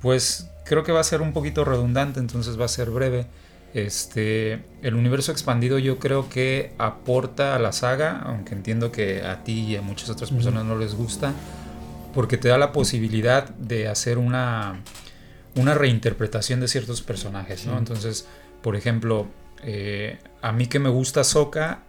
[0.00, 3.26] Pues creo que va a ser un poquito redundante, entonces va a ser breve.
[3.74, 9.44] Este, el universo expandido yo creo que aporta a la saga, aunque entiendo que a
[9.44, 11.34] ti y a muchas otras personas no les gusta,
[12.14, 14.80] porque te da la posibilidad de hacer una,
[15.56, 17.76] una reinterpretación de ciertos personajes, ¿no?
[17.76, 18.26] Entonces,
[18.62, 19.26] por ejemplo,
[19.62, 21.80] eh, a mí que me gusta Soka,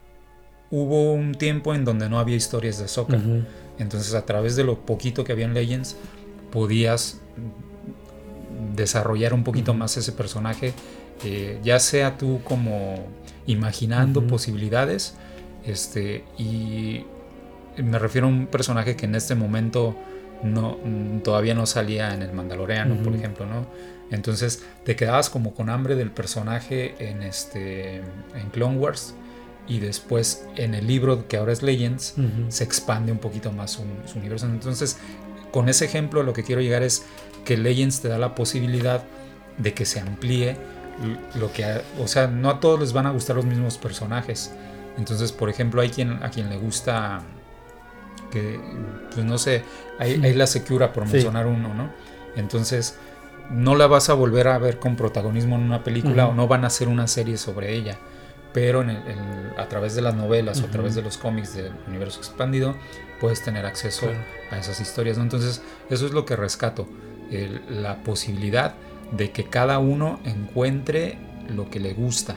[0.71, 3.19] hubo un tiempo en donde no había historias de Ahsoka.
[3.79, 5.95] Entonces, a través de lo poquito que había en Legends,
[6.51, 7.19] podías
[8.75, 10.73] desarrollar un poquito más ese personaje,
[11.23, 13.05] eh, ya sea tú como
[13.45, 15.15] imaginando posibilidades,
[15.65, 17.05] este, y
[17.77, 19.95] me refiero a un personaje que en este momento
[20.43, 20.77] no,
[21.23, 23.67] todavía no salía en el Mandaloriano, por ejemplo, ¿no?
[24.09, 29.15] Entonces te quedabas como con hambre del personaje en este en Clone Wars
[29.67, 32.15] y después en el libro que ahora es Legends
[32.49, 34.45] se expande un poquito más su, su, universo.
[34.45, 34.97] Entonces,
[35.51, 37.05] con ese ejemplo lo que quiero llegar es
[37.45, 39.03] que Legends te da la posibilidad
[39.57, 40.57] de que se amplíe
[41.35, 44.51] lo que, o sea, no a todos les van a gustar los mismos personajes.
[44.97, 47.21] Entonces, por ejemplo, hay quien a quien le gusta
[48.31, 48.59] que,
[49.13, 49.63] pues no sé,
[49.99, 51.91] hay, la Secura por mencionar uno, ¿no?
[52.35, 52.97] Entonces,
[53.51, 56.63] no la vas a volver a ver con protagonismo en una película o no van
[56.63, 57.97] a hacer una serie sobre ella,
[58.53, 58.89] pero en
[59.57, 62.75] a través de las novelas o a través de los cómics del universo expandido
[63.19, 64.07] puedes tener acceso
[64.51, 65.17] a esas historias.
[65.17, 65.23] ¿no?
[65.23, 66.87] Entonces, eso es lo que rescato,
[67.69, 68.75] la posibilidad
[69.11, 71.17] de que cada uno encuentre
[71.49, 72.35] lo que le gusta,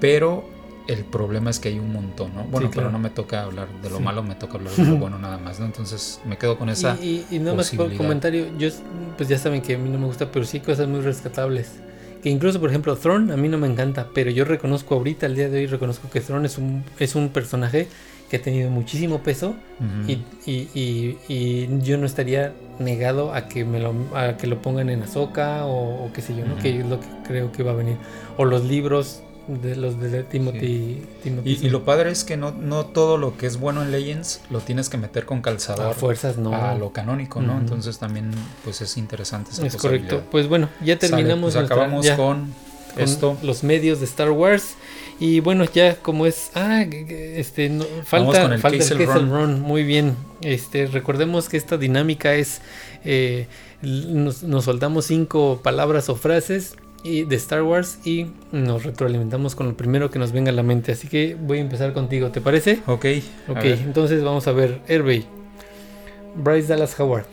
[0.00, 0.48] pero
[0.86, 2.44] el problema es que hay un montón, ¿no?
[2.44, 5.18] Bueno, pero no me toca hablar de lo malo, me toca hablar de lo bueno
[5.18, 5.66] nada más, ¿no?
[5.66, 6.96] Entonces me quedo con esa.
[7.00, 8.70] Y, y, y nada más por comentario, yo,
[9.16, 11.72] pues ya saben que a mí no me gusta, pero sí cosas muy rescatables.
[12.28, 15.34] Que incluso, por ejemplo, Thrawn a mí no me encanta, pero yo reconozco ahorita, al
[15.34, 17.88] día de hoy, reconozco que Thrawn es un, es un personaje
[18.28, 19.54] que ha tenido muchísimo peso
[20.06, 25.04] y, y, yo no estaría negado a que me lo, a que lo pongan en
[25.04, 26.58] Azoka o, o qué sé yo, ¿no?
[26.58, 27.96] Que es lo que creo que va a venir.
[28.36, 31.02] O los libros de los de Timothy.
[31.24, 34.60] y, lo padre es que no, no todo lo que es bueno en Legends lo
[34.60, 35.86] tienes que meter con calzador.
[35.86, 36.54] A fuerzas, no.
[36.54, 37.58] A lo canónico, ¿no?
[37.58, 38.30] Entonces también
[38.64, 40.22] pues es interesante Es correcto.
[40.30, 41.54] Pues bueno, ya terminamos.
[41.54, 42.52] Pues acabamos con,
[42.96, 43.38] esto.
[43.42, 44.74] Los medios de Star Wars.
[45.18, 46.50] Y bueno, ya como es.
[46.54, 47.70] Ah, este.
[48.04, 49.60] falta, el falta el Run.
[49.60, 50.14] Muy bien.
[50.42, 52.60] Este, recordemos que esta dinámica es.
[53.04, 53.46] Eh,
[53.80, 56.76] nos, nos soltamos cinco palabras o frases
[57.08, 60.62] y de Star Wars y nos retroalimentamos con lo primero que nos venga a la
[60.62, 60.92] mente.
[60.92, 62.82] Así que voy a empezar contigo, ¿te parece?
[62.86, 63.06] Ok.
[63.48, 64.80] Ok, entonces vamos a ver.
[64.88, 65.24] Airbay.
[66.36, 67.24] Bryce Dallas Howard.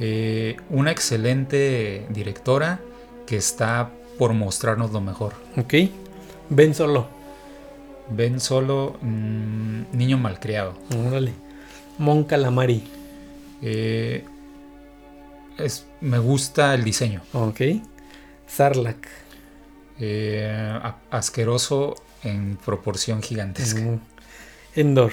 [0.00, 2.80] Eh, una excelente directora
[3.26, 5.34] que está por mostrarnos lo mejor.
[5.56, 5.74] Ok.
[6.50, 7.08] Ben Solo.
[8.10, 10.74] Ben Solo, mm, niño malcriado.
[11.06, 11.32] Órale.
[11.98, 12.82] Mon Calamari.
[13.62, 14.24] Eh,
[15.56, 17.22] es, me gusta el diseño.
[17.32, 17.60] Ok.
[18.48, 19.06] Sarlacc.
[20.00, 20.80] Eh,
[21.10, 23.80] asqueroso en proporción gigantesca.
[23.80, 24.00] Mm.
[24.76, 25.12] Endor.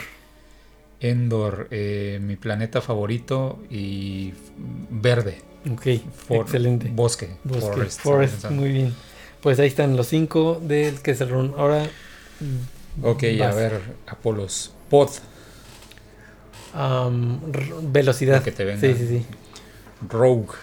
[0.99, 4.33] Endor, eh, mi planeta favorito y
[4.89, 5.41] verde.
[5.71, 5.87] Ok,
[6.29, 6.89] excelente.
[6.93, 7.37] Bosque.
[7.59, 8.01] Forest.
[8.01, 8.95] Forest, muy bien.
[9.41, 11.53] Pues ahí están los cinco del que se run.
[11.57, 11.87] Ahora.
[13.01, 14.73] Ok, a ver, Apolos.
[14.89, 15.09] Pod.
[17.83, 18.43] velocidad.
[18.43, 18.81] Que te venga.
[18.81, 19.25] Sí, sí, sí.
[20.07, 20.53] Rogue.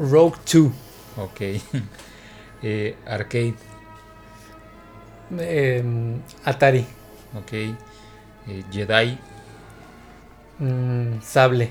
[0.00, 0.72] Rogue 2.
[1.18, 1.40] Ok.
[2.62, 3.54] Eh, arcade.
[5.38, 6.84] Em, Atari.
[7.34, 7.52] Ok.
[7.54, 7.74] Eh,
[8.70, 9.18] Jedi.
[10.58, 11.70] Mm, sable.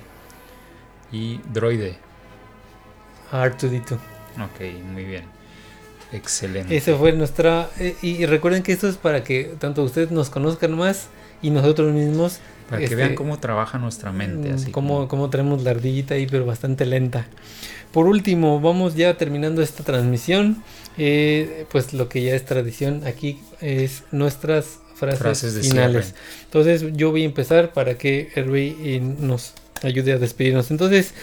[1.12, 1.96] Y droide.
[3.32, 3.94] R2D2.
[3.94, 5.26] Ok, muy bien.
[6.12, 6.76] Excelente.
[6.76, 7.70] Esa fue nuestra...
[7.78, 11.10] Eh, y, recuerden que esto es para que tanto ustedes nos conozcan más
[11.42, 12.40] y nosotros mismos...
[12.68, 14.54] Para que vean este, cómo trabaja nuestra mente.
[14.54, 17.28] Así cómo, cómo traemos la ardillita ahí, pero bastante lenta.
[17.92, 20.64] Por último, vamos ya terminando esta transmisión.
[20.98, 26.14] Eh, pues lo que ya es tradición aquí es nuestras frases, finales.
[26.44, 30.72] Entonces yo voy a empezar para que Hervey eh, nos ayude a despedirnos.
[30.72, 31.14] Entonces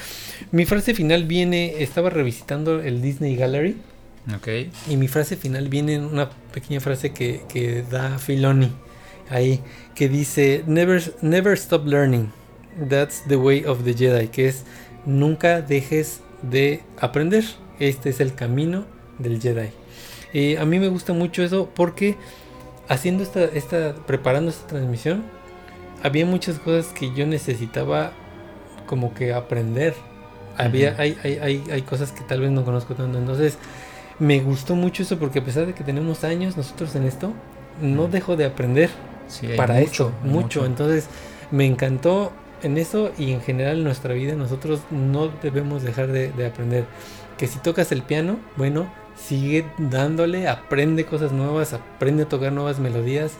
[0.50, 3.76] mi frase final viene, estaba revisitando el Disney Gallery.
[4.38, 4.72] Okay.
[4.88, 8.72] Y mi frase final viene en una pequeña frase que, que da Filoni
[9.30, 9.60] ahí,
[9.94, 12.32] que dice, never, never stop learning.
[12.88, 14.64] That's the way of the Jedi, que es
[15.04, 16.20] nunca dejes
[16.50, 17.44] de aprender.
[17.78, 18.84] Este es el camino
[19.18, 19.70] del Jedi.
[20.32, 22.16] y a mí me gusta mucho eso porque
[22.88, 25.24] haciendo esta, esta, preparando esta transmisión,
[26.02, 28.12] había muchas cosas que yo necesitaba
[28.86, 29.94] como que aprender.
[30.56, 33.18] Había, hay, hay, hay, cosas que tal vez no conozco tanto.
[33.18, 33.58] Entonces,
[34.18, 37.32] me gustó mucho eso porque a pesar de que tenemos años nosotros en esto,
[37.82, 38.88] no dejo de aprender
[39.56, 40.64] para esto, mucho.
[40.64, 41.08] Entonces,
[41.50, 46.46] me encantó en eso y en general en nuestra vida nosotros no debemos dejar de,
[46.46, 46.84] aprender.
[47.38, 52.78] Que si tocas el piano, bueno, sigue dándole, aprende cosas nuevas, aprende a tocar nuevas
[52.78, 53.32] melodías.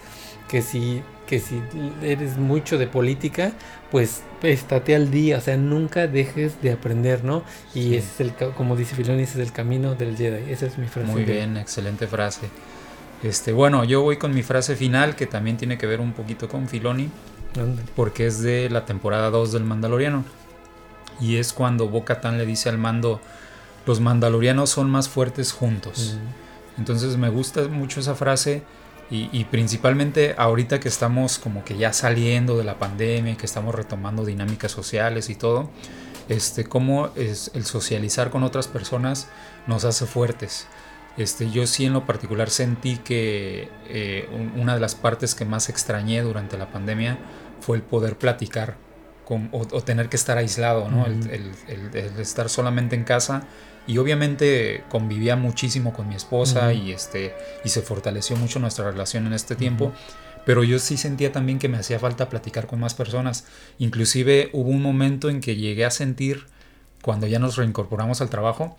[0.48, 1.60] Que si, que si
[2.02, 3.51] eres mucho de política,
[3.90, 7.43] pues estate al día, o sea, nunca dejes de aprender, ¿no?
[7.74, 10.52] Y ese es el, como dice Filoni, ese es el camino del Jedi.
[10.52, 11.10] Esa es mi frase.
[11.10, 12.48] Muy bien, excelente frase.
[13.22, 16.48] Este, bueno, yo voy con mi frase final que también tiene que ver un poquito
[16.48, 17.10] con Filoni,
[17.95, 20.24] porque es de la temporada 2 del Mandaloriano.
[21.20, 23.20] Y es cuando Bo le dice al mando,
[23.87, 26.19] los mandalorianos son más fuertes juntos.
[26.77, 28.62] Entonces me gusta mucho esa frase
[29.09, 34.24] y, principalmente ahorita que estamos como que ya saliendo de la pandemia, que estamos retomando
[34.24, 35.70] dinámicas sociales y todo,
[36.28, 39.28] este, cómo es el socializar con otras personas
[39.69, 40.66] nos hace fuertes.
[41.16, 45.69] Este, yo sí en lo particular sentí que eh, una de las partes que más
[45.69, 47.16] extrañé durante la pandemia
[47.66, 48.76] fue el poder platicar
[49.51, 51.05] o, tener que estar aislado, ¿no?
[51.05, 51.51] el,
[52.16, 53.43] estar solamente en casa.
[53.88, 57.34] Y obviamente convivía muchísimo con mi esposa y este
[57.64, 59.93] y se fortaleció mucho nuestra relación en este tiempo.
[60.44, 63.47] Pero yo sí sentía también que me hacía falta platicar con más personas.
[63.78, 66.47] Inclusive hubo un momento en que llegué a sentir
[67.02, 68.76] cuando ya nos reincorporamos al trabajo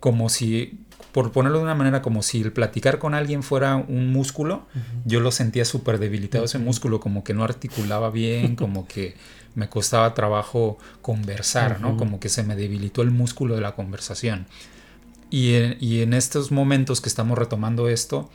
[0.00, 0.80] como si
[1.12, 4.66] por ponerlo de una manera como si el platicar con alguien fuera un músculo
[5.04, 9.16] yo lo sentía súper debilitado ese músculo como que no articulaba bien como que
[9.58, 11.96] me costaba trabajo conversar, ¿no?
[11.96, 14.46] Como que se me debilitó el músculo de la conversación.
[15.30, 18.30] Y en, estos momentos que estamos retomando esto,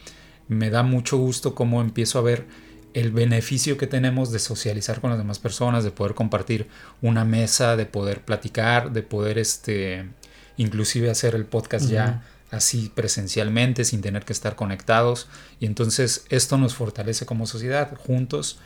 [0.49, 2.45] me da mucho gusto cómo empiezo a ver
[2.93, 6.67] el beneficio que tenemos de socializar con las demás personas, de poder compartir
[7.01, 10.09] una mesa, de poder platicar, de poder este
[10.57, 15.27] inclusive hacer el podcast ya así presencialmente sin tener que estar conectados
[15.59, 18.59] y entonces esto nos fortalece como sociedad juntos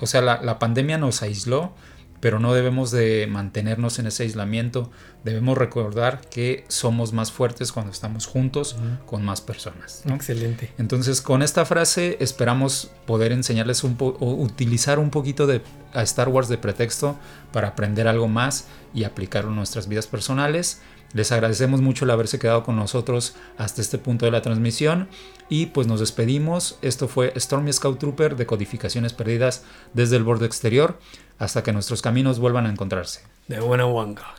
[0.00, 1.72] o sea, la, pandemia nos aisló,
[2.20, 4.90] pero no debemos de mantenernos en ese aislamiento.
[5.24, 8.76] Debemos recordar que somos más fuertes cuando estamos juntos
[9.06, 10.02] con más personas.
[10.06, 10.72] Excelente.
[10.78, 15.60] Entonces, con esta frase esperamos poder enseñarles un poco, utilizar un poquito de
[15.92, 17.18] a Star Wars de pretexto
[17.52, 20.80] para aprender algo más y aplicarlo en nuestras vidas personales.
[21.12, 25.08] Les agradecemos mucho el haberse quedado con nosotros hasta este punto de la transmisión
[25.48, 26.78] y pues nos despedimos.
[26.82, 29.64] Esto fue Stormy Scout Trooper de Codificaciones Perdidas
[29.94, 30.98] desde el borde exterior
[31.38, 33.22] hasta que nuestros caminos vuelvan a encontrarse.
[33.46, 34.34] De buena wanga.